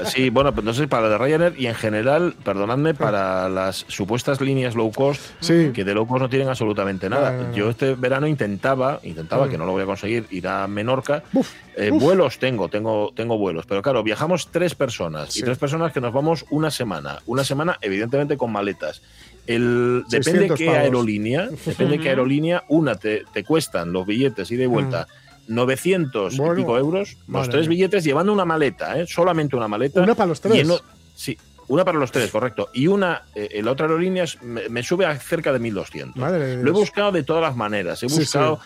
Sí, 0.06 0.30
bueno, 0.30 0.54
pues 0.54 0.66
no 0.66 0.74
sé, 0.74 0.88
para 0.88 1.04
la 1.04 1.10
de 1.10 1.18
Ryanair 1.18 1.54
y 1.58 1.68
en 1.68 1.76
general, 1.76 2.36
perdonadme, 2.44 2.94
para 2.94 3.50
las 3.50 3.86
supuestas 3.88 4.42
líneas 4.42 4.76
low 4.76 4.92
cost, 4.92 5.22
Sí. 5.40 5.72
que 5.74 5.84
de 5.84 5.94
low 5.94 6.06
cost 6.08 6.22
no 6.22 6.30
tienen 6.30 6.50
absolutamente 6.50 7.10
nada. 7.10 7.52
Yo 7.54 7.70
este 7.70 7.96
verano 7.96 8.28
intentaba, 8.28 9.00
intentaba, 9.04 9.48
Mm. 9.48 9.50
que 9.50 9.58
no 9.58 9.66
lo 9.66 9.72
voy 9.74 9.84
a 9.84 9.86
conseguir, 9.86 10.26
ir 10.32 10.48
a 10.48 10.68
Menorca. 10.68 11.24
Uf, 11.34 11.50
Eh, 11.76 11.90
vuelos 11.92 12.38
tengo, 12.40 12.70
tengo, 12.70 13.12
tengo 13.16 13.38
vuelos, 13.38 13.66
pero 13.66 13.82
claro, 13.82 14.04
viajamos 14.04 14.50
tres 14.52 14.76
personas 14.76 15.34
Sí. 15.34 15.40
y 15.40 15.44
tres 15.44 15.58
personas 15.58 15.92
que 15.92 16.02
nos 16.02 16.14
vamos 16.14 16.46
una 16.52 16.70
semana. 16.72 17.20
Una 17.26 17.44
semana, 17.44 17.78
evidentemente, 17.82 18.38
con 18.38 18.52
maletas. 18.52 19.02
El, 19.48 20.04
depende 20.08 20.48
600 20.48 20.58
qué 20.60 20.66
pavos. 20.68 20.80
aerolínea, 20.80 21.50
depende 21.66 22.00
qué 22.00 22.10
aerolínea, 22.10 22.64
una 22.70 22.96
te, 22.96 23.24
te 23.34 23.44
cuestan 23.44 23.92
los 23.92 24.06
billetes 24.06 24.50
ida 24.52 24.64
y 24.64 24.68
vuelta. 24.68 25.08
900 25.48 26.34
Mm. 26.34 26.38
Bueno, 26.38 26.54
y 26.54 26.58
pico 26.58 26.78
euros, 26.78 27.18
los 27.28 27.50
tres 27.50 27.68
billetes 27.68 28.04
llevando 28.04 28.32
una 28.32 28.46
maleta, 28.46 29.00
¿eh? 29.00 29.06
solamente 29.08 29.56
una 29.56 29.68
maleta. 29.68 30.02
Una 30.02 30.16
para 30.16 30.28
los 30.28 30.40
tres. 30.42 30.56
lleno- 30.56 30.80
sí, 31.16 31.38
una 31.68 31.86
para 31.86 31.98
los 31.98 32.12
tres, 32.12 32.30
correcto. 32.32 32.70
Y 32.74 32.88
una, 32.88 33.24
eh, 33.36 33.62
la 33.64 33.72
otra 33.72 33.86
aerolínea 33.86 34.24
es- 34.24 34.42
me, 34.42 34.68
me 34.70 34.84
sube 34.84 35.06
a 35.06 35.16
cerca 35.18 35.52
de 35.54 35.60
1200. 35.60 36.16
Madre 36.18 36.62
Lo 36.62 36.70
he 36.70 36.74
buscado 36.74 37.12
de 37.12 37.24
todas 37.24 37.42
las 37.42 37.56
maneras. 37.56 38.02
He 38.04 38.10
Sí, 38.10 38.20
buscado 38.20 38.60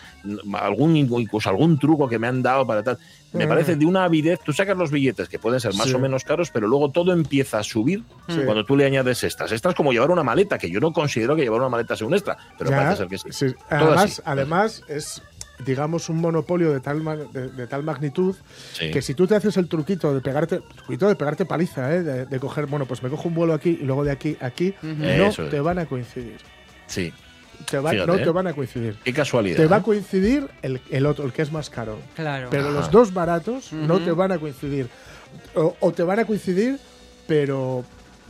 algún 0.54 0.96
incluso 0.96 1.48
algún 1.48 1.78
truco 1.78 2.08
que 2.08 2.18
me 2.18 2.26
han 2.26 2.42
dado 2.42 2.66
para 2.66 2.82
tal. 2.82 2.98
Me 3.32 3.44
Mm. 3.44 3.48
parece 3.48 3.76
de 3.76 3.84
una 3.84 4.04
avidez. 4.04 4.40
Tú 4.42 4.52
sacas 4.52 4.76
los 4.76 4.90
billetes 4.90 5.28
que 5.28 5.38
pueden 5.38 5.60
ser 5.60 5.74
más 5.74 5.88
Sí. 5.88 5.94
o 5.94 5.98
menos 5.98 6.24
caros, 6.24 6.50
pero 6.50 6.66
luego 6.66 6.90
todo 6.90 7.12
empieza 7.12 7.58
a 7.58 7.62
subir 7.62 8.02
cuando 8.26 8.64
tú 8.64 8.76
le 8.76 8.86
añades 8.86 9.22
estas. 9.22 9.52
Estas 9.52 9.70
es 9.72 9.76
como 9.76 9.92
llevar 9.92 10.10
una 10.10 10.22
maleta, 10.22 10.56
que 10.58 10.70
yo 10.70 10.80
no 10.80 10.92
considero 10.92 11.36
que 11.36 11.42
llevar 11.42 11.60
una 11.60 11.68
maleta 11.68 11.94
sea 11.94 12.06
un 12.06 12.14
extra, 12.14 12.36
pero 12.56 12.70
Ya, 12.70 12.76
parece 12.76 12.96
ser 12.96 13.08
que 13.08 13.18
sí. 13.32 13.54
Además, 13.68 14.12
sí. 14.14 14.22
además 14.24 14.82
es, 14.88 15.22
digamos, 15.64 16.08
un 16.08 16.18
monopolio 16.20 16.72
de 16.72 16.80
tal, 16.80 17.00
ma- 17.00 17.16
de, 17.16 17.48
de 17.48 17.66
tal 17.66 17.82
magnitud 17.82 18.34
Sí. 18.74 18.90
que 18.90 19.02
si 19.02 19.14
tú 19.14 19.26
te 19.26 19.34
haces 19.34 19.56
el 19.56 19.68
truquito 19.68 20.14
de 20.14 20.20
pegarte, 20.20 20.60
truquito 20.76 21.08
de 21.08 21.16
pegarte 21.16 21.44
paliza, 21.46 21.94
¿eh? 21.94 22.02
de, 22.02 22.26
de 22.26 22.40
coger, 22.40 22.66
bueno, 22.66 22.86
pues 22.86 23.02
me 23.02 23.08
cojo 23.10 23.28
un 23.28 23.34
vuelo 23.34 23.54
aquí 23.54 23.78
y 23.80 23.84
luego 23.84 24.04
de 24.04 24.12
aquí 24.12 24.36
a 24.40 24.46
aquí, 24.46 24.74
no 24.82 25.04
Eso 25.04 25.44
es. 25.44 25.50
te 25.50 25.60
van 25.60 25.78
a 25.78 25.86
coincidir. 25.86 26.38
Sí. 26.86 27.12
Te 27.68 27.78
va- 27.78 27.90
Fíjate, 27.90 28.06
no 28.06 28.16
¿eh? 28.18 28.22
te 28.22 28.30
van 28.30 28.46
a 28.46 28.52
coincidir. 28.52 28.96
Qué 29.02 29.12
casualidad. 29.12 29.56
Te 29.56 29.66
va 29.66 29.76
a 29.76 29.82
coincidir 29.82 30.48
el, 30.62 30.80
el 30.90 31.06
otro, 31.06 31.24
el 31.26 31.32
que 31.32 31.42
es 31.42 31.50
más 31.50 31.68
caro. 31.70 31.98
Claro. 32.14 32.48
Pero 32.50 32.64
Ajá. 32.68 32.72
los 32.72 32.90
dos 32.92 33.12
baratos 33.12 33.72
no 33.72 33.98
te 34.00 34.12
van 34.12 34.30
a 34.32 34.38
coincidir. 34.38 34.88
O, 35.54 35.76
o 35.80 35.92
te 35.92 36.04
van 36.04 36.20
a 36.20 36.24
coincidir, 36.24 36.78
pero 37.26 37.84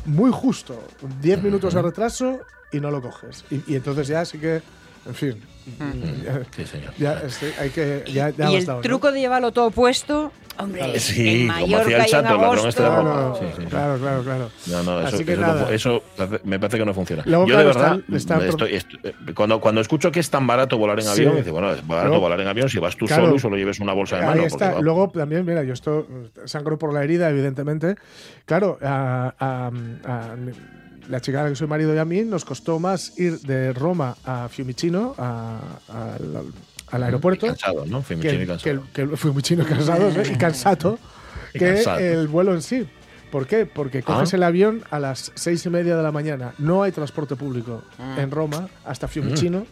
muy 0.07 0.31
justo. 0.33 0.83
10 1.21 1.43
minutos 1.43 1.75
de 1.75 1.83
retraso 1.83 2.41
y 2.73 2.81
no 2.81 2.91
lo 2.91 3.03
coges. 3.03 3.45
Y, 3.51 3.63
y 3.73 3.77
entonces 3.77 4.09
ya 4.09 4.25
sí 4.25 4.39
que, 4.39 4.63
en 5.09 5.15
fin. 5.15 5.37
ya- 6.25 6.41
Sí, 6.57 6.65
señor. 6.67 6.93
Ya, 6.99 7.13
este, 7.27 7.53
hay 7.61 7.71
que. 7.71 8.05
Ya, 8.13 8.31
ya 8.31 8.51
y 8.51 8.57
el 8.57 8.67
¿no? 8.67 8.81
truco 8.81 9.13
de 9.13 9.21
llevarlo 9.21 9.53
todo 9.53 9.71
puesto, 9.71 10.33
hombre, 10.59 10.99
Sí, 10.99 11.43
en 11.43 11.49
como 11.49 11.53
hacía 11.59 11.67
el 11.67 11.77
Mallorca 11.77 11.91
y 11.91 11.95
en 12.01 12.07
chato, 12.07 12.35
el 12.35 12.41
ladrón 12.41 12.69
este 12.69 12.83
de 12.83 12.89
agosto. 12.89 13.05
ropa. 13.05 13.15
Claro, 13.21 13.37
Sí, 13.39 13.45
sí, 13.55 13.63
sí. 13.63 13.69
claro, 13.69 13.99
claro, 13.99 14.23
claro. 14.23 14.51
No, 14.67 14.83
no, 14.83 15.01
eso, 15.07 15.15
Así 15.17 15.25
que 15.27 15.33
eso 15.33 15.41
no- 15.43 15.47
nada. 15.47 15.73
eso 15.75 16.03
me 16.45 16.59
parece 16.59 16.79
que 16.79 16.85
no 16.87 16.95
funciona. 16.95 17.23
Luego, 17.27 17.47
Yo 17.47 17.55
claro, 17.55 17.69
de 17.69 17.75
verdad, 17.75 18.01
estoy- 18.15 18.75
eh, 19.05 19.13
cuando, 19.35 19.61
cuando 19.61 19.81
escucho 19.83 20.11
que 20.11 20.21
es 20.21 20.31
tan 20.31 20.47
barato 20.47 20.79
volar 20.79 20.99
en 21.01 21.05
Sí. 21.05 21.11
avión, 21.11 21.37
dice, 21.37 21.51
bueno, 21.51 21.71
es 21.73 21.87
barato 21.87 22.09
Luego- 22.09 22.23
volar 22.23 22.41
en 22.41 22.49
avión 22.49 22.69
si 22.71 22.79
vas 22.79 22.97
tú 22.97 23.05
Claro. 23.05 23.25
solo 23.25 23.37
y 23.37 23.39
solo 23.39 23.57
lleves 23.57 23.79
una 23.81 23.93
bolsa 23.93 24.17
de 24.17 24.23
Ahí 24.23 24.29
mano. 24.29 24.43
está. 24.45 24.59
porque 24.59 24.75
va- 24.77 24.81
Luego 24.81 25.11
también, 25.11 25.45
mira, 25.45 25.63
yo 25.65 25.75
esto 25.75 26.07
sangro 26.47 26.79
por 26.79 26.95
la 26.95 27.05
herida, 27.05 27.29
evidentemente. 27.29 27.97
Claro, 28.47 28.79
a, 28.83 29.35
a- 29.39 29.71
a 30.11 30.37
la 31.09 31.21
chica 31.21 31.41
a 31.41 31.45
la 31.45 31.49
que 31.51 31.57
soy 31.57 31.67
marido 31.67 31.95
y 31.95 31.99
a 31.99 32.05
mí 32.05 32.23
nos 32.23 32.45
costó 32.45 32.79
más 32.79 33.19
ir 33.19 33.41
de 33.41 33.73
Roma 33.73 34.17
a 34.25 34.49
Fiumicino, 34.49 35.15
a- 35.19 35.61
al- 35.89 36.53
al 36.91 37.03
aeropuerto, 37.03 37.47
Cansado, 37.47 37.85
¿no? 37.87 37.99
que, 38.01 38.05
Fiumicino 38.17 38.35
y 38.35 38.39
que, 38.39 38.47
cansado. 38.47 38.83
que 38.93 39.01
el 39.03 39.17
Fiumicino 39.19 39.65
cansado 39.67 40.09
¿eh? 40.11 40.31
y 40.33 40.37
cansato, 40.39 40.99
Y 41.55 41.59
que 41.59 41.75
cansado. 41.75 41.99
el 41.99 42.29
vuelo 42.29 42.55
en 42.55 42.63
sí. 42.63 42.87
¿Por 43.31 43.47
qué? 43.47 43.67
Porque 43.67 44.03
coges 44.03 44.33
Ah. 44.33 44.37
el 44.37 44.43
avión 44.43 44.83
a 44.91 44.99
las 44.99 45.33
seis 45.35 45.65
y 45.67 45.69
media 45.71 45.97
de 45.97 46.03
la 46.03 46.13
mañana. 46.13 46.55
No 46.59 46.83
hay 46.83 46.93
transporte 46.93 47.37
público 47.37 47.83
en 48.17 48.31
Roma 48.31 48.69
hasta 48.87 49.07
Fiumicino 49.07 49.67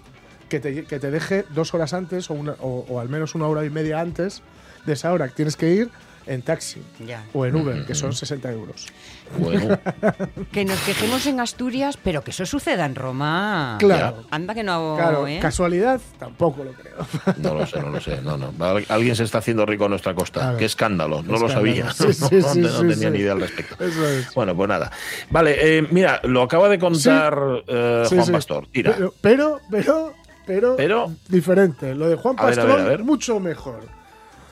que, 0.50 0.60
te, 0.60 0.84
que 0.84 0.98
te 1.00 1.10
deje 1.10 1.46
dos 1.54 1.72
horas 1.72 1.94
antes 1.94 2.30
o, 2.30 2.34
una- 2.34 2.52
o- 2.60 2.84
o 2.88 3.00
al 3.00 3.08
menos 3.08 3.34
una 3.34 3.46
hora 3.46 3.64
y 3.64 3.70
media 3.70 3.98
antes 4.00 4.42
de 4.84 4.92
esa 4.92 5.10
hora. 5.12 5.28
Tienes 5.28 5.56
que 5.56 5.72
ir 5.72 5.90
en 6.26 6.42
taxi 6.42 6.82
Ya. 7.06 7.24
o 7.32 7.46
en 7.46 7.54
Uber, 7.56 7.84
que 7.86 7.94
son 7.94 8.12
60 8.12 8.50
euros. 8.52 8.86
Bueno, 9.38 9.78
Que 10.52 10.64
nos 10.64 10.78
quejemos 10.80 11.26
en 11.26 11.40
Asturias, 11.40 11.96
pero 12.02 12.22
que 12.22 12.30
eso 12.30 12.46
suceda 12.46 12.84
en 12.86 12.94
Roma. 12.94 13.76
Claro. 13.78 14.24
Anda 14.30 14.54
que 14.54 14.62
no. 14.62 14.94
Claro, 14.96 15.26
¿eh? 15.26 15.38
casualidad 15.40 16.00
tampoco 16.18 16.62
lo 16.64 16.72
creo. 16.72 16.94
no 17.38 17.54
lo 17.54 17.66
sé, 17.66 17.80
no 17.80 17.90
lo 17.90 18.00
sé. 18.00 18.20
No, 18.22 18.36
no. 18.36 18.52
Al- 18.64 18.86
Alguien 18.88 19.16
se 19.16 19.24
está 19.24 19.38
haciendo 19.38 19.66
rico 19.66 19.84
en 19.84 19.90
nuestra 19.90 20.14
costa. 20.14 20.56
Qué 20.56 20.64
escándalo. 20.64 21.22
No 21.22 21.38
lo 21.38 21.48
sabía. 21.48 21.90
Sí, 21.92 22.12
sí, 22.12 22.22
no, 22.36 22.48
sí, 22.52 22.60
no 22.60 22.78
tenía 22.80 22.94
sí. 22.96 23.10
ni 23.10 23.18
idea 23.18 23.32
al 23.32 23.40
respecto. 23.40 23.82
Eso 23.84 24.08
es. 24.08 24.32
Bueno, 24.34 24.54
pues 24.56 24.68
nada. 24.68 24.90
Vale, 25.30 25.78
eh, 25.78 25.86
mira, 25.90 26.20
lo 26.24 26.42
acaba 26.42 26.68
de 26.68 26.78
contar 26.78 27.36
eh, 27.66 28.04
Sí, 28.08 28.14
Juan 28.14 28.26
sí. 28.26 28.32
Pastor. 28.32 28.66
Tira. 28.68 28.92
Pero, 28.96 29.12
pero, 29.20 29.60
pero, 29.70 30.14
pero, 30.46 30.76
Pero- 30.76 31.12
diferente. 31.28 31.94
Lo 31.94 32.08
de 32.08 32.16
Juan 32.16 32.36
A 32.38 32.46
ver, 32.46 32.52
a 32.60 32.62
Pastor, 32.62 32.76
ver, 32.78 32.86
a 32.86 32.88
ver. 32.90 33.02
mucho 33.04 33.40
mejor. 33.40 33.80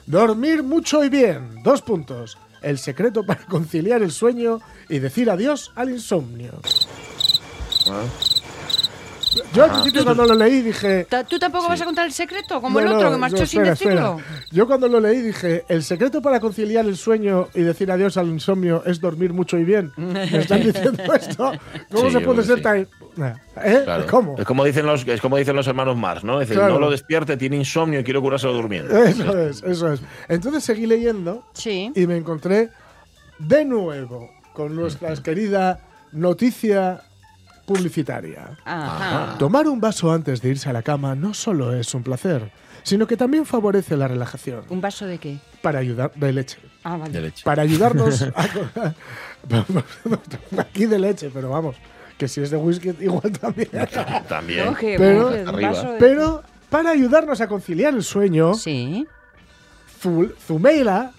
Dormir 0.07 0.61
mucho 0.61 1.03
y 1.03 1.09
bien. 1.09 1.63
Dos 1.63 1.81
puntos. 1.81 2.37
El 2.61 2.77
secreto 2.77 3.25
para 3.25 3.45
conciliar 3.49 4.01
el 4.01 4.11
sueño 4.11 4.59
y 4.89 4.99
decir 4.99 5.29
adiós 5.29 5.71
al 5.75 5.89
insomnio. 5.89 6.59
Yo 9.53 9.63
al 9.63 9.71
principio 9.71 10.03
cuando 10.03 10.25
lo 10.25 10.35
leí 10.35 10.61
dije... 10.61 11.07
¿Tú 11.27 11.37
tampoco 11.39 11.67
vas 11.67 11.81
a 11.81 11.85
contar 11.85 12.05
el 12.05 12.11
secreto? 12.13 12.61
Como 12.61 12.79
el 12.79 12.87
otro 12.87 13.03
no, 13.09 13.11
que 13.11 13.17
marchó 13.17 13.45
sin 13.45 13.63
decirlo. 13.63 14.19
espera. 14.19 14.45
Yo 14.51 14.67
cuando 14.67 14.87
lo 14.87 14.99
leí 14.99 15.21
dije, 15.21 15.65
el 15.67 15.83
secreto 15.83 16.21
para 16.21 16.39
conciliar 16.39 16.85
el 16.85 16.97
sueño 16.97 17.47
y 17.53 17.61
decir 17.61 17.91
adiós 17.91 18.17
al 18.17 18.27
insomnio 18.27 18.83
es 18.85 18.99
dormir 19.01 19.33
mucho 19.33 19.57
y 19.57 19.63
bien. 19.63 19.91
¿Me 19.97 20.23
están 20.37 20.61
diciendo 20.63 21.03
esto? 21.13 21.51
¿Cómo 21.91 22.05
Sí, 22.09 22.11
se 22.11 22.19
puede 22.21 22.43
ser 22.43 22.61
tan... 22.61 22.87
¿Eh? 23.63 23.81
Claro. 23.85 24.05
¿Cómo? 24.09 24.35
Es 24.37 24.45
como 24.45 24.63
dicen 24.65 24.85
los, 24.85 25.07
es 25.07 25.21
como 25.21 25.37
dicen 25.37 25.55
los 25.55 25.67
hermanos 25.67 25.95
Mars, 25.95 26.23
¿no? 26.23 26.39
Dicen, 26.39 26.57
Claro. 26.57 26.73
no 26.75 26.79
lo 26.81 26.91
despierte, 26.91 27.37
tiene 27.37 27.55
insomnio 27.57 27.99
y 27.99 28.03
quiero 28.03 28.21
curárselo 28.21 28.53
durmiendo. 28.53 28.95
Eso 28.97 29.37
es, 29.39 29.63
eso 29.63 29.93
es. 29.93 30.01
Entonces 30.27 30.63
seguí 30.63 30.85
leyendo 30.85 31.45
Sí. 31.53 31.91
y 31.95 32.07
me 32.07 32.17
encontré 32.17 32.69
de 33.39 33.63
nuevo 33.65 34.29
con 34.53 34.75
nuestra 34.75 35.13
querida 35.15 35.79
noticia 36.11 37.01
publicitaria. 37.65 38.57
Ajá. 38.65 39.37
Tomar 39.37 39.67
un 39.67 39.79
vaso 39.81 40.11
antes 40.11 40.41
de 40.41 40.49
irse 40.49 40.69
a 40.69 40.73
la 40.73 40.81
cama 40.83 41.15
no 41.15 41.33
solo 41.33 41.73
es 41.73 41.93
un 41.93 42.03
placer, 42.03 42.51
sino 42.83 43.07
que 43.07 43.17
también 43.17 43.45
favorece 43.45 43.97
la 43.97 44.07
relajación. 44.07 44.63
¿Un 44.69 44.81
vaso 44.81 45.05
de 45.07 45.17
qué? 45.17 45.39
Para 45.61 45.79
ayudar 45.79 46.11
de 46.15 46.31
leche. 46.33 46.57
Ah, 46.83 46.97
vale. 46.97 47.11
De 47.11 47.21
leche. 47.21 47.43
Para 47.43 47.63
ayudarnos 47.63 48.21
a, 48.35 48.93
aquí 50.59 50.85
de 50.85 50.99
leche, 50.99 51.31
pero 51.33 51.49
vamos, 51.49 51.75
que 52.17 52.27
si 52.27 52.41
es 52.41 52.51
de 52.51 52.57
whisky 52.57 52.93
igual 53.01 53.31
también. 53.39 53.69
También. 54.29 54.75
Que- 54.75 54.97
Pero- 54.97 55.29
de- 55.29 55.95
Pero 55.99 56.43
para 56.69 56.91
ayudarnos 56.91 57.41
a 57.41 57.47
conciliar 57.47 57.93
el 57.93 58.03
sueño, 58.03 58.53
Sí. 58.53 59.05
Zul- 60.01 60.33
Zumela 60.45 61.11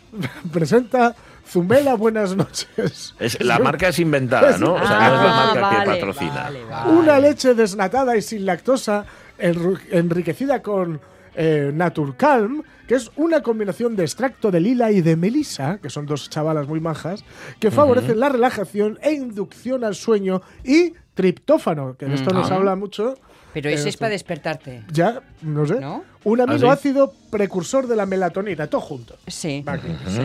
presenta 0.53 1.15
Zumela 1.47 1.95
Buenas 1.95 2.35
noches. 2.37 3.15
Es, 3.19 3.41
la 3.43 3.59
marca 3.59 3.89
es 3.89 3.99
inventada, 3.99 4.59
¿no? 4.59 4.75
O 4.75 4.79
sea, 4.87 5.09
no 5.11 5.17
es 5.17 5.23
la 5.23 5.43
Ah, 5.43 5.47
marca 5.47 5.61
vale, 5.61 5.79
que 5.79 5.91
patrocina. 5.91 6.35
vale, 6.45 6.65
vale. 6.65 6.91
Una 6.93 7.19
leche 7.21 7.55
desnatada 7.55 8.17
y 8.17 8.23
sin 8.23 8.45
lactosa, 8.45 9.05
enriquecida 9.39 10.63
con 10.63 11.01
eh, 11.35 11.71
Naturcalm, 11.75 12.63
que 12.89 12.95
es 12.95 13.11
una 13.17 13.43
combinación 13.43 13.95
de 13.97 14.05
extracto 14.05 14.51
de 14.51 14.61
lila 14.61 14.91
y 14.91 15.03
de 15.03 15.17
melisa, 15.17 15.79
que 15.83 15.91
son 15.91 16.07
dos 16.07 16.31
chavalas 16.31 16.67
muy 16.67 16.81
majas, 16.81 17.25
que 17.61 17.71
favorecen 17.71 18.19
la 18.21 18.29
relajación 18.29 18.99
e 19.03 19.13
inducción 19.13 19.85
al 19.85 19.95
sueño, 19.95 20.43
y 20.65 20.95
triptófano, 21.15 21.97
que 21.97 22.07
de 22.07 22.15
esto 22.15 22.31
nos 22.33 22.51
habla 22.51 22.75
mucho. 22.77 23.15
Pero 23.63 23.71
eh, 23.71 23.73
ese 23.75 23.83
es 23.83 23.95
esto- 23.95 24.01
para 24.01 24.11
despertarte. 24.11 24.83
Ya, 24.93 25.23
no 25.41 25.65
sé. 25.67 25.81
¿No? 25.81 26.05
Un 26.25 26.41
¿Ah, 26.41 26.45
aminoácido 26.45 27.15
precursor 27.31 27.87
de 27.87 27.97
la 27.97 28.05
melatonina, 28.05 28.67
todo 28.67 28.83
junto. 28.83 29.17
Sí. 29.27 29.65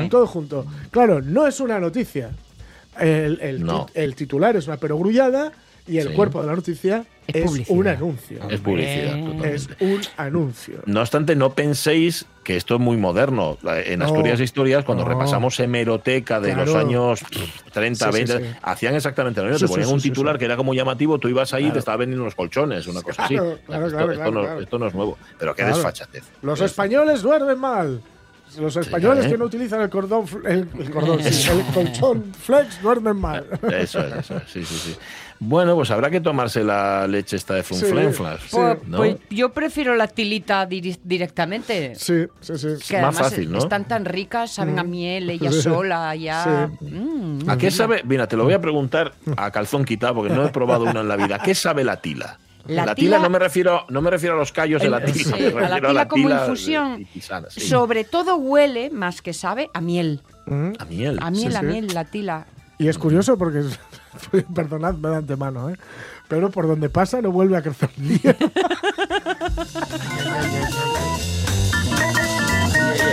Todo 0.09 0.27
junto. 0.27 0.65
Claro, 0.91 1.21
no 1.21 1.47
es 1.47 1.59
una 1.61 1.79
noticia. 1.79 2.31
El, 2.99 3.39
el 3.41 3.63
No. 3.63 3.85
el 3.93 4.15
titular 4.15 4.55
es 4.57 4.67
una 4.67 4.75
perogrullada 4.77 5.53
y 5.87 5.99
el 5.99 6.09
Sí. 6.09 6.13
cuerpo 6.13 6.41
de 6.41 6.47
la 6.47 6.55
noticia 6.55 7.05
Es 7.27 7.45
publicidad. 7.45 7.77
un 7.77 7.87
anuncio. 7.87 8.49
Es 8.49 8.59
publicidad, 8.59 9.11
totalmente. 9.11 9.55
Es 9.55 9.69
un 9.79 10.01
anuncio. 10.17 10.79
No 10.85 11.01
obstante, 11.01 11.35
no 11.35 11.53
penséis 11.53 12.25
que 12.43 12.57
esto 12.57 12.75
es 12.75 12.81
muy 12.81 12.97
moderno. 12.97 13.57
En 13.85 13.99
No. 13.99 14.05
Asturias 14.05 14.39
Historias, 14.39 14.83
cuando 14.83 15.03
No. 15.03 15.09
repasamos 15.11 15.59
hemeroteca 15.59 16.39
de 16.39 16.55
los 16.55 16.65
Claro. 16.69 16.79
años 16.87 17.19
pff, 17.21 17.71
30, 17.71 18.05
Sí, 18.07 18.11
sí, 18.11 18.17
20, 18.33 18.49
sí. 18.49 18.55
hacían 18.63 18.95
exactamente 18.95 19.39
lo 19.41 19.45
mismo. 19.47 19.59
Sí, 19.59 19.63
te 19.63 19.67
sí, 19.67 19.71
ponían 19.73 19.87
sí, 19.89 19.93
un 19.93 20.01
sí, 20.01 20.09
titular 20.09 20.35
sí. 20.35 20.39
que 20.39 20.45
era 20.45 20.57
como 20.57 20.73
llamativo, 20.73 21.19
tú 21.19 21.27
ibas 21.29 21.53
ahí 21.53 21.61
y 21.61 21.65
Claro. 21.65 21.73
te 21.73 21.79
estaba 21.79 21.97
vendiendo 21.97 22.23
unos 22.23 22.35
colchones, 22.35 22.87
una 22.87 23.01
cosa 23.01 23.23
así. 23.25 23.35
Claro, 23.35 23.59
claro, 23.65 23.85
esto, 23.85 23.97
claro, 23.97 24.11
esto 24.11 24.21
claro, 24.23 24.31
no, 24.31 24.41
claro. 24.41 24.59
esto 24.61 24.79
no 24.79 24.87
es 24.87 24.93
nuevo. 24.95 25.17
Pero 25.37 25.55
qué 25.55 25.61
Claro. 25.61 25.75
desfachatez. 25.77 26.23
Los 26.41 26.59
Qué 26.59 26.65
españoles 26.65 27.21
duermen 27.21 27.59
mal. 27.59 28.01
Los 28.59 28.75
españoles 28.75 29.25
¿eh? 29.27 29.29
que 29.29 29.37
no 29.37 29.45
utilizan 29.45 29.79
el 29.81 29.89
cordón, 29.89 30.25
el, 30.45 30.67
el 30.77 30.91
cordón, 30.91 31.23
sí, 31.23 31.49
el 31.49 31.63
colchón 31.73 32.33
flex 32.33 32.81
duermen 32.81 33.15
mal. 33.15 33.45
Eso 33.71 33.99
es, 34.05 34.13
eso 34.17 34.35
es, 34.37 34.43
sí, 34.51 34.65
sí, 34.65 34.75
sí. 34.75 34.97
Bueno, 35.43 35.73
pues 35.73 35.89
habrá 35.89 36.11
que 36.11 36.21
tomarse 36.21 36.63
la 36.63 37.07
leche 37.07 37.35
esta 37.35 37.55
de 37.55 37.63
Funflenflas. 37.63 38.41
Sí. 38.41 38.49
Pues, 38.51 38.87
¿no? 38.87 38.97
pues 38.97 39.15
yo 39.31 39.49
prefiero 39.51 39.95
la 39.95 40.07
tilita 40.07 40.67
directamente. 40.67 41.95
Sí, 41.95 42.25
sí, 42.41 42.57
sí. 42.57 42.67
Que 42.87 43.01
más 43.01 43.17
fácil, 43.17 43.51
¿no? 43.51 43.57
están 43.57 43.85
tan 43.87 44.05
ricas, 44.05 44.51
saben 44.51 44.77
a 44.77 44.83
miel, 44.83 45.29
ella 45.31 45.51
Sí. 45.51 45.63
sola, 45.63 46.15
ya. 46.15 46.69
Sí. 46.79 46.85
Mm. 46.85 47.49
¿A 47.49 47.57
qué 47.57 47.71
sabe? 47.71 48.03
Mira, 48.05 48.27
te 48.27 48.37
lo 48.37 48.43
voy 48.43 48.53
a 48.53 48.61
preguntar 48.61 49.13
a 49.35 49.49
calzón 49.49 49.83
quitado 49.83 50.13
porque 50.15 50.31
no 50.33 50.45
he 50.45 50.49
probado 50.49 50.83
una 50.85 51.01
en 51.01 51.07
la 51.07 51.15
vida. 51.15 51.39
¿Qué 51.39 51.55
sabe 51.55 51.83
la 51.83 51.99
tila? 51.99 52.37
La 52.67 52.93
tila, 52.93 53.17
tila- 53.17 53.19
no 53.23 53.29
me 53.31 53.39
refiero 53.39 53.85
no 53.89 54.03
me 54.03 54.11
refiero 54.11 54.35
a 54.35 54.37
los 54.37 54.51
callos 54.51 54.79
de 54.83 54.89
la 54.91 54.99
El- 54.99 55.11
tila, 55.11 55.35
sí, 55.37 55.41
me 55.41 55.47
a 55.47 55.51
la 55.51 55.67
refiero 55.79 55.87
tila 55.89 56.07
como 56.07 56.23
tila 56.27 56.41
infusión. 56.41 56.99
de 56.99 57.05
tisana, 57.05 57.47
sí. 57.49 57.61
Sobre 57.61 58.03
todo 58.03 58.35
huele, 58.35 58.91
más 58.91 59.23
que 59.23 59.33
sabe, 59.33 59.71
a 59.73 59.81
miel. 59.81 60.21
Mm. 60.45 60.73
a 60.77 60.85
miel. 60.85 61.17
A 61.19 61.31
miel, 61.31 61.51
Sí, 61.51 61.57
a 61.57 61.61
sí. 61.61 61.65
miel, 61.65 61.87
la 61.95 62.05
tila. 62.05 62.45
Y 62.77 62.87
es 62.87 62.97
curioso 62.99 63.35
porque, 63.37 63.63
perdonadme 64.55 65.09
de 65.09 65.15
antemano, 65.17 65.69
¿eh? 65.69 65.77
pero 66.27 66.49
por 66.49 66.67
donde 66.67 66.89
pasa 66.89 67.21
no 67.21 67.31
vuelve 67.31 67.57
a 67.57 67.61
crecer 67.61 67.89
ni 67.97 68.19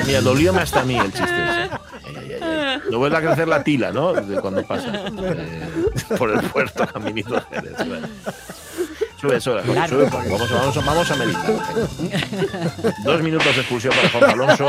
Mira, 0.07 0.21
dolióme 0.23 0.61
hasta 0.61 0.81
a 0.81 0.85
mí 0.85 0.97
el 0.97 1.13
chiste. 1.13 1.25
ese. 1.25 1.69
No 2.91 2.99
vuelve 2.99 3.17
a 3.19 3.21
crecer 3.21 3.47
la 3.47 3.63
tila, 3.63 3.93
¿no? 3.93 4.15
De 4.15 4.41
cuando 4.41 4.63
pasa 4.63 4.91
eh, 5.07 5.69
por 6.17 6.31
el 6.31 6.41
puerto 6.49 6.87
caminito 6.87 7.35
de 7.35 7.43
Jerez. 7.43 7.77
Bueno. 7.87 8.09
Sube, 9.20 9.40
sube, 9.40 9.62
sube, 9.62 9.72
Claro. 9.72 9.88
sube, 9.88 10.07
porque 10.11 10.28
vamos, 10.28 10.50
vamos, 10.50 10.76
a- 10.76 10.81
vamos 10.81 11.11
a 11.11 11.16
meditar. 11.16 12.94
Dos 13.04 13.22
minutos 13.22 13.52
de 13.54 13.61
expulsión 13.62 13.92
para 13.94 14.09
Juan 14.11 14.31
Alonso, 14.31 14.66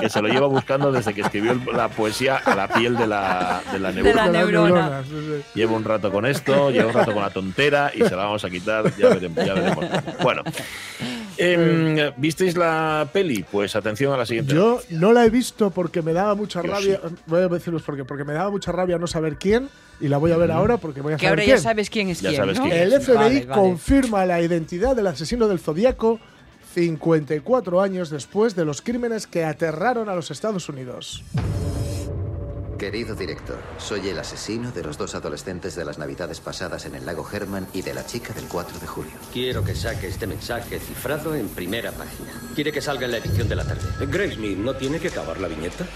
que 0.00 0.10
se 0.10 0.20
lo 0.20 0.28
lleva 0.28 0.46
buscando 0.46 0.92
desde 0.92 1.14
que 1.14 1.22
escribió 1.22 1.58
la 1.72 1.88
poesía 1.88 2.36
a 2.44 2.54
la 2.54 2.68
piel 2.68 2.96
de 2.96 3.06
la, 3.06 3.62
de 3.72 3.78
la 3.78 3.92
De 3.92 4.02
neurona. 4.02 4.88
la. 4.90 5.02
Llevo 5.54 5.76
un 5.76 5.84
rato 5.84 6.12
con 6.12 6.26
esto, 6.26 6.70
llevo 6.70 6.88
un 6.88 6.94
rato 6.94 7.12
con 7.14 7.22
la 7.22 7.30
tontera 7.30 7.90
y 7.94 7.98
se 7.98 8.10
la 8.10 8.24
vamos 8.24 8.44
a 8.44 8.50
quitar, 8.50 8.84
ya 8.96 9.08
veremos. 9.08 9.44
Ya 9.46 9.54
veremos. 9.54 9.84
Bueno, 10.22 10.42
em, 11.38 12.12
¿visteis 12.16 12.56
la 12.56 13.08
peli? 13.12 13.44
Pues 13.50 13.74
atención 13.76 14.12
a 14.12 14.16
la 14.16 14.26
siguiente. 14.26 14.54
Yo 14.54 14.80
no 14.90 15.12
la 15.12 15.24
he 15.24 15.30
visto 15.30 15.70
porque 15.70 16.02
me 16.02 16.12
daba 16.12 16.34
mucha 16.34 16.62
Yo 16.62 16.68
rabia. 16.70 17.00
Voy 17.26 17.40
a 17.42 17.48
deciros 17.48 17.82
por 17.82 17.96
qué. 17.96 18.04
Porque 18.04 18.24
me 18.24 18.32
daba 18.32 18.50
mucha 18.50 18.72
rabia 18.72 18.98
no 18.98 19.06
saber 19.06 19.36
quién 19.36 19.68
y 20.00 20.08
la 20.08 20.18
voy 20.18 20.32
a 20.32 20.36
ver 20.36 20.50
ahora 20.50 20.76
porque 20.78 21.00
voy 21.00 21.12
a 21.12 21.16
Que 21.16 21.26
saber 21.26 21.38
ahora 21.40 21.44
quién. 21.44 21.56
ya 21.56 21.62
sabes 21.62 21.90
quién 21.90 22.08
es 22.08 22.20
Ya 22.20 22.30
quién. 22.30 22.40
sabes 22.40 22.58
¿no? 22.58 22.64
quién 22.64 22.76
El 22.76 22.92
es. 22.92 23.04
FBI 23.04 23.14
Vale, 23.16 23.44
vale. 23.46 23.60
confirma 23.62 24.24
la 24.26 24.40
identidad 24.40 24.94
del 24.96 25.06
asesino 25.06 25.48
del 25.48 25.58
Zodíaco 25.58 26.18
54 26.74 27.80
años 27.80 28.10
después 28.10 28.56
de 28.56 28.64
los 28.64 28.82
crímenes 28.82 29.26
que 29.26 29.44
aterraron 29.44 30.08
a 30.08 30.14
los 30.14 30.30
Estados 30.30 30.68
Unidos. 30.68 31.22
Querido 32.84 33.14
director, 33.14 33.58
soy 33.78 34.10
el 34.10 34.18
asesino 34.18 34.70
de 34.70 34.82
los 34.82 34.98
dos 34.98 35.14
adolescentes 35.14 35.74
de 35.74 35.86
las 35.86 35.96
navidades 35.96 36.40
pasadas 36.40 36.84
en 36.84 36.94
el 36.94 37.06
lago 37.06 37.26
Herman 37.26 37.66
y 37.72 37.80
de 37.80 37.94
la 37.94 38.04
chica 38.04 38.34
del 38.34 38.44
4 38.46 38.78
de 38.78 38.86
julio. 38.86 39.12
Quiero 39.32 39.64
que 39.64 39.74
saque 39.74 40.08
este 40.08 40.26
mensaje 40.26 40.78
cifrado 40.78 41.34
en 41.34 41.48
primera 41.48 41.92
página. 41.92 42.30
Quiere 42.54 42.72
que 42.72 42.82
salga 42.82 43.06
en 43.06 43.12
la 43.12 43.16
edición 43.16 43.48
de 43.48 43.56
la 43.56 43.64
tarde. 43.64 44.06
Graysmith, 44.06 44.58
¿no 44.58 44.76
tiene 44.76 45.00
que 45.00 45.08
acabar 45.08 45.40
la 45.40 45.48
viñeta? 45.48 45.86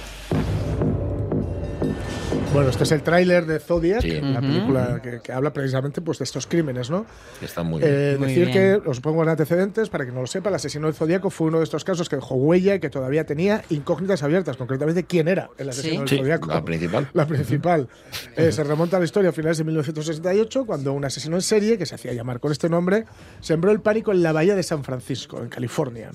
Bueno, 2.53 2.71
este 2.71 2.85
es 2.85 2.93
el 2.93 3.03
tráiler 3.03 3.45
de 3.45 3.61
Zodiac, 3.61 4.01
Sí. 4.01 4.21
la 4.23 4.41
película 4.41 5.01
que, 5.03 5.21
que 5.21 5.33
habla 5.33 5.53
precisamente 5.53 6.01
pues, 6.01 6.19
de 6.19 6.25
estos 6.25 6.47
crímenes, 6.47 6.89
¿no? 6.91 7.05
Está 7.43 7.63
muy 7.63 7.79
bien. 7.81 7.93
Eh, 7.95 8.17
Muy 8.19 8.29
decir 8.29 8.47
bien. 8.47 8.81
que, 8.83 8.89
os 8.89 9.01
pongo 9.01 9.23
en 9.23 9.29
antecedentes, 9.29 9.91
para 9.91 10.07
que 10.07 10.13
no 10.13 10.23
lo 10.23 10.27
sepa, 10.27 10.49
el 10.49 10.55
asesino 10.55 10.87
del 10.87 10.95
Zodíaco 10.95 11.29
fue 11.29 11.49
uno 11.49 11.59
de 11.59 11.65
estos 11.65 11.85
casos 11.85 12.09
que 12.09 12.17
dejó 12.17 12.37
huella 12.37 12.75
y 12.77 12.81
que 12.81 12.89
todavía 12.89 13.25
tenía 13.27 13.63
incógnitas 13.69 14.23
abiertas, 14.23 14.57
concretamente 14.57 15.05
quién 15.05 15.29
era 15.29 15.51
el 15.59 15.69
asesino 15.69 16.01
del 16.01 16.09
Sí, 16.09 16.17
Zodíaco. 16.19 16.49
la 16.49 16.65
principal. 16.65 17.09
La 17.13 17.27
principal. 17.27 17.89
Eh, 18.35 18.51
se 18.51 18.65
remonta 18.65 18.97
a 18.97 19.01
la 19.01 19.05
historia 19.05 19.29
a 19.31 19.33
finales 19.33 19.59
de 19.59 19.65
1968, 19.65 20.65
cuando 20.65 20.95
un 20.95 21.05
asesino 21.05 21.37
en 21.37 21.43
serie, 21.43 21.77
que 21.77 21.85
se 21.85 21.97
hacía 21.97 22.15
llamar 22.15 22.41
con 22.41 22.51
este 22.51 22.71
nombre, 22.71 23.05
sembró 23.41 23.71
el 23.73 23.81
pánico 23.83 24.11
en 24.13 24.23
la 24.23 24.33
bahía 24.33 24.57
de 24.57 24.63
San 24.63 24.85
Francisco, 24.85 25.43
en 25.43 25.51
California. 25.51 26.11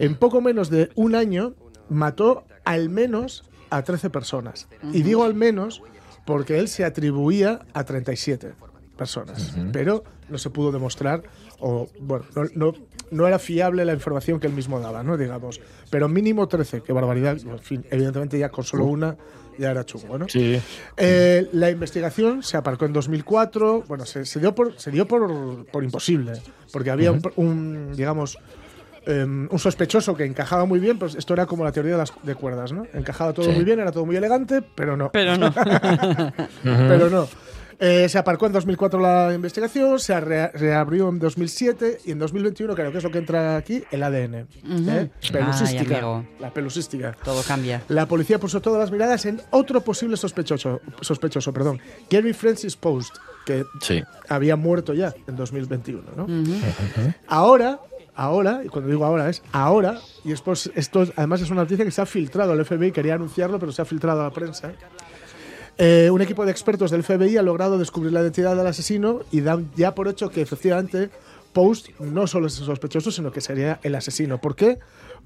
En 0.00 0.16
poco 0.16 0.40
menos 0.40 0.70
de 0.70 0.90
un 0.96 1.14
año, 1.14 1.54
mató 1.88 2.44
al 2.64 2.88
menos 2.90 3.44
a 3.70 3.82
13 3.82 4.10
personas. 4.10 4.68
Y 4.92 5.02
digo 5.02 5.24
al 5.24 5.34
menos 5.34 5.82
porque 6.24 6.58
él 6.58 6.68
se 6.68 6.84
atribuía 6.84 7.60
a 7.72 7.84
37 7.84 8.52
personas, 8.96 9.56
pero 9.72 10.04
no 10.28 10.36
se 10.38 10.50
pudo 10.50 10.72
demostrar, 10.72 11.22
o 11.58 11.88
bueno, 12.00 12.26
no, 12.34 12.44
no, 12.54 12.74
no 13.10 13.26
era 13.26 13.38
fiable 13.38 13.84
la 13.84 13.94
información 13.94 14.38
que 14.40 14.46
él 14.46 14.52
mismo 14.52 14.80
daba, 14.80 15.02
¿no? 15.02 15.16
Digamos. 15.16 15.60
Pero 15.90 16.08
mínimo 16.08 16.46
13, 16.48 16.82
qué 16.82 16.92
barbaridad. 16.92 17.38
En 17.38 17.58
fin, 17.60 17.86
evidentemente 17.90 18.38
ya 18.38 18.50
con 18.50 18.64
solo 18.64 18.84
una 18.84 19.16
ya 19.58 19.70
era 19.70 19.84
chungo, 19.84 20.18
¿no? 20.18 20.28
Sí. 20.28 20.60
Eh, 20.96 21.48
la 21.52 21.70
investigación 21.70 22.42
se 22.42 22.56
aparcó 22.56 22.84
en 22.84 22.92
2004. 22.92 23.84
Bueno, 23.88 24.06
se, 24.06 24.24
se 24.24 24.38
dio 24.38 24.54
por 24.54 24.78
se 24.78 24.90
dio 24.90 25.08
por, 25.08 25.66
por 25.66 25.82
imposible, 25.82 26.32
porque 26.72 26.90
había 26.90 27.10
un, 27.10 27.22
un, 27.36 27.96
digamos 27.96 28.38
em, 29.08 29.48
un 29.50 29.58
sospechoso 29.58 30.14
que 30.14 30.24
encajaba 30.24 30.64
muy 30.66 30.78
bien, 30.78 30.98
pues 30.98 31.14
esto 31.16 31.32
era 31.34 31.46
como 31.46 31.64
la 31.64 31.72
teoría 31.72 31.92
de 31.92 31.98
las 31.98 32.12
de 32.22 32.34
cuerdas, 32.34 32.72
¿no? 32.72 32.86
Encajaba 32.92 33.32
todo 33.32 33.46
Sí. 33.46 33.52
muy 33.52 33.64
bien, 33.64 33.80
era 33.80 33.90
todo 33.90 34.04
muy 34.06 34.14
elegante, 34.16 34.62
pero 34.62 34.96
no. 34.96 35.10
Pero 35.12 35.36
no. 35.36 35.52
pero 36.62 37.10
no. 37.10 37.28
Eh, 37.80 38.08
se 38.08 38.18
aparcó 38.18 38.46
en 38.46 38.52
2004 38.52 38.98
la 38.98 39.32
investigación, 39.32 40.00
se 40.00 40.18
re- 40.18 40.48
reabrió 40.48 41.08
en 41.10 41.20
2007 41.20 41.98
y 42.06 42.10
en 42.10 42.18
2021, 42.18 42.74
creo 42.74 42.90
que 42.90 42.98
es 42.98 43.04
lo 43.04 43.10
que 43.12 43.18
entra 43.18 43.56
aquí, 43.56 43.84
el 43.92 44.02
ADN. 44.02 44.34
¿eh? 44.34 45.10
Pelusística. 45.32 46.00
Ay, 46.02 46.28
la 46.40 46.52
pelusística. 46.52 47.12
Todo 47.22 47.40
cambia. 47.44 47.82
La 47.88 48.06
policía 48.06 48.40
puso 48.40 48.60
todas 48.60 48.80
las 48.80 48.90
miradas 48.90 49.26
en 49.26 49.40
otro 49.50 49.80
posible 49.82 50.16
sospechoso, 50.16 50.80
sospechoso 51.02 51.52
perdón, 51.52 51.78
Gary 52.10 52.32
Francis 52.32 52.74
Post, 52.74 53.14
que 53.46 53.64
Sí. 53.80 54.02
había 54.28 54.56
muerto 54.56 54.92
ya 54.92 55.14
en 55.28 55.36
2021, 55.36 56.02
¿no? 56.16 56.26
Ahora, 57.28 57.78
ahora, 58.18 58.62
y 58.64 58.68
cuando 58.68 58.90
digo 58.90 59.04
ahora 59.04 59.28
es 59.30 59.42
ahora, 59.52 59.98
y 60.24 60.32
esto 60.32 60.52
es- 60.52 60.70
además 61.16 61.40
es 61.40 61.50
una 61.50 61.62
noticia 61.62 61.84
que 61.84 61.90
se 61.90 62.00
ha 62.02 62.06
filtrado 62.06 62.52
al 62.52 62.64
FBI, 62.64 62.92
quería 62.92 63.14
anunciarlo, 63.14 63.58
pero 63.58 63.72
se 63.72 63.80
ha 63.80 63.84
filtrado 63.84 64.20
a 64.20 64.24
la 64.24 64.30
prensa. 64.30 64.72
Eh, 65.78 66.10
un 66.12 66.20
equipo 66.20 66.44
de 66.44 66.50
expertos 66.50 66.90
del 66.90 67.04
FBI 67.04 67.36
ha 67.36 67.42
logrado 67.42 67.78
descubrir 67.78 68.12
la 68.12 68.20
identidad 68.20 68.56
del 68.56 68.66
asesino 68.66 69.20
y 69.30 69.40
dan 69.42 69.70
ya 69.76 69.94
por 69.94 70.08
hecho 70.08 70.28
que 70.28 70.42
efectivamente 70.42 71.10
Post 71.52 71.90
no 72.00 72.26
solo 72.26 72.48
es 72.48 72.54
sospechoso, 72.54 73.10
sino 73.12 73.30
que 73.30 73.40
sería 73.40 73.78
el 73.84 73.94
asesino. 73.94 74.38
¿Por 74.40 74.56
qué? 74.56 74.78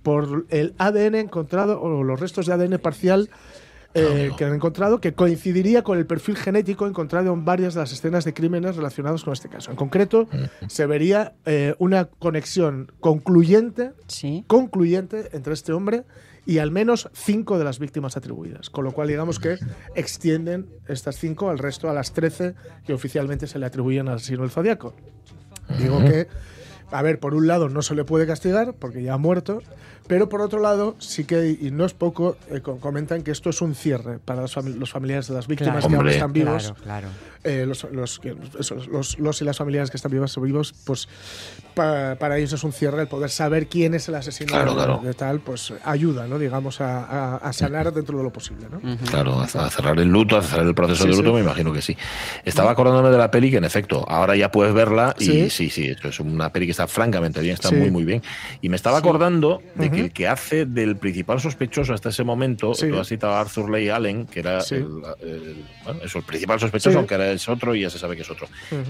Por 0.03 0.45
el 0.51 0.75
ADN 0.79 1.15
encontrado, 1.21 1.81
o 1.81 2.03
los 2.05 2.21
restos 2.21 2.47
de 2.47 2.53
ADN 2.53 2.79
parcial 2.79 3.31
eh, 3.95 4.31
que 4.37 4.45
han 4.45 4.55
encontrado, 4.55 5.01
que 5.01 5.13
coincidiría 5.13 5.83
con 5.83 5.99
el 5.99 6.07
perfil 6.07 6.37
genético 6.37 6.87
encontrado 6.87 7.33
en 7.33 7.45
varias 7.45 7.75
de 7.75 7.81
las 7.81 7.93
escenas 7.93 8.25
de 8.25 8.33
crímenes 8.33 8.77
relacionados 8.77 9.25
con 9.25 9.33
este 9.33 9.49
caso. 9.49 9.71
En 9.71 9.77
concreto, 9.77 10.29
se 10.69 10.87
vería 10.87 11.35
eh, 11.45 11.75
una 11.79 12.07
conexión 12.07 12.91
concluyente, 13.01 13.93
concluyente 14.47 15.29
entre 15.33 15.53
este 15.55 15.73
hombre 15.73 16.05
y 16.45 16.59
al 16.59 16.71
menos 16.71 17.09
cinco 17.13 17.59
de 17.59 17.65
las 17.65 17.79
víctimas 17.79 18.17
atribuidas. 18.17 18.71
Con 18.71 18.85
lo 18.85 18.93
cual, 18.93 19.09
digamos 19.09 19.39
que 19.39 19.59
extienden 19.95 20.67
estas 20.89 21.17
cinco 21.17 21.51
al 21.51 21.59
resto, 21.59 21.89
a 21.89 21.93
las 21.93 22.13
13 22.13 22.55
que 22.87 22.95
oficialmente 22.95 23.47
se 23.47 23.59
le 23.59 23.67
atribuyen 23.67 24.09
al 24.09 24.17
asesino 24.17 24.43
del 24.43 24.51
zodiaco. 24.51 24.95
Digo 25.79 26.01
que, 26.01 26.29
a 26.91 27.03
ver, 27.03 27.21
por 27.21 27.35
un 27.35 27.47
lado 27.47 27.69
no 27.69 27.83
se 27.83 27.95
le 27.95 28.05
puede 28.05 28.27
castigar 28.27 28.75
porque 28.75 29.03
ya 29.03 29.15
ha 29.15 29.19
muerto, 29.19 29.63
pero 30.07 30.29
por 30.29 30.41
otro 30.41 30.61
lado 30.61 30.97
sí 30.99 31.25
que, 31.25 31.57
y 31.61 31.71
no 31.71 31.85
es 31.85 31.95
poco, 31.95 32.37
eh, 32.51 32.61
co- 32.61 32.79
comentan 32.79 33.23
que 33.23 33.31
esto 33.31 33.51
es 33.51 33.61
un 33.63 33.75
cierre 33.75 34.19
para 34.19 34.43
los, 34.43 34.57
fami- 34.57 34.75
los 34.75 34.91
familiares 34.91 35.29
de 35.29 35.35
las 35.35 35.47
víctimas 35.47 35.75
Claro. 35.87 35.89
que 35.89 35.97
aún 35.97 36.09
están 36.09 36.33
vivos. 36.33 36.63
Claro, 36.65 36.83
claro. 36.83 37.09
Eh, 37.45 37.65
los, 37.67 37.85
los, 37.91 38.21
los- 38.89 39.19
los 39.19 39.41
y 39.43 39.45
las 39.45 39.57
familiares 39.59 39.91
que 39.91 39.97
están 39.97 40.13
vivas 40.13 40.37
o 40.39 40.41
vivos, 40.41 40.73
pues 40.85 41.09
pa- 41.75 42.15
para 42.17 42.39
ellos 42.39 42.53
es 42.53 42.63
un 42.65 42.73
cierre 42.73 43.03
el 43.03 43.09
poder 43.09 43.31
saber 43.31 43.67
quién 43.69 43.95
es 43.95 44.09
el 44.09 44.15
asesino 44.15 44.49
Claro, 44.53 44.71
de, 44.73 44.77
claro. 44.77 45.01
de 45.03 45.15
tal, 45.15 45.41
pues 45.41 45.73
ayuda, 45.85 46.27
¿no? 46.27 46.39
Digamos, 46.39 46.81
a, 46.81 47.05
a- 47.05 47.37
a 47.37 47.53
sanar 47.53 47.93
dentro 47.93 48.17
de 48.19 48.25
lo 48.25 48.33
posible, 48.33 48.67
¿no? 48.71 48.81
Claro, 49.09 49.41
a 49.41 49.45
a 49.45 49.71
cerrar 49.71 49.99
el 49.99 50.09
luto, 50.09 50.37
a 50.37 50.43
cerrar 50.43 50.67
el 50.67 50.75
proceso 50.75 51.03
Sí, 51.05 51.09
de 51.11 51.17
luto, 51.17 51.29
sí. 51.31 51.35
me 51.35 51.41
imagino 51.41 51.73
que 51.73 51.83
sí. 51.83 51.97
Estaba 52.45 52.71
acordándome 52.73 53.11
de 53.11 53.19
la 53.19 53.31
peli 53.31 53.51
que, 53.51 53.57
en 53.57 53.65
efecto, 53.65 54.05
ahora 54.09 54.37
ya 54.37 54.51
puedes 54.51 54.73
verla 54.75 55.15
y 55.19 55.25
Sí. 55.25 55.51
sí, 55.51 55.71
sí, 55.71 55.87
eso 55.89 56.09
es 56.09 56.21
una 56.21 56.53
peli 56.53 56.67
que 56.67 56.73
está 56.73 56.87
francamente 56.87 57.41
bien, 57.41 57.55
está 57.55 57.69
Sí. 57.71 57.75
muy, 57.77 57.91
muy 57.91 58.05
bien. 58.05 58.23
Y 58.61 58.69
me 58.69 58.77
estaba 58.77 58.99
acordando 58.99 59.63
de 59.75 59.91
que 59.93 60.01
el 60.01 60.13
que 60.13 60.29
hace 60.29 60.67
del 60.67 60.97
principal 60.97 61.41
sospechoso 61.41 61.95
hasta 61.95 62.09
ese 62.09 62.25
momento, 62.25 62.75
Sí. 62.75 62.89
tú 62.89 62.99
has 62.99 63.09
citado 63.09 63.35
a 63.35 63.41
Arthur 63.41 63.71
Leigh 63.71 63.91
Allen, 63.91 64.27
que 64.27 64.41
era 64.41 64.61
Sí. 64.61 64.77
el, 64.77 64.87
el- 65.23 65.65
bueno, 65.85 66.01
eso, 66.05 66.19
el 66.19 66.25
principal 66.25 66.59
sospechoso, 66.61 66.91
Sí. 66.91 66.97
aunque 66.97 67.15
ahora 67.15 67.31
es 67.33 67.49
otro 67.49 67.75
y 67.75 67.83
ya 67.83 67.91
se 67.91 67.99
sabe 67.99 68.17
que 68.17 68.23
es 68.23 68.31
otro. 68.31 68.49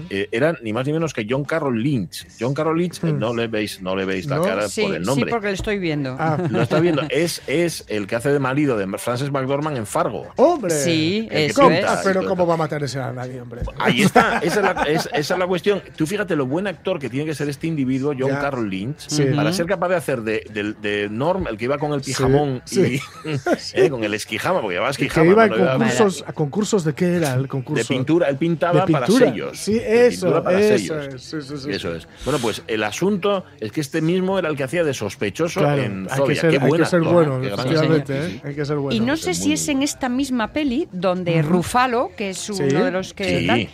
Eh, 0.09 0.27
era 0.31 0.55
ni 0.61 0.73
más 0.73 0.85
ni 0.87 0.93
menos 0.93 1.13
que 1.13 1.25
John 1.29 1.43
Carroll 1.43 1.81
Lynch. 1.81 2.27
John 2.39 2.53
Carroll 2.53 2.77
Lynch, 2.77 3.03
eh, 3.03 3.13
no 3.13 3.33
le 3.35 3.47
veis, 3.47 3.81
no 3.81 3.95
le 3.95 4.05
veis 4.05 4.25
la 4.27 4.37
No. 4.37 4.43
cara 4.43 4.67
Sí, 4.69 4.81
por 4.83 4.95
el 4.95 5.01
sí, 5.03 5.07
nombre. 5.07 5.29
porque 5.31 5.47
lo 5.47 5.53
estoy 5.53 5.77
viendo. 5.79 6.15
Ah, 6.19 6.37
Lo 6.51 6.61
está 6.61 6.79
viendo. 6.79 7.03
Es, 7.09 7.41
es 7.47 7.85
el 7.87 8.07
que 8.07 8.15
hace 8.15 8.31
de 8.31 8.39
marido 8.39 8.77
de 8.77 8.87
Frances 8.97 9.31
McDormand 9.31 9.77
en 9.77 9.85
Fargo. 9.85 10.27
¡Hombre! 10.37 10.71
Sí, 10.71 11.27
es. 11.31 11.57
Ah, 11.59 12.01
pero. 12.03 12.25
¿cómo 12.25 12.45
va 12.47 12.53
a 12.53 12.57
matar 12.57 12.83
ese 12.83 12.99
a 12.99 13.11
nadie, 13.11 13.41
hombre? 13.41 13.61
Ahí 13.79 14.01
está, 14.03 14.39
esa 14.39 14.59
es, 14.59 14.63
la, 14.75 14.83
es- 14.83 15.09
esa 15.13 15.33
es 15.33 15.39
la 15.39 15.47
cuestión. 15.47 15.81
Tú 15.95 16.05
fíjate 16.05 16.35
lo 16.35 16.45
buen 16.45 16.67
actor 16.67 16.99
que 16.99 17.09
tiene 17.09 17.25
que 17.25 17.35
ser 17.35 17.49
este 17.49 17.67
individuo, 17.67 18.13
John 18.17 18.29
Ya. 18.29 18.39
Carroll 18.39 18.69
Lynch, 18.69 19.07
Sí. 19.09 19.25
para 19.35 19.51
ser 19.53 19.65
capaz 19.65 19.89
de 19.89 19.95
hacer 19.95 20.21
de, 20.21 20.45
de- 20.51 20.73
de 20.73 20.92
Norm, 21.11 21.47
el 21.47 21.57
que 21.57 21.65
iba 21.65 21.77
con 21.77 21.93
el 21.93 22.01
pijamón, 22.01 22.61
Sí, 22.65 22.99
y, 23.25 23.29
eh, 23.73 23.89
con 23.89 24.03
el 24.03 24.13
esquijama, 24.13 24.61
porque 24.61 24.75
llevaba 24.75 24.93
Que 24.93 25.05
esquijama. 25.05 25.33
cuando 25.33 25.57
iba- 25.57 25.73
concursos, 25.77 26.23
a 26.27 26.33
concursos 26.33 26.83
de 26.83 26.93
qué 26.93 27.15
era 27.17 27.33
el 27.33 27.47
concurso. 27.47 27.83
de 27.83 27.87
pintura, 27.97 28.29
él 28.29 28.37
pintaba 28.37 28.85
De 28.85 28.91
para 28.93 29.07
sellos. 29.07 29.57
Sí, 29.59 29.79
eso, 29.83 30.43
para 30.43 30.59
eso 30.59 30.77
sellos. 30.77 31.33
es, 31.33 31.65
Eso 31.65 31.95
es. 31.95 32.07
Bueno, 32.25 32.39
pues 32.39 32.61
el 32.67 32.83
asunto 32.83 33.45
es 33.59 33.71
que 33.71 33.81
este 33.81 34.01
mismo 34.01 34.37
era 34.39 34.49
el 34.49 34.55
que 34.55 34.63
hacía 34.63 34.83
de 34.83 34.93
sospechoso 34.93 35.59
Claro, 35.61 35.81
en 35.81 36.03
hay 36.03 36.09
que 36.09 36.15
Zodiac. 36.15 36.41
ser, 36.41 36.49
Qué 36.51 36.59
hay 36.61 36.67
buen 36.69 36.81
que 36.81 36.87
ser 36.87 37.01
bueno, 37.01 37.43
efectivamente. 37.43 38.13
¿eh? 38.27 38.41
hay 38.43 38.55
que 38.55 38.65
ser 38.65 38.77
bueno. 38.77 38.95
Y 38.95 38.99
no 39.05 39.17
sé 39.17 39.33
si 39.33 39.53
es 39.53 39.67
en 39.67 39.81
esta 39.83 40.09
misma 40.09 40.53
peli 40.53 40.87
donde 40.91 41.41
Rufalo, 41.41 42.11
que 42.15 42.29
es 42.31 42.49
uno 42.49 42.85
de 42.85 42.91
los 42.91 43.13
que 43.13 43.45
tal, 43.47 43.69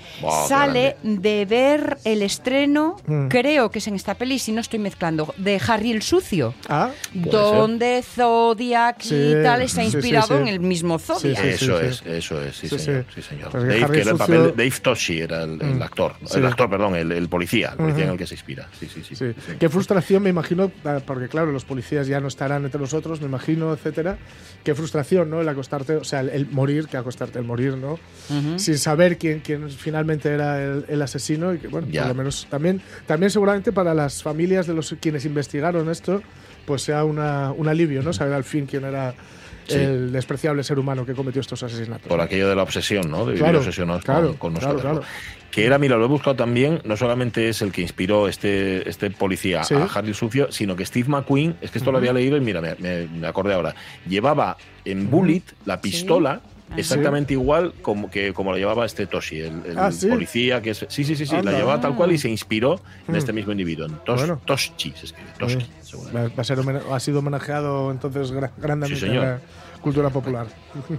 sale 0.48 0.98
de 1.04 1.46
ver 1.46 1.98
el 2.04 2.22
estreno, 2.22 2.98
Mm. 3.06 3.28
creo 3.28 3.70
que 3.72 3.80
es 3.80 3.88
en 3.88 3.96
esta 3.96 4.14
peli, 4.16 4.40
si 4.40 4.52
no 4.52 4.62
estoy 4.62 4.80
mezclando, 4.80 5.34
de 5.38 5.60
Harry 5.68 5.92
el 5.92 6.02
Sucio. 6.02 6.54
Ah, 6.68 6.90
Donde 7.14 8.04
Zodiac 8.04 9.02
Sí, 9.02 9.16
y 9.16 9.44
tal 9.44 9.62
está 9.62 9.82
sí, 9.84 9.90
sí, 9.92 9.98
inspirado 9.98 10.28
sí. 10.28 10.34
en 10.42 10.48
el 10.48 10.60
mismo 10.60 11.00
Zodiac. 11.00 11.42
Sí, 11.42 11.48
Eso 11.48 11.80
sí. 11.80 11.86
es, 11.86 12.04
eso 12.06 12.42
es, 12.44 12.56
sí, 12.56 12.70
Sí, 12.70 12.80
señor. 12.80 13.06
sí. 13.10 13.22
Sí, 13.22 13.28
señor. 13.30 13.52
Dave, 13.52 13.84
Harry 13.84 13.94
que 13.96 14.02
era 14.02 14.12
el 14.12 14.18
papel 14.18 14.44
de 14.44 14.52
Dave 14.52 14.74
Toshi, 14.82 15.20
era 15.22 15.44
el, 15.44 15.62
el 15.62 15.82
actor. 15.82 16.14
Sí. 16.26 16.38
El 16.38 16.46
actor, 16.46 16.70
perdón, 16.70 16.96
el, 16.96 17.12
el 17.12 17.30
policía, 17.30 17.70
el 17.72 17.78
policía 17.78 18.04
en 18.04 18.10
Ujú. 18.10 18.14
el 18.14 18.18
que 18.20 18.28
se 18.28 18.36
inspira. 18.36 18.70
Sí, 18.80 18.88
sí, 18.94 19.02
sí. 19.04 19.16
Sí. 19.16 19.34
sí. 19.34 19.54
Qué 19.60 19.70
frustración, 19.70 20.24
me 20.24 20.30
imagino, 20.30 20.72
ah, 20.86 21.00
porque 21.06 21.28
claro, 21.28 21.52
los 21.52 21.66
policías 21.66 22.08
ya 22.08 22.20
no 22.20 22.28
estarán 22.28 22.66
entre 22.66 22.80
nosotros, 22.80 23.20
me 23.22 23.28
imagino, 23.28 23.74
etcétera. 23.74 24.18
Qué 24.64 24.76
frustración, 24.76 25.30
¿no? 25.30 25.42
El 25.42 25.50
acostarte, 25.50 25.96
o 25.96 26.04
sea, 26.04 26.20
el, 26.22 26.30
el 26.30 26.48
morir, 26.50 26.88
que 26.88 26.98
acostarte, 26.98 27.40
el 27.40 27.46
morir, 27.46 27.76
¿no? 27.78 27.94
Ujú. 27.94 28.60
Sin 28.60 28.78
saber 28.78 29.18
quién, 29.18 29.40
quién 29.40 29.70
finalmente 29.70 30.30
era 30.30 30.62
el, 30.64 30.86
el 30.88 31.02
asesino 31.02 31.54
y 31.54 31.60
que, 31.60 31.68
bueno, 31.68 31.88
Ya. 31.90 32.02
por 32.02 32.10
lo 32.10 32.16
menos 32.16 32.48
también, 32.50 32.82
también 33.08 33.30
seguramente 33.32 33.72
para 33.72 33.94
las 33.94 34.22
familias 34.22 34.68
de 34.68 34.74
los 34.74 34.96
quienes 35.00 35.26
investigaron 35.26 35.90
esto, 35.90 36.22
pues 36.70 36.84
sea 36.84 37.04
una, 37.04 37.52
un 37.52 37.68
alivio, 37.68 38.04
¿no? 38.04 38.14
Saber 38.14 38.34
al 38.36 38.44
fin 38.44 38.68
quién 38.68 38.86
era 38.86 39.16
Sí. 39.66 39.76
el 39.76 40.12
despreciable 40.12 40.64
ser 40.64 40.78
humano 40.80 41.04
que 41.06 41.14
cometió 41.14 41.42
estos 41.42 41.62
asesinatos. 41.64 42.08
Por 42.08 42.22
aquello 42.22 42.48
de 42.48 42.56
la 42.56 42.62
obsesión, 42.64 43.10
¿no? 43.10 43.20
De 43.20 43.34
vivir 43.34 43.40
Claro, 43.44 43.58
obsesionados 43.60 44.04
claro, 44.04 44.36
con, 44.38 44.54
nosotros. 44.54 44.82
claro. 44.82 45.02
Que 45.52 45.66
era, 45.66 45.78
mira, 45.80 45.96
lo 45.98 46.06
he 46.06 46.08
buscado 46.08 46.36
también, 46.36 46.80
no 46.86 46.96
solamente 46.96 47.50
es 47.50 47.62
el 47.64 47.72
que 47.72 47.82
inspiró 47.82 48.28
este, 48.28 48.88
este 48.88 49.10
policía 49.12 49.64
Sí. 49.64 49.74
a 49.74 49.86
Harry 49.86 50.10
el 50.10 50.16
Sucio, 50.16 50.52
sino 50.52 50.76
que 50.76 50.86
Steve 50.86 51.10
McQueen, 51.10 51.56
es 51.62 51.72
que 51.72 51.80
esto 51.80 51.92
lo 51.92 51.98
había 51.98 52.14
leído 52.14 52.38
y 52.38 52.40
mira, 52.42 52.62
me, 52.62 52.76
me- 52.80 53.08
me 53.08 53.28
acordé 53.28 53.54
ahora, 53.56 53.74
llevaba 54.08 54.58
en 54.86 55.10
Bullet 55.10 55.44
la 55.66 55.82
pistola. 55.82 56.42
Ah. 56.72 56.76
Exactamente 56.78 57.34
igual 57.34 57.74
como 57.82 58.10
que 58.12 58.32
como 58.34 58.52
lo 58.52 58.58
llevaba 58.58 58.86
este 58.86 59.08
Toshi, 59.08 59.40
el, 59.40 59.62
el 59.66 59.78
Ah, 59.80 59.92
¿sí? 59.92 60.08
policía 60.08 60.62
que 60.62 60.70
es. 60.72 60.86
Sí, 60.88 61.04
sí, 61.04 61.16
sí, 61.16 61.26
sí, 61.26 61.36
Anda. 61.36 61.52
la 61.52 61.58
llevaba 61.58 61.82
tal 61.82 61.96
cual 61.96 62.12
y 62.12 62.18
se 62.18 62.30
inspiró 62.30 62.80
en 63.08 63.14
Mm. 63.14 63.18
este 63.18 63.34
mismo 63.34 63.52
individuo, 63.52 63.88
en 63.88 63.96
Tos, 64.06 64.20
Bueno. 64.20 64.40
Toschi 64.46 64.92
se 64.96 65.08
escribe, 65.08 65.30
Toski, 65.40 65.64
Eh, 65.64 65.68
va, 66.16 66.22
va 66.28 66.30
a 66.38 66.44
ser 66.44 66.60
ha 66.92 67.00
sido 67.00 67.20
homenajeado 67.20 67.90
entonces 67.92 68.32
gra- 68.32 68.52
grandemente 68.58 69.00
Sí, 69.00 69.08
señor. 69.08 69.24
en 69.24 69.30
la 69.32 69.40
cultura 69.82 70.10
popular. 70.10 70.46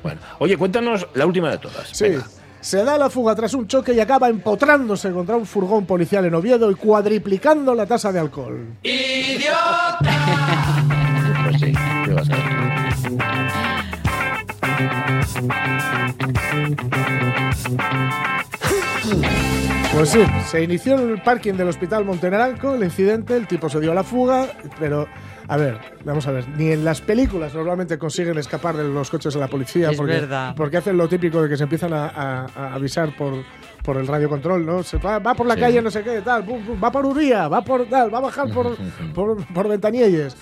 Bueno, 0.02 0.20
oye, 0.40 0.56
cuéntanos 0.56 1.06
la 1.14 1.26
última 1.26 1.50
de 1.50 1.58
todas. 1.58 1.88
Sí. 1.92 2.04
Venga. 2.04 2.26
Se 2.60 2.84
da 2.84 2.98
la 2.98 3.08
fuga 3.08 3.34
tras 3.34 3.54
un 3.54 3.66
choque 3.66 3.94
y 3.94 4.00
acaba 4.00 4.28
empotrándose 4.28 5.10
contra 5.12 5.34
un 5.36 5.46
furgón 5.46 5.86
policial 5.86 6.26
en 6.26 6.34
Oviedo 6.34 6.70
y 6.70 6.74
cuadriplicando 6.74 7.74
la 7.74 7.86
tasa 7.86 8.12
de 8.12 8.18
alcohol. 8.18 8.66
Pues 11.44 11.60
sí, 11.60 11.72
Pues 19.92 20.10
sí, 20.10 20.20
se 20.46 20.62
inició 20.62 20.98
en 20.98 21.10
el 21.10 21.22
parking 21.22 21.54
del 21.54 21.68
Hospital 21.68 22.04
Montenaranco 22.04 22.74
el 22.74 22.84
incidente, 22.84 23.36
el 23.36 23.46
tipo 23.46 23.68
se 23.68 23.80
dio 23.80 23.90
a 23.92 23.94
la 23.94 24.04
fuga, 24.04 24.46
pero 24.78 25.08
a 25.48 25.56
ver, 25.56 25.78
vamos 26.04 26.26
a 26.28 26.30
ver, 26.32 26.48
ni 26.56 26.70
en 26.70 26.84
las 26.84 27.00
películas 27.00 27.52
normalmente 27.54 27.98
consiguen 27.98 28.38
escapar 28.38 28.76
de 28.76 28.84
los 28.84 29.10
coches 29.10 29.34
de 29.34 29.40
la 29.40 29.48
policía 29.48 29.90
Es 29.90 29.96
porque, 29.96 30.12
verdad. 30.12 30.54
porque 30.56 30.76
hacen 30.76 30.96
lo 30.96 31.08
típico 31.08 31.42
de 31.42 31.48
que 31.48 31.56
se 31.56 31.64
empiezan 31.64 31.92
a, 31.92 32.06
a- 32.06 32.46
a 32.54 32.74
avisar 32.74 33.16
por, 33.16 33.34
por 33.82 33.96
el 33.96 34.06
radiocontrol, 34.06 34.64
¿no? 34.64 34.84
Se 34.84 34.98
va, 34.98 35.18
va 35.18 35.34
por 35.34 35.46
la 35.46 35.54
Sí. 35.54 35.60
calle 35.60 35.82
no 35.82 35.90
sé 35.90 36.02
qué, 36.04 36.20
tal, 36.20 36.44
va 36.82 36.92
por 36.92 37.04
Uría, 37.04 37.48
va 37.48 37.62
por 37.62 37.86
tal, 37.86 38.14
va 38.14 38.18
a 38.18 38.22
bajar 38.22 38.48
por, 38.52 38.76
por, 39.14 39.44
por 39.46 39.68
Ventanielles. 39.68 40.36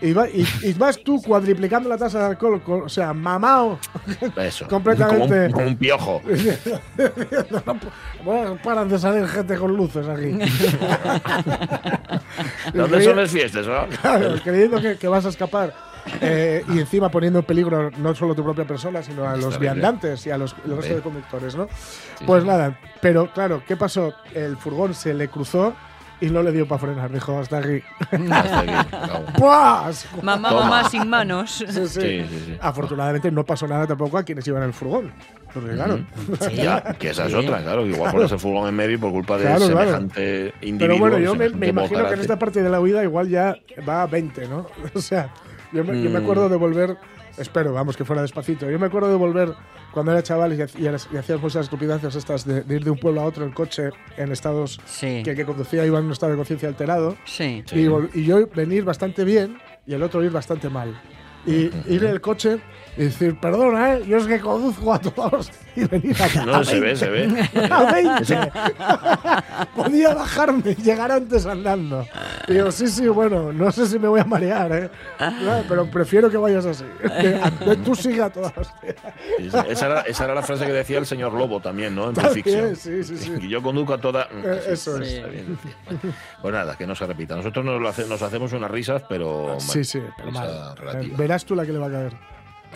Y, 0.00 0.12
va- 0.12 0.28
y- 0.28 0.46
y 0.62 0.72
vas 0.74 0.96
tú 1.02 1.20
cuadriplicando 1.20 1.88
la 1.88 1.98
tasa 1.98 2.20
de 2.20 2.24
alcohol, 2.26 2.62
con- 2.62 2.82
o 2.82 2.88
sea, 2.88 3.12
mamao. 3.12 3.80
Eso. 4.36 4.68
Completamente. 4.68 5.26
Como 5.26 5.44
un, 5.46 5.52
como 5.52 5.66
un 5.66 5.76
piojo. 5.76 6.22
bueno, 8.24 8.58
paran 8.62 8.88
de 8.88 8.98
salir 8.98 9.26
gente 9.26 9.56
con 9.56 9.76
luces 9.76 10.06
aquí. 10.08 10.30
¿Dónde 12.74 13.02
son 13.02 13.16
las 13.16 13.30
fiestas, 13.30 13.66
no? 13.66 13.86
Claro, 14.00 14.34
creyendo 14.42 14.80
que, 14.80 14.96
que 14.96 15.08
vas 15.08 15.26
a 15.26 15.30
escapar. 15.30 15.74
Eh, 16.22 16.64
y 16.68 16.78
encima 16.78 17.10
poniendo 17.10 17.40
en 17.40 17.44
peligro 17.44 17.90
no 17.98 18.14
solo 18.14 18.34
tu 18.34 18.42
propia 18.42 18.64
persona, 18.64 19.02
sino 19.02 19.28
a 19.28 19.36
los 19.36 19.58
viandantes 19.58 20.26
y 20.26 20.30
a 20.30 20.38
los, 20.38 20.56
resto 20.56 20.72
Hombre. 20.74 20.94
de 20.94 21.00
conductores, 21.02 21.54
¿no? 21.54 21.68
Sí, 22.18 22.24
pues 22.24 22.44
nada, 22.44 22.78
pero 23.02 23.30
claro, 23.32 23.62
¿qué 23.66 23.76
pasó? 23.76 24.14
El 24.34 24.56
furgón 24.56 24.94
se 24.94 25.12
le 25.12 25.28
cruzó 25.28 25.74
y 26.20 26.26
no 26.30 26.42
le 26.42 26.50
dio 26.52 26.66
para 26.66 26.80
frenar, 26.80 27.12
dijo 27.12 27.38
hasta 27.38 27.58
aquí. 27.58 27.80
Hasta 28.30 28.58
aquí. 28.60 28.72
Mamá, 30.22 30.48
Toma. 30.48 30.60
mamá 30.64 30.88
sin 30.88 31.08
manos. 31.08 31.64
Sí, 31.68 31.86
sí. 31.88 32.00
Sí, 32.00 32.26
sí, 32.28 32.42
sí. 32.46 32.58
Afortunadamente 32.60 33.30
no 33.30 33.44
pasó 33.44 33.66
nada 33.68 33.86
tampoco 33.86 34.18
a 34.18 34.22
quienes 34.22 34.46
iban 34.48 34.62
en 34.62 34.68
el 34.68 34.74
furgón. 34.74 35.12
Porque 35.54 35.70
claro. 35.72 36.00
Ya, 36.54 36.82
que 36.98 37.10
esa 37.10 37.26
es 37.26 37.34
otra, 37.34 37.62
claro. 37.62 37.84
que 37.84 37.90
Igual 37.90 38.12
pones 38.12 38.32
el 38.32 38.38
furgón 38.38 38.68
en 38.68 38.74
medio 38.74 38.98
por 39.00 39.12
culpa 39.12 39.36
de 39.38 39.44
Claro, 39.44 39.66
claro. 39.66 39.78
semejante 39.78 40.54
individuo. 40.62 40.78
Pero 40.78 40.98
bueno, 40.98 41.18
yo 41.18 41.34
me, 41.34 41.66
imagino 41.68 42.06
que 42.08 42.14
en 42.14 42.20
esta 42.20 42.38
parte 42.38 42.62
de 42.62 42.68
la 42.70 42.80
huida 42.80 43.02
igual 43.02 43.28
ya 43.28 43.56
va 43.88 44.02
a 44.02 44.06
20, 44.06 44.48
¿no? 44.48 44.66
O 44.94 45.00
sea, 45.00 45.30
yo 45.72 45.84
me, 45.84 46.02
yo 46.02 46.10
me 46.10 46.18
Mm. 46.20 46.22
acuerdo 46.22 46.48
de 46.48 46.56
volver 46.56 46.96
Espero, 47.38 47.72
vamos, 47.72 47.96
que 47.96 48.04
fuera 48.04 48.22
despacito. 48.22 48.70
Yo 48.70 48.78
me 48.78 48.86
acuerdo 48.86 49.08
de 49.08 49.14
volver 49.16 49.54
cuando 49.92 50.12
era 50.12 50.22
chaval 50.22 50.52
y, 50.52 50.62
y, 50.82 50.84
y 50.84 51.16
hacías 51.16 51.40
muchas 51.40 51.64
estupideces 51.64 52.14
estas 52.14 52.44
de, 52.44 52.62
de 52.62 52.74
ir 52.76 52.84
de 52.84 52.90
un 52.90 52.98
pueblo 52.98 53.20
a 53.20 53.24
otro 53.24 53.44
en 53.44 53.52
coche 53.52 53.90
en 54.16 54.32
estados 54.32 54.80
Sí. 54.84 55.22
que 55.24 55.30
el 55.30 55.36
que 55.36 55.44
conducía 55.44 55.84
iba 55.86 55.98
en 55.98 56.04
un 56.06 56.12
estado 56.12 56.32
de 56.32 56.36
conciencia 56.38 56.68
alterado. 56.68 57.16
Sí. 57.24 57.64
Y, 57.72 57.86
y 58.18 58.24
yo 58.24 58.46
venir 58.48 58.84
bastante 58.84 59.24
bien 59.24 59.58
y 59.86 59.94
el 59.94 60.02
otro 60.02 60.22
ir 60.22 60.30
bastante 60.30 60.68
mal. 60.68 61.00
Y 61.46 61.70
ir 61.86 62.04
en 62.04 62.10
el 62.10 62.20
coche 62.20 62.58
y 62.98 63.04
decir, 63.04 63.36
perdona, 63.38 63.94
¿eh? 63.94 64.02
yo 64.06 64.16
es 64.18 64.26
que 64.26 64.40
conduzco 64.40 64.92
a 64.92 64.98
todos 64.98 65.50
y 65.76 65.84
venir 65.84 66.20
acá. 66.20 66.44
No, 66.44 66.64
se 66.64 66.80
ve, 66.80 66.96
se 66.96 67.08
ve. 67.08 67.48
A 67.70 67.92
20. 67.92 68.52
Podía 69.76 70.14
bajarme 70.14 70.72
y 70.76 70.82
llegar 70.82 71.12
antes 71.12 71.46
andando. 71.46 72.04
Y 72.48 72.54
digo, 72.54 72.72
sí, 72.72 72.88
sí, 72.88 73.06
bueno, 73.08 73.52
no 73.52 73.70
sé 73.70 73.86
si 73.86 73.98
me 73.98 74.08
voy 74.08 74.20
a 74.20 74.24
marear, 74.24 74.72
¿eh? 74.72 74.90
Pero 75.68 75.88
prefiero 75.90 76.28
que 76.28 76.36
vayas 76.36 76.66
así. 76.66 76.84
Que 77.00 77.76
Tú 77.84 77.94
sigue 77.94 78.20
a 78.22 78.30
todas. 78.30 78.52
Esa, 79.38 79.60
esa 79.62 79.86
era, 79.86 80.00
esa 80.02 80.24
era 80.24 80.34
la 80.34 80.42
frase 80.42 80.66
que 80.66 80.72
decía 80.72 80.98
el 80.98 81.06
señor 81.06 81.32
Lobo 81.32 81.60
también, 81.60 81.94
¿no? 81.94 82.10
En 82.10 82.16
Fiction. 82.16 82.74
sí, 82.76 83.04
sí, 83.04 83.16
sí. 83.16 83.32
Y 83.40 83.48
yo 83.48 83.62
conduzco 83.62 83.94
a 83.94 83.98
toda. 84.00 84.28
Eh, 84.32 84.60
eso 84.70 85.00
es. 85.00 85.22
Pues 86.42 86.52
nada, 86.52 86.76
que 86.76 86.86
no 86.86 86.94
se 86.96 87.06
repita. 87.06 87.36
Nosotros 87.36 87.64
nos, 87.64 87.80
lo 87.80 87.88
hace- 87.88 88.06
nos 88.06 88.20
hacemos 88.22 88.52
unas 88.52 88.70
risas, 88.70 89.02
pero. 89.08 89.56
Sí, 89.60 89.84
sí, 89.84 90.02
pero 90.16 90.32
mal. 90.32 90.76
relativa. 90.76 91.16
Verás 91.16 91.44
tú 91.44 91.54
la 91.54 91.64
que 91.64 91.72
le 91.72 91.78
va 91.78 91.86
a 91.86 91.90
caer. 91.90 92.12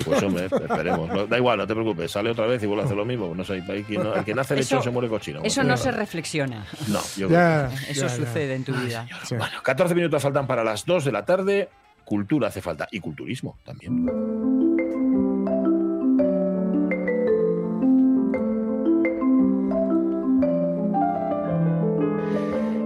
Pues 0.04 0.22
hombre, 0.22 0.46
esperemos. 0.46 1.08
No, 1.08 1.26
da 1.26 1.36
igual, 1.38 1.58
no 1.58 1.66
te 1.66 1.74
preocupes. 1.74 2.10
Sale 2.10 2.30
otra 2.30 2.46
vez 2.46 2.62
y 2.62 2.66
vuelve 2.66 2.82
a 2.82 2.84
hacer 2.86 2.96
lo 2.96 3.04
mismo. 3.04 3.34
No 3.34 3.44
sé, 3.44 3.62
hay 3.68 3.82
quien 3.84 4.02
no- 4.02 4.14
el 4.14 4.24
que 4.24 4.34
nace 4.34 4.56
lechón 4.56 4.82
se 4.82 4.90
muere 4.90 5.08
cochino. 5.08 5.40
Eso 5.42 5.60
Bueno, 5.60 5.70
no 5.70 5.76
se 5.76 5.90
reflexiona. 5.92 6.66
No, 6.88 7.00
yo 7.16 7.28
Ya, 7.28 7.68
creo 7.68 7.78
que- 7.86 7.92
Eso 7.92 8.00
ya, 8.02 8.06
ya. 8.08 8.16
sucede 8.16 8.54
en 8.54 8.64
tu 8.64 8.72
vida. 8.74 9.06
Bueno, 9.30 9.52
14 9.62 9.94
minutos 9.94 10.22
faltan 10.22 10.46
para 10.46 10.64
las 10.64 10.84
2 10.84 11.04
de 11.04 11.12
la 11.12 11.24
tarde. 11.24 11.68
Cultura 12.04 12.48
hace 12.48 12.60
falta. 12.60 12.88
Y 12.90 13.00
culturismo 13.00 13.56
también. 13.64 14.06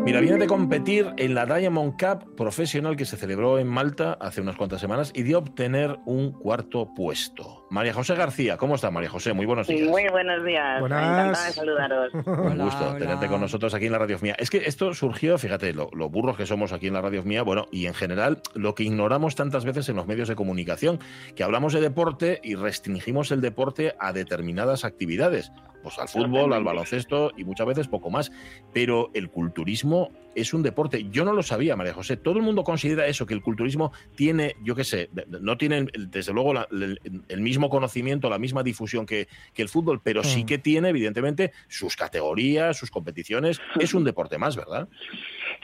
Mira, 0.07 0.21
viene 0.21 0.39
de 0.39 0.47
competir 0.47 1.13
en 1.17 1.35
la 1.35 1.47
Diamond 1.47 1.95
Cup 1.99 2.37
profesional 2.37 2.95
que 2.95 3.05
se 3.05 3.17
celebró 3.17 3.59
en 3.59 3.67
Malta 3.67 4.17
hace 4.21 4.41
unas 4.41 4.55
cuantas 4.55 4.81
semanas 4.81 5.11
y 5.13 5.25
de 5.25 5.35
obtener 5.35 5.99
un 6.07 6.31
cuarto 6.31 6.95
puesto. 6.95 7.67
María 7.71 7.93
José 7.93 8.15
García, 8.15 8.57
¿cómo 8.57 8.77
está 8.77 8.93
María 8.93 9.11
José? 9.11 9.33
Muy 9.33 9.47
buenos 9.47 9.67
días. 9.67 9.91
Muy 9.91 10.09
buenos 10.09 10.45
días. 10.45 10.79
Buenas. 10.79 11.03
Encantada 11.03 11.47
de 11.47 11.53
saludaros. 11.53 12.15
Un 12.25 12.57
gusto 12.57 12.95
tenerte 12.95 13.27
con 13.27 13.41
nosotros 13.41 13.75
aquí 13.75 13.87
en 13.87 13.93
la 13.93 13.99
Radio 13.99 14.17
Mía. 14.23 14.37
Es 14.39 14.49
que 14.49 14.59
esto 14.59 14.95
surgió, 14.95 15.39
fíjate, 15.39 15.73
lo, 15.73 15.91
lo 15.93 16.09
burros 16.09 16.37
que 16.37 16.47
somos 16.47 16.73
aquí 16.73 16.87
en 16.87 16.93
la 16.93 17.01
Radio 17.01 17.25
Mía, 17.25 17.43
bueno, 17.43 17.67
y 17.73 17.87
en 17.87 17.95
general 17.95 18.43
lo 18.55 18.77
que 18.77 18.85
ignoramos 18.85 19.35
tantas 19.35 19.65
veces 19.65 19.89
en 19.89 19.97
los 19.97 20.07
medios 20.07 20.29
de 20.29 20.37
comunicación, 20.37 21.01
que 21.35 21.43
hablamos 21.43 21.73
de 21.73 21.81
deporte 21.81 22.41
y 22.45 22.55
restringimos 22.55 23.33
el 23.33 23.41
deporte 23.41 23.97
a 23.99 24.13
determinadas 24.13 24.85
actividades, 24.85 25.51
pues 25.87 26.01
al 26.01 26.09
fútbol, 26.09 26.53
al 26.53 26.65
baloncesto 26.65 27.31
y 27.37 27.45
muchas 27.45 27.65
veces 27.65 27.87
poco 27.87 28.11
más. 28.11 28.33
Pero 28.73 29.11
el 29.15 29.31
culturismo 29.31 30.11
es 30.35 30.53
un 30.53 30.65
deporte. 30.65 31.07
Yo 31.11 31.25
no 31.25 31.33
lo 31.33 31.45
sabía, 31.45 31.77
María 31.77 31.95
José. 31.95 32.17
Todo 32.17 32.39
el 32.39 32.43
mundo 32.43 32.65
considera 32.65 33.07
eso, 33.07 33.25
que 33.25 33.35
el 33.35 33.41
culturismo 33.41 33.93
tiene, 34.17 34.57
yo 34.65 34.75
qué 34.75 34.83
sé, 34.83 35.11
no 35.41 35.57
tiene 35.57 35.87
desde 35.97 36.33
luego 36.33 36.53
la- 36.55 36.67
el, 36.73 37.01
el 37.29 37.41
mismo 37.41 37.71
conocimiento, 37.71 38.29
la 38.29 38.39
misma 38.39 38.65
difusión 38.65 39.07
que, 39.07 39.29
que 39.55 39.63
el 39.63 39.69
fútbol, 39.69 40.01
pero 40.03 40.25
sí 40.25 40.43
Mm. 40.43 40.47
que 40.47 40.59
tiene, 40.59 40.89
evidentemente, 40.89 41.53
sus 41.69 41.95
categorías, 41.95 42.77
sus 42.77 42.91
competiciones. 42.91 43.61
Es 43.79 43.95
un 43.95 44.03
deporte 44.03 44.39
más, 44.39 44.57
¿verdad? 44.57 44.89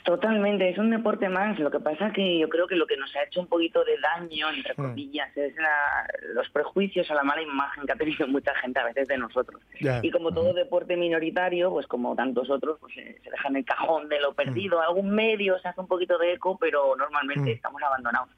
Totalmente, 0.04 0.68
es 0.68 0.78
un 0.78 0.90
deporte 0.90 1.28
más. 1.28 1.58
Lo 1.60 1.70
que 1.70 1.78
pasa 1.78 2.08
es 2.08 2.12
que 2.14 2.38
yo 2.38 2.48
creo 2.48 2.66
que 2.66 2.74
lo 2.76 2.86
que 2.86 2.96
nos 2.96 3.14
ha 3.14 3.22
hecho 3.22 3.40
un 3.40 3.46
poquito 3.46 3.84
de 3.84 3.92
daño, 4.00 4.50
entre 4.50 4.72
Mm. 4.74 4.76
comillas, 4.76 5.36
es 5.36 5.54
la- 5.56 6.06
los 6.34 6.48
prejuicios 6.50 7.08
o 7.10 7.14
la 7.14 7.22
mala 7.22 7.42
imagen 7.42 7.86
que 7.86 7.92
ha 7.92 7.96
tenido 7.96 8.26
mucha 8.28 8.52
gente 8.56 8.80
a 8.80 8.84
veces 8.84 9.06
de 9.08 9.18
nosotros. 9.18 9.62
Y 10.02 10.10
como 10.10 10.32
todo 10.32 10.52
deporte 10.54 10.96
minoritario, 10.96 11.70
pues 11.70 11.86
como 11.86 12.14
tantos 12.16 12.50
otros, 12.50 12.78
pues 12.80 12.96
eh, 12.96 13.18
se 13.22 13.30
deja 13.30 13.48
en 13.48 13.56
el 13.56 13.64
cajón 13.64 14.08
de 14.08 14.20
lo 14.20 14.34
perdido. 14.34 14.80
Algún 14.82 15.10
medio 15.10 15.58
se 15.60 15.68
hace 15.68 15.80
un 15.80 15.86
poquito 15.86 16.18
de 16.18 16.32
eco, 16.34 16.56
pero 16.60 16.96
normalmente 16.96 17.50
Mm. 17.50 17.54
estamos 17.54 17.82
abandonados. 17.82 18.28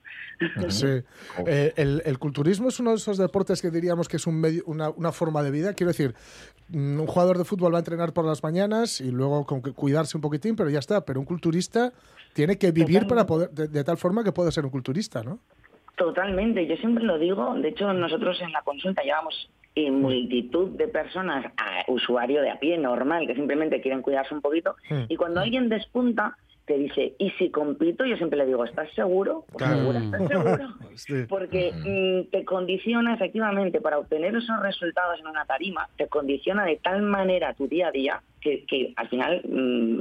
Sí. 0.69 1.03
Eh, 1.47 1.73
el, 1.77 2.03
el 2.05 2.19
culturismo 2.19 2.69
es 2.69 2.81
uno 2.81 2.91
de 2.91 2.97
esos 2.97 3.17
deportes 3.19 3.63
que 3.63 3.71
diríamos 3.71 4.09
que 4.09 4.17
es 4.17 4.27
un 4.27 4.41
medio, 4.41 4.63
una, 4.67 4.91
una 4.91 5.13
forma 5.13 5.43
de 5.43 5.51
vida. 5.51 5.75
Quiero 5.75 5.89
decir, 5.93 6.15
mm, 6.69 7.01
un 7.01 7.07
jugador 7.07 7.39
de 7.39 7.45
fútbol 7.45 7.73
va 7.73 7.79
a 7.79 7.81
entrenar 7.81 8.13
por 8.13 8.25
las 8.25 8.43
mañanas 8.43 9.01
y 9.01 9.11
luego 9.11 9.47
con 9.47 9.63
que 9.63 9.73
cuidarse 9.73 10.17
un 10.17 10.21
poquitín, 10.23 10.57
pero 10.57 10.71
ya 10.71 10.81
está. 10.81 11.05
Pero 11.05 11.21
un 11.21 11.27
culturista 11.45 11.93
tiene 12.33 12.57
que 12.57 12.73
vivir 12.73 13.07
para 13.07 13.27
poder, 13.27 13.51
de, 13.51 13.69
de 13.69 13.85
tal 13.85 13.97
forma 13.97 14.25
que 14.25 14.33
pueda 14.33 14.51
ser 14.51 14.65
un 14.65 14.71
culturista, 14.71 15.23
¿no? 15.23 15.39
Totalmente, 15.97 16.67
yo 16.67 16.77
siempre 16.77 17.05
lo 17.05 17.19
digo. 17.19 17.55
De 17.55 17.69
hecho, 17.69 17.93
nosotros 17.93 18.41
en 18.41 18.51
la 18.51 18.63
consulta 18.63 19.03
llevamos 19.03 19.49
en 19.77 20.01
multitud 20.01 20.71
de 20.71 20.89
personas 20.89 21.47
a 21.57 21.85
usuario 21.89 22.41
de 22.43 22.51
a 22.51 22.59
pie 22.59 22.79
normal 22.79 23.27
que 23.27 23.35
simplemente 23.35 23.81
quieren 23.81 24.03
cuidarse 24.03 24.35
un 24.35 24.41
poquito. 24.41 24.75
Y 25.09 25.17
cuando 25.17 25.41
alguien 25.41 25.69
despunta, 25.69 26.37
te 26.67 26.79
dice, 26.79 27.15
¿y 27.19 27.31
si 27.33 27.51
compito? 27.51 28.05
Yo 28.07 28.17
siempre 28.17 28.39
le 28.39 28.47
digo, 28.47 28.65
¿estás 28.65 28.91
seguro? 28.95 29.45
Pues 29.53 29.65
Claro. 29.65 29.81
segura, 29.81 29.99
¿estás 30.01 30.29
seguro? 30.29 30.69
Sí. 30.95 31.25
Porque 31.29 31.73
mm, 31.75 32.31
te 32.31 32.45
condiciona 32.45 33.15
efectivamente 33.15 33.81
para 33.81 33.99
obtener 33.99 34.35
esos 34.37 34.61
resultados 34.63 35.19
en 35.19 35.27
una 35.27 35.45
tarima, 35.45 35.89
te 35.97 36.07
condiciona 36.07 36.65
de 36.65 36.77
tal 36.77 37.03
manera 37.03 37.53
tu 37.55 37.67
día 37.67 37.89
a 37.89 37.91
día 37.91 38.23
que, 38.41 38.65
que 38.67 38.93
al 38.97 39.09
final 39.09 39.43
mm, 39.45 39.99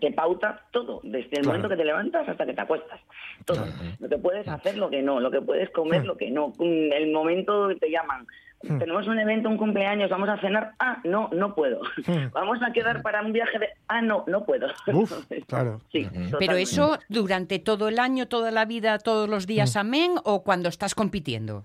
te 0.00 0.12
pauta 0.12 0.60
todo, 0.70 1.00
desde 1.02 1.20
el 1.20 1.30
Claro. 1.30 1.46
momento 1.46 1.68
que 1.70 1.76
te 1.76 1.84
levantas 1.86 2.28
hasta 2.28 2.44
que 2.46 2.52
te 2.52 2.60
acuestas. 2.60 3.00
Todo. 3.46 3.64
Lo 4.00 4.08
que 4.08 4.18
puedes 4.18 4.46
hacer, 4.46 4.76
lo 4.76 4.90
que 4.90 5.00
no, 5.02 5.18
lo 5.18 5.30
que 5.30 5.40
puedes 5.40 5.70
comer, 5.70 6.04
lo 6.04 6.16
que 6.16 6.30
no. 6.30 6.48
Mm, 6.58 6.92
El 6.92 7.10
momento 7.10 7.68
que 7.68 7.76
te 7.76 7.90
llaman. 7.90 8.26
Hmm. 8.62 8.78
Tenemos 8.78 9.06
un 9.08 9.18
evento, 9.18 9.48
un 9.48 9.56
cumpleaños, 9.56 10.08
vamos 10.10 10.28
a 10.28 10.38
cenar. 10.38 10.72
Ah, 10.78 10.98
no, 11.04 11.28
no 11.32 11.54
puedo. 11.54 11.80
Vamos 12.32 12.62
a 12.62 12.72
quedar 12.72 13.02
para 13.02 13.20
un 13.22 13.32
viaje 13.32 13.58
de. 13.58 13.68
Ah, 13.88 14.00
no, 14.02 14.24
no 14.28 14.44
puedo. 14.44 14.68
Claro. 15.48 15.80
Sí, 15.90 16.08
Pero 16.38 16.54
eso 16.56 16.98
durante 17.08 17.58
todo 17.58 17.88
el 17.88 17.98
año, 17.98 18.28
toda 18.28 18.50
la 18.50 18.64
vida, 18.64 18.98
todos 18.98 19.28
los 19.28 19.46
días, 19.46 19.76
amén, 19.76 20.12
o 20.24 20.42
cuando 20.44 20.68
estás 20.68 20.94
compitiendo. 20.94 21.64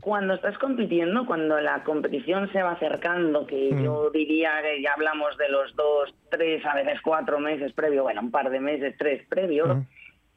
Cuando 0.00 0.34
estás 0.34 0.58
compitiendo, 0.58 1.24
cuando 1.24 1.58
la 1.60 1.82
competición 1.82 2.50
se 2.52 2.62
va 2.62 2.72
acercando, 2.72 3.46
que 3.46 3.70
Mm. 3.72 3.84
yo 3.84 4.10
diría 4.10 4.50
que 4.62 4.82
ya 4.82 4.92
hablamos 4.92 5.36
de 5.38 5.48
los 5.48 5.74
dos, 5.76 6.14
tres, 6.30 6.64
a 6.66 6.74
veces 6.74 7.00
cuatro 7.02 7.38
meses 7.40 7.72
previo, 7.72 8.02
bueno, 8.02 8.20
un 8.20 8.30
par 8.30 8.50
de 8.50 8.60
meses, 8.60 8.94
tres 8.98 9.26
previo, 9.28 9.84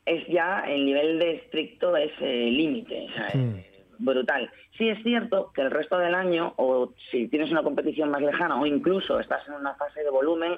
es 0.06 0.26
ya 0.28 0.64
el 0.68 0.86
nivel 0.86 1.20
de 1.20 1.36
estricto 1.36 1.98
es 1.98 2.12
eh, 2.22 2.50
límite, 2.52 3.08
o 3.10 3.14
sea, 3.14 3.28
es 3.28 3.66
brutal. 4.00 4.50
Sí 4.82 4.90
es 4.90 5.04
cierto 5.04 5.52
que 5.54 5.62
el 5.62 5.70
resto 5.70 6.00
del 6.00 6.16
año, 6.16 6.56
o 6.58 6.90
si 7.12 7.28
tienes 7.28 7.52
una 7.52 7.62
competición 7.62 8.10
más 8.10 8.24
lejana, 8.24 8.60
o 8.60 8.66
incluso 8.66 9.20
estás 9.20 9.48
en 9.48 9.54
una 9.54 9.76
fase 9.76 10.02
de 10.04 10.10
volumen, 10.10 10.56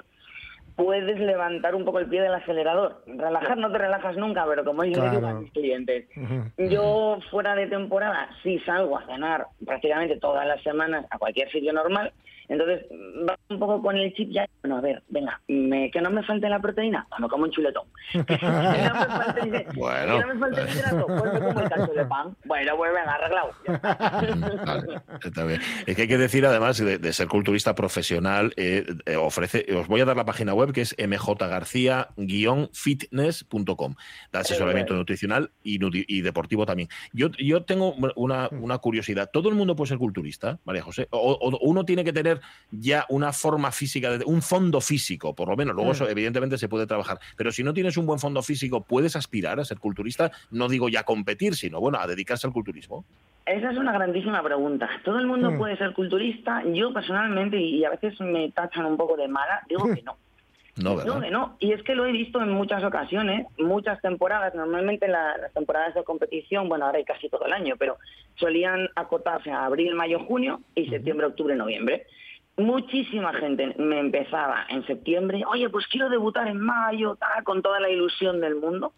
puedes 0.76 1.20
levantar 1.20 1.74
un 1.74 1.84
poco 1.84 1.98
el 1.98 2.06
pie 2.06 2.22
del 2.22 2.32
acelerador. 2.32 3.02
Relajar 3.06 3.58
no 3.58 3.70
te 3.70 3.76
relajas 3.76 4.16
nunca, 4.16 4.46
pero 4.48 4.64
como 4.64 4.82
yo 4.86 4.92
le 5.04 5.10
digo 5.10 5.16
a 5.16 5.20
Claro. 5.20 5.40
mis 5.40 5.52
clientes, 5.52 6.08
yo 6.56 7.18
fuera 7.30 7.54
de 7.54 7.66
temporada 7.66 8.30
sí 8.42 8.58
salgo 8.60 8.96
a 8.96 9.04
cenar 9.04 9.44
prácticamente 9.62 10.18
todas 10.18 10.46
las 10.46 10.62
semanas 10.62 11.04
a 11.10 11.18
cualquier 11.18 11.50
sitio 11.50 11.74
normal. 11.74 12.10
Entonces, 12.48 12.84
va 13.28 13.36
un 13.48 13.58
poco 13.58 13.82
con 13.82 13.96
el 13.96 14.12
chip 14.14 14.30
ya. 14.30 14.46
Bueno, 14.62 14.76
a 14.78 14.80
ver, 14.80 15.02
venga, 15.08 15.40
me- 15.48 15.90
que 15.90 16.00
no 16.00 16.10
me 16.10 16.22
falte 16.22 16.48
la 16.48 16.60
proteína, 16.60 17.06
pues 17.08 17.20
me 17.20 17.28
como 17.28 17.44
un 17.44 17.50
chuletón. 17.50 17.84
Que 18.12 18.38
no 18.38 18.94
me 18.94 19.06
falte, 19.06 19.66
Bueno. 19.76 20.18
que 20.18 20.24
no 20.26 20.34
me 20.34 20.40
falte 20.40 20.60
el 20.60 20.68
hidrato, 20.68 21.06
pues 21.06 21.32
me 21.32 21.40
como 21.40 21.60
el 21.60 21.68
cacho 21.68 21.92
de 21.92 22.04
pan. 22.04 22.36
Bueno, 22.44 22.76
pues 22.76 22.92
venga, 22.92 23.14
arreglado. 23.14 23.50
Está 25.22 25.44
bien. 25.44 25.60
Es 25.86 25.96
que 25.96 26.02
hay 26.02 26.08
que 26.08 26.18
decir, 26.18 26.44
además, 26.46 26.78
de, 26.78 26.98
de 26.98 27.12
ser 27.12 27.26
culturista 27.28 27.74
profesional, 27.74 28.52
eh, 28.56 28.84
eh, 29.06 29.16
ofrece, 29.16 29.66
os 29.74 29.86
voy 29.88 30.00
a 30.00 30.04
dar 30.04 30.16
la 30.16 30.24
página 30.24 30.54
web 30.54 30.72
que 30.72 30.82
es 30.82 30.94
mjgarcía-fitness.com. 30.98 33.94
Da 34.32 34.40
asesoramiento 34.40 34.94
nutricional 34.94 35.50
y, 35.62 35.78
y 36.16 36.20
deportivo 36.22 36.66
también. 36.66 36.88
Yo, 37.12 37.28
yo 37.38 37.62
tengo 37.64 37.94
una, 38.16 38.48
una 38.50 38.78
curiosidad. 38.78 39.30
¿Todo 39.32 39.48
el 39.48 39.54
mundo 39.54 39.76
puede 39.76 39.88
ser 39.90 39.98
culturista, 39.98 40.58
María 40.64 40.82
José? 40.82 41.06
O, 41.10 41.32
o 41.32 41.58
uno 41.62 41.84
tiene 41.84 42.04
que 42.04 42.12
tener 42.12 42.33
ya 42.70 43.04
una 43.08 43.32
forma 43.32 43.70
física, 43.72 44.18
de- 44.18 44.24
un 44.24 44.42
fondo 44.42 44.80
físico, 44.80 45.34
por 45.34 45.48
lo 45.48 45.56
menos. 45.56 45.74
Luego, 45.74 45.90
Mm. 45.90 45.94
eso, 45.94 46.08
evidentemente, 46.08 46.58
se 46.58 46.68
puede 46.68 46.86
trabajar. 46.86 47.18
Pero 47.36 47.52
si 47.52 47.62
no 47.62 47.72
tienes 47.74 47.96
un 47.96 48.06
buen 48.06 48.18
fondo 48.18 48.42
físico, 48.42 48.80
¿puedes 48.82 49.16
aspirar 49.16 49.60
a 49.60 49.64
ser 49.64 49.78
culturista? 49.78 50.30
No 50.50 50.68
digo 50.68 50.88
ya 50.88 51.04
competir, 51.04 51.54
sino, 51.54 51.80
bueno, 51.80 51.98
a 52.00 52.06
dedicarse 52.06 52.46
al 52.46 52.52
culturismo. 52.52 53.04
Esa 53.46 53.70
es 53.72 53.76
una 53.76 53.92
grandísima 53.92 54.42
pregunta. 54.42 54.88
¿Todo 55.04 55.18
el 55.18 55.26
mundo 55.26 55.50
Mm. 55.50 55.58
puede 55.58 55.76
ser 55.76 55.92
culturista? 55.92 56.62
Yo 56.72 56.92
personalmente, 56.94 57.58
y 57.60 57.84
a 57.84 57.90
veces 57.90 58.18
me 58.20 58.50
tachan 58.52 58.86
un 58.86 58.96
poco 58.96 59.16
de 59.16 59.28
mala, 59.28 59.60
digo 59.68 59.84
que 59.94 60.02
no. 60.02 60.16
No, 60.76 60.96
¿verdad? 60.96 61.14
No, 61.14 61.20
que 61.20 61.30
no. 61.30 61.56
Y 61.60 61.70
es 61.72 61.84
que 61.84 61.94
lo 61.94 62.04
he 62.04 62.10
visto 62.10 62.42
en 62.42 62.50
muchas 62.50 62.82
ocasiones, 62.82 63.46
muchas 63.58 64.00
temporadas. 64.00 64.56
Normalmente 64.56 65.06
la- 65.06 65.36
las 65.38 65.52
temporadas 65.52 65.94
de 65.94 66.02
competición, 66.02 66.68
bueno, 66.68 66.86
ahora 66.86 66.98
hay 66.98 67.04
casi 67.04 67.28
todo 67.28 67.46
el 67.46 67.52
año, 67.52 67.76
pero 67.78 67.96
solían 68.40 68.88
acotarse 68.96 69.52
a 69.52 69.66
abril, 69.66 69.94
mayo, 69.94 70.18
junio 70.26 70.62
y 70.74 70.88
septiembre, 70.88 71.28
octubre, 71.28 71.54
noviembre. 71.54 72.06
Muchísima 72.56 73.32
gente 73.32 73.74
me 73.78 73.98
empezaba 73.98 74.64
en 74.68 74.86
septiembre, 74.86 75.42
oye, 75.48 75.68
pues 75.70 75.88
quiero 75.88 76.08
debutar 76.08 76.46
en 76.46 76.60
mayo, 76.60 77.18
con 77.42 77.62
toda 77.62 77.80
la 77.80 77.90
ilusión 77.90 78.40
del 78.40 78.54
mundo. 78.54 78.92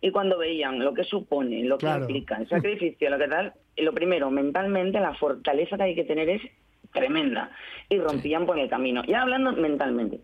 Y 0.00 0.10
cuando 0.10 0.38
veían 0.38 0.78
lo 0.78 0.94
que 0.94 1.04
supone, 1.04 1.64
lo 1.64 1.76
que 1.76 1.86
implica, 1.86 2.36
el 2.36 2.48
sacrificio, 2.48 3.10
lo 3.10 3.18
que 3.18 3.28
tal, 3.28 3.52
lo 3.76 3.92
primero, 3.92 4.30
mentalmente, 4.30 5.00
la 5.00 5.14
fortaleza 5.14 5.76
que 5.76 5.82
hay 5.82 5.94
que 5.94 6.04
tener 6.04 6.30
es 6.30 6.42
tremenda. 6.94 7.50
Y 7.90 7.98
rompían 7.98 8.46
por 8.46 8.58
el 8.58 8.70
camino. 8.70 9.04
Ya 9.04 9.20
hablando 9.20 9.52
mentalmente. 9.52 10.20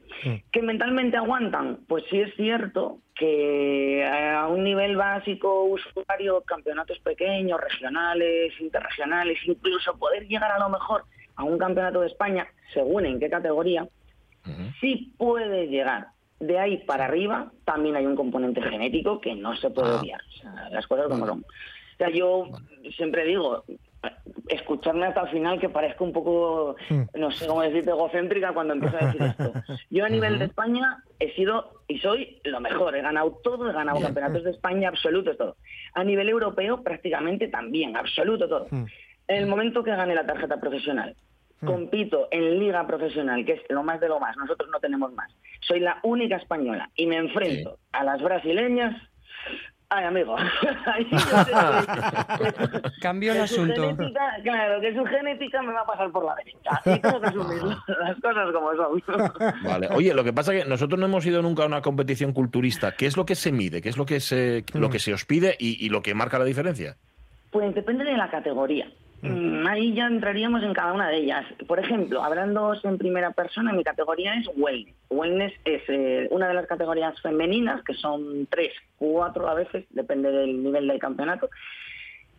¿Que 0.51 0.63
mentalmente 0.63 1.19
aguantan? 1.19 1.81
Pues 1.87 2.05
sí 2.09 2.19
es 2.21 2.35
cierto 2.37 3.01
que 3.15 4.03
a 4.03 4.47
un 4.47 4.65
nivel 4.65 4.97
básico, 4.97 5.65
usuario, 5.65 6.41
campeonatos 6.47 6.99
pequeños, 7.01 7.61
regionales, 7.61 8.59
interregionales, 8.59 9.39
incluso 9.45 9.99
poder 9.99 10.27
llegar 10.27 10.53
a 10.53 10.59
lo 10.59 10.71
mejor 10.71 11.05
a 11.41 11.45
un 11.45 11.59
campeonato 11.59 12.01
de 12.03 12.09
España, 12.09 12.47
según 12.75 13.07
en 13.07 13.19
qué 13.19 13.29
categoría, 13.31 13.87
sí 14.81 15.13
puede 15.19 15.67
llegar. 15.69 16.09
De 16.39 16.59
ahí 16.59 16.79
para 16.79 17.05
arriba 17.07 17.51
también 17.65 17.97
hay 17.97 18.07
un 18.07 18.17
componente 18.17 18.63
genético 18.63 19.21
que 19.21 19.35
no 19.35 19.55
se 19.57 19.69
puede 19.71 19.91
Ah. 19.91 20.01
obviar. 20.01 20.21
O 20.29 20.33
sea, 20.41 20.69
las 20.71 20.87
cosas 20.87 21.09
como 21.09 21.27
son. 21.27 21.41
O 21.41 21.97
sea, 21.99 22.09
yo 22.11 22.47
siempre 22.97 23.25
digo, 23.25 23.65
escucharme 24.49 25.07
hasta 25.07 25.23
el 25.23 25.29
final 25.29 25.61
que 25.61 25.69
parezca 25.69 26.03
un 26.03 26.13
poco, 26.15 26.77
no 27.15 27.31
sé 27.31 27.47
cómo 27.47 27.61
decirte, 27.61 27.91
egocéntrica 27.91 28.53
cuando 28.55 28.73
empiezo 28.75 28.97
a 28.99 29.07
decir 29.07 29.23
esto. 29.23 29.53
Yo 29.91 30.05
a 30.07 30.09
nivel 30.09 30.39
de 30.39 30.47
España 30.47 31.03
he 31.19 31.31
sido 31.35 31.83
y 31.89 31.99
soy 31.99 32.41
lo 32.45 32.61
mejor. 32.61 32.97
He 32.97 33.03
ganado 33.03 33.39
todo, 33.43 33.69
he 33.69 33.73
ganado 33.75 34.01
campeonatos 34.01 34.45
de 34.45 34.51
España, 34.53 34.89
absoluto 34.89 35.37
todo. 35.37 35.57
A 35.93 36.03
nivel 36.05 36.29
europeo 36.31 36.83
prácticamente 36.83 37.49
también, 37.49 37.97
absoluto 37.97 38.49
todo. 38.49 38.67
En 38.73 38.87
el 39.43 39.47
momento 39.47 39.85
que 39.85 39.91
gane 39.91 40.15
la 40.15 40.25
tarjeta 40.27 40.59
profesional, 40.59 41.15
compito 41.65 42.29
en 42.31 42.59
liga 42.59 42.87
profesional, 42.87 43.45
que 43.45 43.53
es 43.53 43.61
lo 43.69 43.83
más 43.83 44.01
de 44.01 44.09
lo 44.09 44.19
más, 44.21 44.37
nosotros 44.37 44.69
no 44.73 44.81
tenemos 44.81 45.13
más. 45.13 45.31
Soy 45.61 45.81
la 45.81 45.99
única 46.03 46.37
española 46.37 46.91
y 46.97 47.07
me 47.07 47.17
enfrento 47.17 47.79
a 47.93 48.03
las 48.05 48.21
brasileñas. 48.23 48.97
Ay, 49.93 50.05
amigo. 50.05 50.37
Cambio 53.01 53.33
el 53.33 53.41
asunto. 53.41 53.75
genética- 53.97 54.43
claro, 54.43 54.81
que 54.81 54.95
su 54.95 55.05
genética 55.05 55.63
me 55.63 55.73
va 55.73 55.81
a 55.81 55.87
pasar 55.87 56.11
por 56.11 56.25
la 56.25 56.35
derecha. 56.37 56.81
Y 56.87 57.01
tengo 57.01 57.21
que 57.21 57.27
asumirlo, 57.27 57.71
las 58.01 58.21
cosas 58.21 58.53
como 58.53 58.75
son. 58.77 59.03
Vale. 59.65 59.89
Oye, 59.95 60.15
lo 60.15 60.25
que 60.25 60.33
pasa 60.33 60.55
es 60.55 60.63
que 60.65 60.69
nosotros 60.69 60.99
no 60.99 61.07
hemos 61.07 61.27
ido 61.27 61.43
nunca 61.43 61.65
a 61.65 61.67
una 61.67 61.83
competición 61.83 62.33
culturista. 62.33 62.93
¿Qué 62.93 63.07
es 63.07 63.17
lo 63.17 63.27
que 63.27 63.35
se 63.35 63.53
mide? 63.53 63.83
¿Qué 63.83 63.89
es 63.89 63.97
lo 63.97 64.07
que 64.07 64.21
se, 64.21 64.65
lo 64.75 64.91
que 64.91 64.99
se 64.99 65.13
os 65.13 65.25
pide 65.25 65.57
y, 65.59 65.85
y 65.85 65.89
lo 65.89 66.03
que 66.03 66.15
marca 66.15 66.39
la 66.39 66.45
diferencia? 66.45 66.97
Pues 67.51 67.75
depende 67.75 68.05
de 68.05 68.17
la 68.17 68.31
categoría. 68.31 68.89
Mm, 69.23 69.67
Ahí 69.67 69.95
ya 69.95 70.07
entraríamos 70.07 70.63
en 70.63 70.73
cada 70.73 70.93
una 70.93 71.09
de 71.09 71.19
ellas. 71.19 71.45
Por 71.67 71.79
ejemplo, 71.79 72.23
hablando 72.23 72.75
en 72.83 72.99
primera 72.99 73.33
persona, 73.33 73.73
mi 73.73 73.85
categoría 73.85 74.35
es 74.35 74.49
wellness. 74.57 74.95
Wellness 75.11 75.53
es 75.65 75.83
eh, 75.89 76.29
una 76.31 76.49
de 76.49 76.55
las 76.55 76.67
categorías 76.67 77.21
femeninas, 77.21 77.83
que 77.85 77.95
son 77.95 78.47
tres, 78.47 78.73
cuatro 78.97 79.49
a 79.49 79.55
veces, 79.55 79.85
depende 79.91 80.31
del 80.33 80.63
nivel 80.63 80.89
del 80.89 80.99
campeonato. 80.99 81.51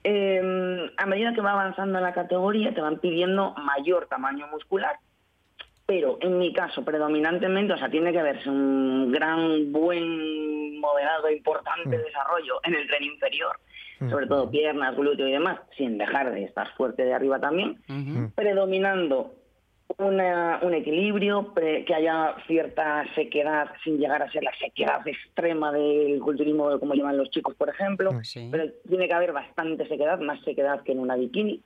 Eh, 0.03 0.91
a 0.97 1.05
medida 1.05 1.34
que 1.34 1.41
va 1.41 1.51
avanzando 1.51 1.99
en 1.99 2.03
la 2.03 2.13
categoría, 2.13 2.73
te 2.73 2.82
van 2.82 2.97
pidiendo 2.97 3.53
mayor 3.53 4.07
tamaño 4.07 4.47
muscular, 4.47 4.95
pero 5.86 6.17
en 6.21 6.39
mi 6.39 6.53
caso, 6.53 6.84
predominantemente, 6.84 7.73
o 7.73 7.77
sea, 7.77 7.89
tiene 7.89 8.11
que 8.11 8.23
verse 8.23 8.49
un 8.49 9.11
gran, 9.11 9.71
buen, 9.71 10.79
moderado, 10.79 11.29
importante 11.29 11.97
desarrollo 11.97 12.59
en 12.63 12.75
el 12.75 12.88
tren 12.88 13.03
inferior, 13.03 13.59
sobre 14.09 14.27
todo 14.27 14.49
piernas, 14.49 14.95
glúteo 14.95 15.27
y 15.27 15.31
demás, 15.31 15.59
sin 15.77 15.97
dejar 15.97 16.31
de 16.33 16.43
estar 16.43 16.67
fuerte 16.75 17.03
de 17.05 17.13
arriba 17.13 17.39
también, 17.39 17.77
predominando 18.35 19.33
una- 19.97 20.59
un 20.61 20.73
equilibrio, 20.73 21.53
pre- 21.53 21.83
que 21.85 21.93
haya 21.93 22.33
cierta 22.47 23.03
sequedad 23.13 23.67
sin 23.83 23.97
llegar 23.97 24.23
a 24.23 24.31
ser 24.31 24.41
la 24.43 24.53
sequedad 24.57 25.05
extrema 25.07 25.71
del 25.71 26.19
culturismo, 26.19 26.79
como 26.79 26.93
llaman 26.95 27.17
los 27.17 27.29
chicos, 27.29 27.55
por 27.55 27.69
ejemplo, 27.69 28.11
pero 28.51 28.65
tiene 28.87 29.07
que 29.07 29.13
haber 29.13 29.33
bastante 29.33 29.85
sequedad, 29.87 30.19
más 30.19 30.41
sequedad 30.43 30.81
que 30.83 30.93
en 30.93 30.99
una 30.99 31.15
bikini, 31.17 31.61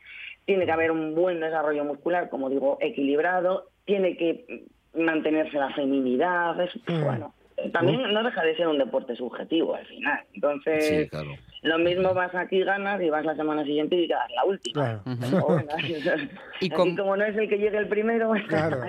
tiene 0.45 0.65
que 0.65 0.71
haber 0.71 0.91
un 0.91 1.13
buen 1.15 1.39
desarrollo 1.39 1.83
muscular, 1.86 2.29
como 2.29 2.49
digo, 2.49 2.77
equilibrado, 2.81 3.69
tiene 3.86 4.17
que 4.17 4.65
mantenerse 4.95 5.57
la 5.57 5.69
feminidad, 5.73 6.59
es, 6.61 6.71
bueno, 7.03 7.33
también 7.73 8.11
no 8.11 8.23
deja 8.23 8.43
de 8.43 8.55
ser 8.57 8.67
un 8.67 8.77
deporte 8.79 9.15
subjetivo 9.15 9.75
al 9.75 9.86
final. 9.86 10.19
Entonces, 10.33 11.03
Sí, 11.03 11.09
claro. 11.09 11.29
Lo 11.66 11.80
mismo 11.80 12.13
vas 12.13 12.34
aquí, 12.36 12.63
ganas 12.63 13.01
y 13.01 13.09
vas 13.09 13.26
la 13.26 13.36
semana 13.36 13.63
siguiente 13.63 13.95
y 13.95 14.07
quedas 14.07 14.32
la 14.36 14.45
última. 14.45 15.01
Pero 15.03 15.45
bueno, 15.45 15.70
Y 16.61 16.70
como 16.70 17.18
no 17.18 17.26
es 17.26 17.36
el 17.36 17.49
que 17.49 17.57
llegue 17.57 17.78
el 17.78 17.88
primero, 17.88 18.34
hay 18.34 18.43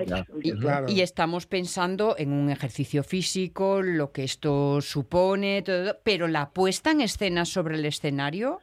que 0.05 0.23
Y, 0.43 0.93
y 0.93 1.01
estamos 1.01 1.47
pensando 1.47 2.15
en 2.17 2.31
un 2.31 2.49
ejercicio 2.49 3.03
físico, 3.03 3.81
lo 3.81 4.11
que 4.11 4.23
esto 4.23 4.79
supone, 4.81 5.63
todo, 5.63 5.97
pero 6.03 6.27
la 6.27 6.51
puesta 6.51 6.91
en 6.91 7.01
escena 7.01 7.45
sobre 7.45 7.75
el 7.75 7.85
escenario, 7.85 8.59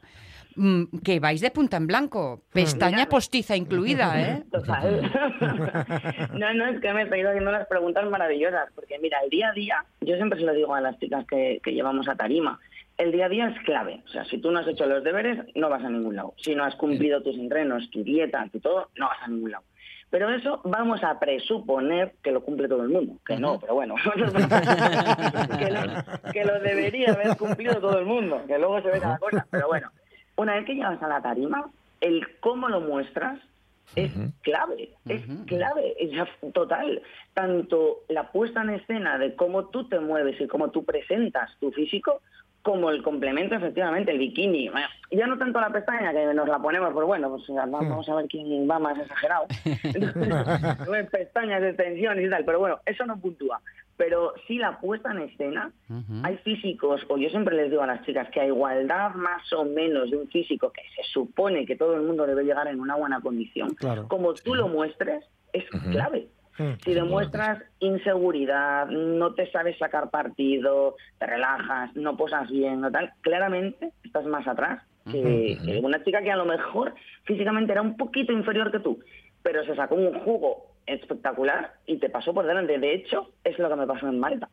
mm, 0.55 0.99
que 1.03 1.19
vais 1.19 1.41
de 1.41 1.51
punta 1.51 1.77
en 1.77 1.87
blanco, 1.87 2.43
pestaña 2.53 3.07
postiza 3.07 3.55
incluida, 3.57 4.19
¿eh? 4.21 4.43
Total. 4.51 5.11
no, 6.33 6.53
no, 6.53 6.67
es 6.67 6.79
que 6.79 6.93
me 6.93 7.03
estáis 7.03 7.25
haciendo 7.25 7.49
unas 7.49 7.67
preguntas 7.67 8.09
maravillosas, 8.09 8.69
porque 8.73 8.97
mira, 8.99 9.19
el 9.23 9.29
día 9.29 9.49
a 9.49 9.53
día, 9.53 9.85
yo 9.99 10.15
siempre 10.15 10.39
se 10.39 10.45
lo 10.45 10.53
digo 10.53 10.73
a 10.73 10.79
las 10.81 10.97
chicas 10.99 11.25
que, 11.27 11.59
que 11.61 11.73
llevamos 11.73 12.07
a 12.07 12.15
tarima, 12.15 12.59
el 12.97 13.11
día 13.11 13.25
a 13.25 13.29
día 13.29 13.47
es 13.47 13.59
clave. 13.63 14.01
O 14.05 14.09
sea, 14.09 14.25
si 14.25 14.37
tú 14.37 14.51
no 14.51 14.59
has 14.59 14.67
hecho 14.67 14.85
los 14.85 15.03
deberes, 15.03 15.39
no 15.55 15.69
vas 15.69 15.83
a 15.83 15.89
ningún 15.89 16.15
lado. 16.15 16.33
Si 16.37 16.55
no 16.55 16.63
has 16.63 16.75
cumplido 16.75 17.21
tus 17.21 17.35
entrenos, 17.35 17.89
tu 17.91 18.03
dieta, 18.03 18.47
tu 18.51 18.59
todo, 18.59 18.89
no 18.95 19.07
vas 19.07 19.21
a 19.21 19.27
ningún 19.27 19.51
lado. 19.51 19.63
Pero 20.09 20.29
eso 20.29 20.61
vamos 20.63 21.03
a 21.03 21.19
presuponer 21.19 22.13
que 22.23 22.31
lo 22.31 22.41
cumple 22.41 22.67
todo 22.67 22.83
el 22.83 22.89
mundo. 22.89 23.15
Que 23.25 23.37
no, 23.37 23.59
pero 23.59 23.73
bueno. 23.73 23.95
que, 25.59 25.71
lo, 25.71 26.31
que 26.31 26.45
lo 26.45 26.59
debería 26.61 27.11
haber 27.11 27.35
cumplido 27.35 27.75
todo 27.81 27.99
el 27.99 28.05
mundo. 28.05 28.41
Que 28.47 28.57
luego 28.57 28.81
se 28.81 28.91
ve 28.91 28.99
cada 28.99 29.17
cosa. 29.17 29.45
Pero 29.49 29.67
bueno, 29.67 29.91
una 30.37 30.55
vez 30.55 30.65
que 30.65 30.75
llegas 30.75 31.01
a 31.01 31.07
la 31.07 31.21
tarima, 31.21 31.69
el 32.01 32.39
cómo 32.39 32.69
lo 32.69 32.81
muestras 32.81 33.39
es 33.95 34.11
clave, 34.41 34.89
es 35.07 35.21
clave, 35.45 35.95
es 35.99 36.11
total. 36.53 37.01
Tanto 37.33 38.03
la 38.09 38.31
puesta 38.31 38.61
en 38.61 38.71
escena 38.71 39.17
de 39.17 39.35
cómo 39.35 39.65
tú 39.65 39.87
te 39.87 39.99
mueves 39.99 40.39
y 40.41 40.47
cómo 40.47 40.71
tú 40.71 40.83
presentas 40.83 41.51
tu 41.59 41.71
físico, 41.71 42.21
como 42.65 42.89
el 42.89 43.03
complemento, 43.03 43.53
efectivamente, 43.53 44.11
el 44.11 44.17
bikini. 44.17 44.69
Bueno, 44.69 44.87
Ya 45.11 45.27
no 45.27 45.37
tanto 45.37 45.61
la 45.61 45.69
pestaña, 45.69 46.11
que 46.11 46.33
nos 46.33 46.47
la 46.47 46.57
ponemos, 46.57 46.91
pues 46.93 47.05
bueno, 47.05 47.29
pues 47.29 47.43
vamos 47.47 48.09
a 48.09 48.15
ver 48.15 48.25
quién 48.27 48.67
va 48.67 48.79
más 48.79 48.97
exagerado. 48.97 49.45
Entonces, 49.83 51.09
pestañas, 51.11 51.61
extensiones 51.61 52.25
y 52.25 52.29
tal, 52.29 52.43
pero 52.43 52.57
bueno, 52.59 52.79
eso 52.87 53.05
no 53.05 53.17
puntúa. 53.19 53.61
Pero 53.97 54.33
sí 54.47 54.57
la 54.57 54.79
puesta 54.79 55.11
en 55.11 55.19
escena, 55.19 55.71
hay 56.23 56.37
físicos, 56.37 57.01
o 57.07 57.17
yo 57.19 57.29
siempre 57.29 57.55
les 57.55 57.69
digo 57.69 57.83
a 57.83 57.87
las 57.87 58.03
chicas 58.03 58.27
que 58.31 58.41
a 58.41 58.47
igualdad 58.47 59.13
más 59.13 59.53
o 59.53 59.63
menos 59.63 60.09
de 60.09 60.17
un 60.17 60.27
físico 60.29 60.71
que 60.71 60.81
se 60.95 61.03
supone 61.13 61.67
que 61.67 61.75
todo 61.75 61.95
el 61.95 62.01
mundo 62.01 62.25
debe 62.25 62.43
llegar 62.43 62.67
en 62.67 62.79
una 62.79 62.95
buena 62.95 63.21
condición, 63.21 63.75
Claro. 63.75 64.07
como 64.07 64.33
tú 64.33 64.55
lo 64.55 64.67
muestres, 64.67 65.23
es 65.53 65.63
clave. 65.91 66.27
Si 66.83 66.93
demuestras 66.93 67.61
inseguridad, 67.79 68.87
no 68.87 69.33
te 69.33 69.51
sabes 69.51 69.77
sacar 69.77 70.09
partido, 70.09 70.95
te 71.19 71.25
relajas, 71.25 71.95
no 71.95 72.15
posas 72.15 72.49
bien, 72.49 72.81
no 72.81 72.91
tal, 72.91 73.11
claramente 73.21 73.91
estás 74.03 74.25
más 74.25 74.47
atrás 74.47 74.81
que, 75.11 75.57
que 75.63 75.79
una 75.83 76.03
chica 76.03 76.21
que 76.21 76.31
a 76.31 76.37
lo 76.37 76.45
mejor 76.45 76.95
físicamente 77.23 77.71
era 77.71 77.81
un 77.81 77.97
poquito 77.97 78.31
inferior 78.31 78.71
que 78.71 78.79
tú, 78.79 78.99
pero 79.43 79.63
se 79.65 79.75
sacó 79.75 79.95
un 79.95 80.19
jugo 80.19 80.75
espectacular 80.85 81.73
y 81.85 81.97
te 81.97 82.09
pasó 82.09 82.33
por 82.33 82.45
delante. 82.45 82.77
De 82.79 82.93
hecho, 82.93 83.31
es 83.43 83.57
lo 83.59 83.69
que 83.69 83.75
me 83.75 83.87
pasó 83.87 84.07
en 84.07 84.19
Malta. 84.19 84.49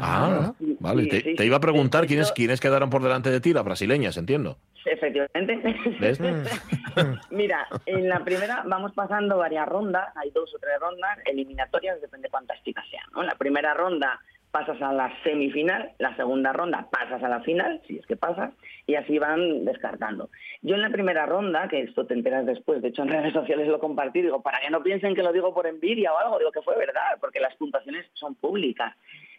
Ah, 0.00 0.52
vale. 0.80 1.04
sí, 1.04 1.08
te, 1.08 1.20
sí, 1.22 1.34
te 1.36 1.46
iba 1.46 1.56
a 1.56 1.60
preguntar 1.60 2.06
quiénes, 2.06 2.32
quiénes 2.32 2.60
quedaron 2.60 2.90
por 2.90 3.02
delante 3.02 3.30
de 3.30 3.40
ti, 3.40 3.52
las 3.52 3.64
brasileñas, 3.64 4.16
entiendo. 4.16 4.58
Efectivamente. 4.84 5.60
¿Ves? 6.00 6.20
Mira, 7.30 7.66
en 7.86 8.08
la 8.08 8.20
primera 8.24 8.62
vamos 8.66 8.92
pasando 8.94 9.36
varias 9.38 9.68
rondas, 9.68 10.16
hay 10.16 10.30
dos 10.30 10.54
o 10.54 10.58
tres 10.58 10.78
rondas, 10.80 11.18
eliminatorias, 11.26 12.00
depende 12.00 12.28
cuántas 12.30 12.62
chicas 12.62 12.84
sean. 12.90 13.04
¿no? 13.14 13.22
En 13.22 13.26
la 13.26 13.34
primera 13.34 13.74
ronda 13.74 14.20
pasas 14.56 14.80
a 14.80 14.92
la 14.92 15.12
semifinal, 15.22 15.92
la 15.98 16.16
segunda 16.16 16.52
ronda 16.52 16.88
pasas 16.90 17.22
a 17.22 17.28
la 17.28 17.40
final, 17.40 17.82
si 17.86 17.98
es 17.98 18.06
que 18.06 18.16
pasas, 18.16 18.54
y 18.86 18.94
así 18.94 19.18
van 19.18 19.66
descartando. 19.66 20.30
Yo 20.62 20.76
en 20.76 20.82
la 20.82 20.88
primera 20.88 21.26
ronda, 21.26 21.68
que 21.68 21.82
esto 21.82 22.06
te 22.06 22.14
enteras 22.14 22.46
después, 22.46 22.80
de 22.80 22.88
hecho 22.88 23.02
en 23.02 23.08
redes 23.08 23.34
sociales 23.34 23.68
lo 23.68 23.80
compartí, 23.80 24.22
digo, 24.22 24.40
para 24.40 24.60
que 24.60 24.70
no 24.70 24.82
piensen 24.82 25.14
que 25.14 25.22
lo 25.22 25.32
digo 25.32 25.52
por 25.52 25.66
envidia 25.66 26.12
o 26.12 26.18
algo, 26.18 26.38
digo 26.38 26.52
que 26.52 26.62
fue 26.62 26.78
verdad, 26.78 27.18
porque 27.20 27.40
las 27.40 27.54
puntuaciones 27.56 28.06
son 28.14 28.34
públicas. 28.34 28.94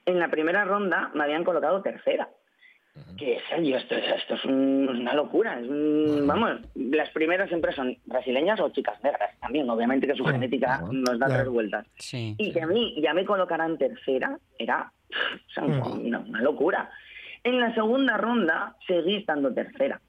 En 0.08 0.20
la 0.20 0.30
primera 0.30 0.64
ronda 0.66 1.12
me 1.14 1.24
habían 1.26 1.44
colocado 1.44 1.82
tercera 1.84 2.28
que 3.16 3.38
serio, 3.48 3.78
esto, 3.78 3.94
es- 3.94 4.12
esto 4.22 4.34
es 4.34 4.46
un- 4.46 4.90
una 4.90 5.14
locura. 5.14 5.60
es 5.60 5.68
un- 5.70 6.26
vamos, 6.26 6.62
las 6.74 7.08
primeras 7.12 7.48
siempre 7.48 7.72
son 7.74 7.96
brasileñas 8.06 8.60
o 8.60 8.70
chicas 8.70 9.00
negras 9.04 9.38
también. 9.40 9.70
Obviamente 9.70 10.08
que 10.08 10.16
su 10.16 10.26
genética 10.26 10.82
nos 10.92 11.20
da 11.20 11.28
Claro. 11.28 11.42
tres 11.44 11.50
vueltas. 11.54 11.86
Sí. 12.00 12.34
Y 12.40 12.52
que 12.52 12.62
a 12.64 12.66
mí 12.66 12.96
ya 13.00 13.14
me 13.14 13.24
colocaran 13.24 13.78
tercera 13.78 14.40
era 14.58 14.92
o 15.12 15.50
sea, 15.54 15.64
una, 15.64 16.20
una 16.20 16.42
locura. 16.42 16.90
En 17.44 17.60
la 17.60 17.72
segunda 17.76 18.18
ronda 18.18 18.76
seguí 18.88 19.18
estando 19.18 19.54
tercera. 19.54 20.02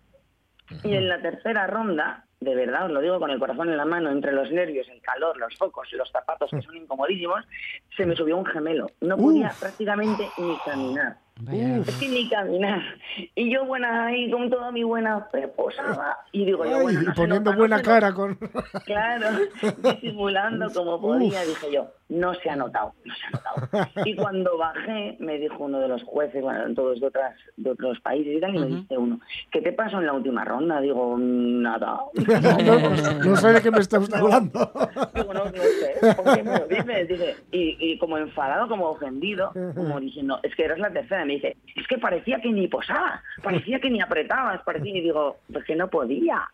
Y 0.82 0.94
en 0.94 1.08
la 1.10 1.20
tercera 1.20 1.66
ronda, 1.66 2.24
de 2.40 2.54
verdad, 2.54 2.86
os 2.86 2.92
lo 2.92 3.00
digo 3.00 3.18
con 3.18 3.30
el 3.30 3.38
corazón 3.38 3.68
en 3.68 3.76
la 3.76 3.84
mano, 3.84 4.10
entre 4.10 4.32
los 4.32 4.50
nervios, 4.50 4.88
el 4.88 5.00
calor, 5.00 5.36
los 5.38 5.56
focos, 5.56 5.88
los 5.92 6.10
zapatos 6.10 6.50
que 6.50 6.62
son 6.62 6.76
incomodísimos, 6.76 7.44
se 7.96 8.06
me 8.06 8.14
subió 8.14 8.36
un 8.36 8.46
gemelo. 8.46 8.86
No 9.00 9.16
podía 9.16 9.52
prácticamente 9.58 10.28
ni 10.38 10.56
caminar. 10.64 11.16
Que 11.46 12.08
ni 12.08 12.28
caminar. 12.28 12.82
Y 13.34 13.52
yo 13.52 13.64
buena 13.64 14.06
ahí, 14.06 14.30
con 14.30 14.50
toda 14.50 14.72
mi 14.72 14.82
buena 14.82 15.20
fe 15.30 15.46
posada. 15.48 16.18
Y 16.32 16.44
digo 16.44 16.64
yo, 16.64 16.82
bueno, 16.82 17.00
y 17.00 17.04
no 17.04 17.14
poniendo 17.14 17.52
no 17.52 17.56
buena 17.56 17.80
cara 17.80 18.12
con. 18.12 18.36
Claro, 18.84 19.26
disimulando 20.00 20.68
como 20.72 21.00
podía, 21.00 21.42
dije 21.44 21.72
yo, 21.72 21.92
no 22.08 22.34
se 22.34 22.50
ha 22.50 22.56
notado, 22.56 22.94
no 23.04 23.14
se 23.14 23.26
ha 23.26 23.30
notado. 23.30 23.90
Y 24.04 24.16
cuando 24.16 24.58
bajé, 24.58 25.16
me 25.20 25.38
dijo 25.38 25.64
uno 25.64 25.78
de 25.78 25.88
los 25.88 26.02
jueces, 26.02 26.42
bueno, 26.42 26.74
todos 26.74 27.00
de, 27.00 27.06
otras, 27.06 27.36
de 27.56 27.70
otros 27.70 28.00
países 28.00 28.36
y 28.36 28.40
tal, 28.40 28.54
y 28.56 28.58
me 28.58 28.66
dice 28.66 28.98
uno, 28.98 29.20
¿qué 29.52 29.60
te 29.60 29.72
pasó 29.72 29.98
en 29.98 30.06
la 30.06 30.14
última 30.14 30.44
ronda? 30.44 30.80
Digo, 30.80 31.16
nada. 31.18 32.00
no, 32.14 33.24
no 33.24 33.36
sé 33.36 33.52
de 33.52 33.62
qué 33.62 33.70
me 33.70 33.78
está 33.78 33.98
usted 33.98 34.16
hablando. 34.16 34.72
Digo, 35.14 35.34
no, 35.34 35.44
no 35.44 35.52
sé, 35.52 36.14
¿por 36.14 36.34
qué 36.34 36.42
me 36.42 36.58
lo 36.58 36.66
dices? 36.66 37.08
Dice, 37.08 37.36
y, 37.52 37.76
y 37.78 37.98
como 37.98 38.18
enfadado, 38.18 38.68
como 38.68 38.88
ofendido, 38.88 39.52
como 39.74 40.00
diciendo, 40.00 40.40
es 40.42 40.54
que 40.56 40.64
eres 40.64 40.78
la 40.78 40.90
tercera. 40.90 41.27
Me 41.28 41.34
dice, 41.34 41.58
es 41.76 41.86
que 41.86 41.98
parecía 41.98 42.40
que 42.40 42.50
ni 42.50 42.68
posaba, 42.68 43.22
parecía 43.42 43.78
que 43.80 43.90
ni 43.90 44.00
apretabas, 44.00 44.62
parecía, 44.62 44.96
y 44.96 45.02
digo, 45.02 45.36
pues 45.52 45.62
que 45.66 45.76
no 45.76 45.88
podía, 45.88 46.48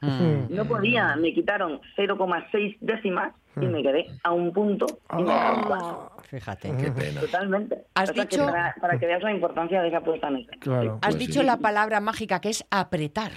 no 0.50 0.64
podía. 0.64 1.14
Me 1.14 1.32
quitaron 1.32 1.80
0,6 1.96 2.76
décimas 2.80 3.32
y 3.54 3.66
me 3.66 3.84
quedé 3.84 4.06
a 4.24 4.32
un 4.32 4.52
punto 4.52 4.86
y 5.16 5.22
me 5.22 5.32
dejaron 5.32 5.62
paso. 5.68 6.10
Fíjate. 6.24 6.72
Qué 6.76 6.90
pena. 6.90 7.20
Totalmente. 7.20 7.84
Has 7.94 8.10
O 8.10 8.14
sea, 8.14 8.26
que 8.26 8.36
dicho- 8.36 8.46
para, 8.50 8.74
para 8.80 8.98
que 8.98 9.06
veas 9.06 9.22
la 9.22 9.30
importancia 9.30 9.80
de 9.80 9.88
esa 9.88 10.00
puesta 10.00 10.26
en 10.26 10.36
escena. 10.38 10.56
Claro. 10.58 10.98
Has 11.02 11.14
Pues 11.14 11.18
dicho 11.28 11.40
sí. 11.40 11.46
la 11.46 11.58
palabra 11.58 12.00
mágica 12.00 12.40
que 12.40 12.48
es 12.48 12.64
apretar. 12.72 13.30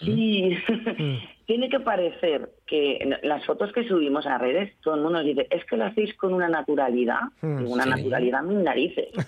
Sí, 0.00 0.56
tiene 1.46 1.68
que 1.68 1.80
parecer 1.80 2.48
que 2.66 3.18
las 3.22 3.44
fotos 3.44 3.70
que 3.72 3.86
subimos 3.86 4.26
a 4.26 4.38
redes, 4.38 4.72
todo 4.82 4.94
el 4.94 5.02
mundo 5.02 5.18
nos 5.18 5.26
dice, 5.26 5.46
es 5.50 5.64
que 5.66 5.76
lo 5.76 5.84
hacéis 5.84 6.14
con 6.14 6.32
una 6.32 6.48
naturalidad, 6.48 7.20
Mm, 7.42 7.66
una 7.70 7.84
sí. 7.84 7.90
naturalidad 7.90 8.42
mis 8.42 8.58
narices. 8.58 9.08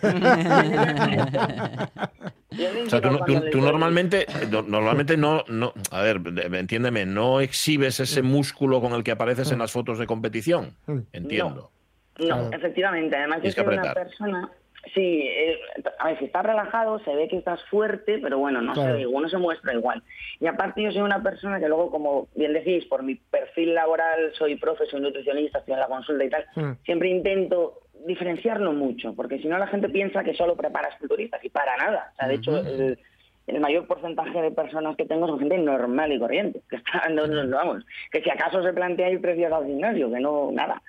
O 2.87 2.89
sea, 2.89 3.03
tú, 3.03 3.19
tú- 3.53 3.61
normalmente, 3.61 4.25
no- 4.51 4.63
normalmente 4.63 5.19
no, 5.19 5.45
no, 5.49 5.75
a 5.91 6.01
ver, 6.01 6.21
de- 6.21 6.59
entiéndeme, 6.59 7.05
no 7.05 7.41
exhibes 7.41 8.01
ese 8.01 8.23
músculo 8.23 8.81
con 8.81 8.95
el 8.95 9.05
que 9.05 9.11
apareces 9.11 9.53
en 9.53 9.59
las 9.59 9.73
fotos 9.73 9.99
de 9.99 10.07
competición. 10.07 10.75
Entiendo. 11.13 11.71
No, 12.19 12.51
efectivamente. 12.51 13.15
Además, 13.15 13.41
yo 13.43 13.51
soy 13.53 13.67
una 13.67 13.93
persona. 13.93 14.51
Sí, 14.95 15.23
eh, 15.25 15.59
a 15.99 16.07
ver, 16.09 16.19
si 16.19 16.27
estás 16.27 16.45
relajado, 16.47 16.99
se 17.01 17.15
ve 17.15 17.29
que 17.29 17.37
estás 17.37 17.63
fuerte, 17.65 18.19
pero 18.23 18.39
bueno, 18.39 18.61
no 18.63 18.73
Claro. 18.73 18.91
se 18.91 18.95
ve 18.97 19.01
igual, 19.03 19.25
no 19.25 19.29
se 19.29 19.39
muestra 19.39 19.73
igual. 19.75 20.03
Y 20.41 20.47
aparte, 20.47 20.83
yo 20.83 20.93
soy 20.93 21.03
una 21.03 21.23
persona 21.23 21.59
que 21.59 21.69
luego, 21.69 21.91
como 21.91 22.29
bien 22.35 22.53
decís, 22.53 22.85
por 22.87 23.03
mi 23.03 23.17
perfil 23.17 23.75
laboral, 23.75 24.33
soy 24.35 24.57
profe, 24.57 24.87
soy 24.87 25.01
nutricionista, 25.01 25.59
estoy 25.59 25.75
en 25.75 25.81
la 25.81 25.87
consulta 25.89 26.25
y 26.25 26.31
tal, 26.31 26.45
Mm. 26.55 26.73
siempre 26.85 27.09
intento 27.09 27.81
diferenciarlo 28.07 28.73
mucho, 28.73 29.15
porque 29.15 29.39
si 29.39 29.49
no 29.49 29.59
la 29.59 29.67
gente 29.67 29.89
piensa 29.89 30.23
que 30.23 30.35
solo 30.35 30.55
preparas 30.57 30.95
culturistas 30.99 31.43
y 31.45 31.49
para 31.49 31.77
nada. 31.77 32.11
O 32.13 32.17
sea, 32.17 32.29
de 32.29 32.35
hecho, 32.35 32.57
el, 32.59 32.99
el 33.47 33.61
mayor 33.61 33.87
porcentaje 33.87 34.43
de 34.43 34.51
personas 34.51 34.97
que 34.97 35.07
tengo 35.07 35.29
son 35.29 35.39
gente 35.39 35.57
normal 35.59 36.13
y 36.13 36.19
corriente, 36.19 36.63
que 36.69 36.77
está, 36.77 37.09
no, 37.11 37.27
no, 37.27 37.57
vamos, 37.57 37.85
que 38.11 38.21
si 38.21 38.31
acaso 38.31 38.63
se 38.63 38.73
plantea 38.73 39.11
ir 39.11 39.21
precios 39.21 39.53
al 39.53 39.67
gimnasio, 39.67 40.11
que 40.11 40.19
no, 40.19 40.51
nada. 40.53 40.83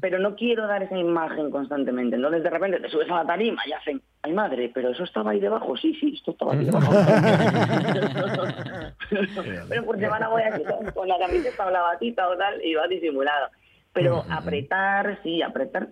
Pero 0.00 0.18
no 0.18 0.34
quiero 0.34 0.66
dar 0.66 0.82
esa 0.82 0.98
imagen 0.98 1.50
constantemente. 1.50 2.16
Entonces, 2.16 2.42
de 2.42 2.50
repente, 2.50 2.80
te 2.80 2.88
subes 2.88 3.08
a 3.08 3.16
la 3.16 3.26
tarima 3.26 3.62
y 3.64 3.72
hacen, 3.72 4.02
ay 4.22 4.32
madre, 4.32 4.70
pero 4.74 4.90
eso 4.90 5.04
estaba 5.04 5.30
ahí 5.30 5.38
debajo. 5.38 5.76
Sí, 5.76 5.94
sí, 6.00 6.14
esto 6.16 6.32
estaba 6.32 6.54
ahí 6.54 6.64
debajo. 6.64 6.92
pero 9.68 9.84
por 9.84 10.00
semana 10.00 10.28
voy 10.28 10.42
con, 10.68 10.90
con 10.90 11.08
la 11.08 11.18
camiseta 11.18 11.66
o 11.66 11.70
la 11.70 11.82
batita 11.82 12.28
o 12.28 12.36
tal 12.36 12.64
y 12.64 12.74
va 12.74 12.88
disimulado. 12.88 13.48
Pero 13.92 14.24
apretar, 14.28 15.20
sí, 15.22 15.42
apretar 15.42 15.88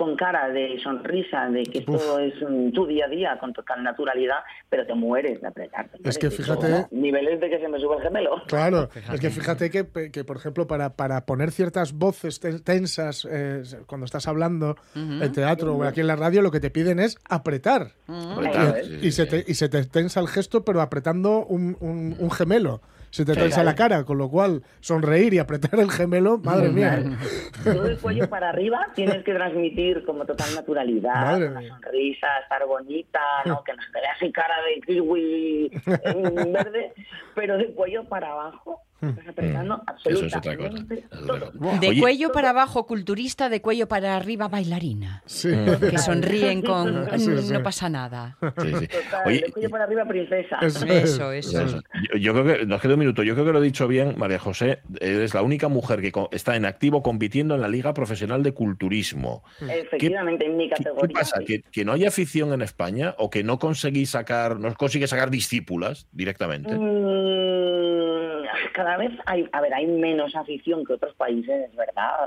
con 0.00 0.16
cara 0.16 0.48
de 0.48 0.80
sonrisa, 0.82 1.50
de 1.50 1.62
que 1.64 1.80
esto 1.80 2.18
es 2.20 2.32
tu 2.72 2.86
día 2.86 3.04
a 3.04 3.08
día 3.10 3.38
con 3.38 3.52
total 3.52 3.82
naturalidad, 3.82 4.38
pero 4.70 4.86
te 4.86 4.94
mueres 4.94 5.42
de 5.42 5.46
apretar. 5.48 5.90
te 5.90 6.08
Es 6.08 6.16
que 6.16 6.30
fíjate-. 6.30 6.86
Niveles 6.90 7.38
de 7.38 7.50
que 7.50 7.58
se 7.58 7.68
me 7.68 7.78
sube 7.78 7.96
el 7.96 8.02
gemelo. 8.02 8.42
Claro, 8.46 8.88
es 9.12 9.20
que 9.20 9.28
fíjate 9.28 9.68
que, 9.70 9.84
que, 10.10 10.24
por 10.24 10.38
ejemplo, 10.38 10.66
para, 10.66 10.96
para 10.96 11.26
poner 11.26 11.50
ciertas 11.50 11.92
voces 11.92 12.40
ten- 12.40 12.62
tensas 12.64 13.28
eh, 13.30 13.62
cuando 13.86 14.06
estás 14.06 14.26
hablando 14.26 14.76
en 14.94 15.30
teatro 15.32 15.76
o 15.76 15.82
aquí 15.84 16.00
en 16.00 16.06
la 16.06 16.16
radio, 16.16 16.40
lo 16.40 16.50
que 16.50 16.60
te 16.60 16.70
piden 16.70 16.98
es 16.98 17.18
apretar. 17.28 17.88
Apretar, 18.08 18.78
Y- 18.82 18.86
sí, 18.86 18.94
y, 18.94 19.00
sí, 19.02 19.12
se 19.12 19.26
te, 19.26 19.44
y 19.46 19.54
se 19.54 19.68
te 19.68 19.84
tensa 19.84 20.20
el 20.20 20.28
gesto, 20.28 20.64
pero 20.64 20.80
apretando 20.80 21.44
un, 21.44 21.76
un- 21.80 22.16
un 22.18 22.30
gemelo. 22.30 22.80
Se 23.10 23.24
te 23.24 23.34
tensa 23.34 23.64
la 23.64 23.74
cara, 23.74 24.04
con 24.04 24.18
lo 24.18 24.28
cual 24.28 24.62
sonreír 24.80 25.34
y 25.34 25.38
apretar 25.38 25.78
el 25.80 25.90
gemelo, 25.90 26.38
madre 26.38 26.68
mía. 26.70 27.02
Todo 27.64 27.86
el 27.86 27.98
cuello 27.98 28.28
para 28.28 28.50
arriba 28.50 28.86
tienes 28.94 29.24
que 29.24 29.34
transmitir 29.34 30.04
como 30.04 30.24
total 30.24 30.54
naturalidad, 30.54 31.14
Madre 31.14 31.48
una 31.48 31.60
mía. 31.60 31.70
sonrisa, 31.74 32.26
estar 32.42 32.64
bonita, 32.66 33.20
¿no? 33.46 33.62
que 33.64 33.72
no 33.74 33.82
se 33.82 33.92
te 33.92 34.00
vea 34.00 34.12
así 34.12 34.32
cara 34.32 34.54
de 34.62 34.80
kiwi 34.86 35.70
eh, 35.86 36.44
verde, 36.52 36.92
pero 37.34 37.58
de 37.58 37.72
cuello 37.74 38.04
para 38.04 38.30
abajo, 38.32 38.80
estás 39.02 39.28
apretando 39.28 39.82
Eso 40.04 40.26
es 40.26 40.36
otra 40.36 40.56
cosa. 40.56 40.68
absolutamente 40.68 40.94
Es 41.10 41.26
todo. 41.26 41.50
De 41.80 41.88
Oye, 41.88 42.00
cuello 42.00 42.32
para 42.32 42.50
abajo 42.50 42.86
culturista, 42.86 43.48
de 43.48 43.60
cuello 43.62 43.88
para 43.88 44.16
arriba 44.16 44.48
bailarina. 44.48 45.22
Sí. 45.26 45.50
Que 45.80 45.98
sonríen 45.98 46.62
con 46.62 47.06
Sí, 47.18 47.30
sí. 47.38 47.52
no 47.52 47.62
pasa 47.62 47.88
nada. 47.88 48.36
sí, 48.58 48.72
sí. 48.78 48.86
Total, 48.88 49.22
Oye, 49.26 49.40
de 49.46 49.52
cuello 49.52 49.70
para 49.70 49.84
arriba 49.84 50.04
princesa. 50.06 50.58
Eso 50.62 50.84
Eso, 50.86 51.32
es. 51.32 51.46
eso. 51.48 51.60
Eso. 51.62 51.82
Yo, 52.12 52.18
yo 52.18 52.32
creo 52.32 52.44
que, 52.58 52.66
nos 52.66 52.80
queda 52.80 52.94
un 52.94 53.00
minuto, 53.00 53.22
yo 53.22 53.34
creo 53.34 53.46
que 53.46 53.52
lo 53.52 53.60
he 53.60 53.64
dicho 53.64 53.88
bien, 53.88 54.14
María 54.18 54.38
José, 54.38 54.80
eres 55.00 55.34
la 55.34 55.42
única 55.42 55.68
mujer 55.68 56.00
que 56.00 56.12
co- 56.12 56.28
está 56.32 56.56
en 56.56 56.64
activo 56.64 57.02
compitiendo 57.02 57.54
en 57.54 57.60
la 57.60 57.68
Liga 57.68 57.94
Profesional 57.94 58.42
de 58.42 58.52
Culturismo. 58.52 59.42
Efectivamente, 59.60 60.46
en 60.46 60.56
mi 60.56 60.68
¿Qué, 60.68 60.74
qué 60.76 60.84
categoría. 60.84 61.14
pasa? 61.14 61.40
¿Que, 61.46 61.62
que 61.62 61.84
no 61.84 61.92
hay 61.92 62.04
afición 62.06 62.52
en 62.52 62.62
España 62.62 63.14
o 63.18 63.30
que 63.30 63.42
no 63.44 63.58
conseguís 63.58 64.10
sacar, 64.10 64.58
no 64.60 64.74
consigues 64.74 65.10
sacar 65.10 65.30
discípulas 65.30 66.06
directamente? 66.12 66.74
Mm, 66.74 68.39
cada 68.72 68.96
vez 68.96 69.12
hay, 69.26 69.48
a 69.52 69.60
ver, 69.60 69.74
hay 69.74 69.86
menos 69.86 70.34
afición 70.36 70.84
que 70.84 70.94
otros 70.94 71.14
países, 71.14 71.68
es 71.70 71.76
verdad. 71.76 72.26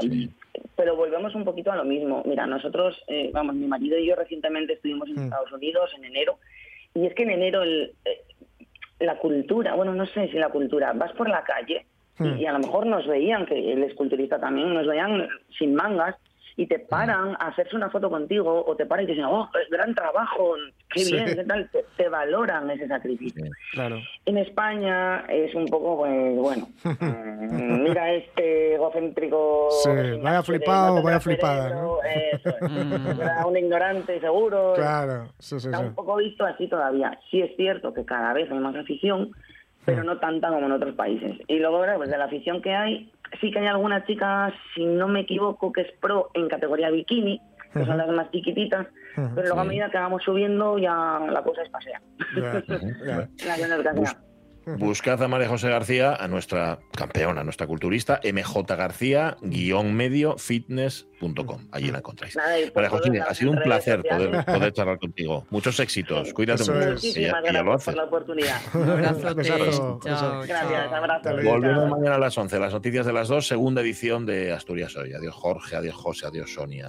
pero 0.76 0.96
volvemos 0.96 1.36
un 1.36 1.44
poquito 1.46 1.72
a 1.72 1.76
lo 1.76 1.84
mismo. 1.86 2.24
Mira, 2.26 2.46
nosotros, 2.48 3.00
eh, 3.08 3.30
vamos, 3.34 3.56
mi 3.56 3.68
marido 3.68 3.98
y 3.98 4.08
yo 4.08 4.16
recientemente 4.16 4.74
estuvimos 4.74 5.08
en 5.10 5.16
Mm. 5.16 5.24
Estados 5.26 5.52
Unidos 5.52 5.92
en 5.98 6.06
enero, 6.06 6.38
y 6.96 7.06
es 7.06 7.14
que 7.14 7.24
en 7.24 7.30
enero 7.32 7.62
el, 7.64 7.92
eh, 8.06 8.22
la 9.00 9.18
cultura, 9.18 9.76
bueno, 9.76 9.94
no 9.94 10.06
sé 10.08 10.28
si 10.30 10.38
la 10.38 10.50
cultura, 10.50 10.94
vas 10.94 11.12
por 11.14 11.30
la 11.30 11.44
calle 11.44 11.86
y, 12.20 12.24
Mm. 12.24 12.38
y 12.40 12.46
a 12.46 12.54
lo 12.54 12.60
mejor 12.60 12.86
nos 12.86 13.06
veían, 13.08 13.46
que 13.46 13.74
él 13.74 13.84
es 13.84 13.94
culturista 13.96 14.40
también, 14.40 14.74
nos 14.74 14.88
veían 14.88 15.28
sin 15.58 15.76
mangas 15.76 16.16
y 16.56 16.68
te 16.68 16.80
paran 16.80 17.36
a 17.40 17.48
hacerse 17.48 17.76
una 17.76 17.90
foto 17.90 18.10
contigo 18.10 18.64
o 18.66 18.76
te 18.76 18.86
paran 18.86 19.04
y 19.06 19.08
te 19.08 19.14
dicen, 19.14 19.26
oh, 19.28 19.50
gran 19.72 19.96
trabajo, 19.96 20.54
qué 20.90 21.00
Sí. 21.00 21.14
bien, 21.14 21.26
qué 21.36 21.44
tal, 21.46 21.70
te, 21.72 21.84
te 21.98 22.10
valoran 22.10 22.70
ese 22.70 22.88
sacrificio. 22.88 23.44
Claro. 23.72 23.98
En 24.26 24.38
España 24.38 25.26
es 25.30 25.54
un 25.56 25.66
poco, 25.66 25.98
pues, 25.98 26.36
bueno, 26.36 26.68
mm, 26.84 27.84
mira 27.84 28.14
este 28.14 28.76
egocéntrico. 28.76 29.70
Sí, 29.84 29.90
vaya 30.22 30.44
flipado, 30.44 31.02
vaya 31.02 31.20
flipada, 31.20 31.70
cerebro, 31.70 32.00
Eso 32.04 32.50
es. 32.50 32.62
Mm. 32.84 33.22
Era 33.22 33.46
un 33.48 33.58
ignorante 33.58 34.20
seguro. 34.20 34.74
Claro, 34.76 35.30
sí, 35.40 35.60
sí, 35.60 35.68
Está 35.68 35.80
sí. 35.80 35.86
un 35.86 35.96
poco 35.96 36.16
visto 36.18 36.46
así 36.46 36.68
todavía. 36.68 37.18
Sí 37.32 37.42
es 37.42 37.56
cierto 37.56 37.94
que 37.94 38.06
cada 38.06 38.34
vez 38.34 38.50
hay 38.52 38.60
más 38.60 38.76
afición, 38.76 39.32
pero 39.86 40.04
no 40.04 40.18
tanta 40.20 40.50
como 40.50 40.66
en 40.66 40.72
otros 40.72 40.96
países. 40.96 41.38
Y 41.48 41.60
luego, 41.60 41.78
bueno, 41.78 41.96
pues 41.98 42.10
de 42.10 42.18
la 42.18 42.26
afición 42.26 42.62
que 42.62 42.74
hay, 42.74 43.12
sí 43.42 43.52
que 43.52 43.60
hay 43.60 43.68
algunas 43.68 44.06
chicas, 44.06 44.54
si 44.76 44.86
no 44.86 45.08
me 45.08 45.22
equivoco, 45.22 45.72
que 45.72 45.82
es 45.82 45.92
pro 46.00 46.30
en 46.34 46.48
categoría 46.48 46.90
bikini, 46.90 47.42
que 47.74 47.86
son 47.86 47.98
las 47.98 48.08
más 48.10 48.30
chiquititas, 48.32 48.88
pero 49.16 49.48
luego 49.48 49.62
a 49.62 49.64
medida 49.64 49.90
que 49.90 49.98
vamos 49.98 50.22
subiendo 50.24 50.78
ya 50.78 51.20
la 51.30 51.42
cosa 51.44 51.64
escasea. 51.64 52.02
Ya, 52.36 52.64
ya. 53.06 53.28
La 53.48 53.56
cosa 53.56 53.76
escasea. 53.78 54.33
Buscad 54.66 55.22
a 55.22 55.28
María 55.28 55.48
José 55.48 55.70
García, 55.70 56.16
a 56.16 56.28
nuestra 56.28 56.80
campeona, 56.96 57.42
a 57.42 57.44
nuestra 57.44 57.68
culturista, 57.68 58.20
mj 58.24 58.76
García, 58.76 59.38
guion 59.42 59.94
medio, 59.94 60.38
fitness.com. 60.38 61.68
Allí 61.72 61.92
la 61.92 62.00
encontráis. 62.00 62.36
Nada, 62.36 62.60
y 62.60 62.70
por 62.70 62.84
María 62.84 62.90
José, 62.90 63.22
ha 63.22 63.34
sido 63.34 63.52
un 63.52 63.62
placer 63.62 64.04
poder, 64.04 64.74
charlar 64.74 65.00
contigo. 65.00 65.46
Muchos 65.50 65.80
éxitos. 65.80 66.34
Cuídate 66.34 66.64
Eso 66.64 66.74
mucho. 66.74 66.94
es. 66.94 67.18
lo 67.64 67.78
por 67.78 67.96
la 67.96 68.04
oportunidad. 68.04 68.62
Un. 68.74 69.36
Besazo, 69.36 70.00
besazo. 70.04 70.42
Gracias, 70.48 70.92
abrazo. 70.92 71.30
Volvemos 71.44 71.90
mañana 71.90 72.16
a 72.16 72.20
las 72.20 72.38
11. 72.38 72.60
Las 72.60 72.74
noticias 72.74 73.06
de 73.06 73.14
las 73.14 73.28
dos, 73.28 73.48
segunda 73.48 73.82
edición 73.82 74.26
de 74.26 74.52
Asturias 74.52 74.96
Hoy. 74.96 75.14
Adiós 75.14 75.36
Jorge, 75.36 75.76
adiós 75.76 75.96
José, 75.96 76.28
adiós 76.28 76.54
Sonia. 76.54 76.82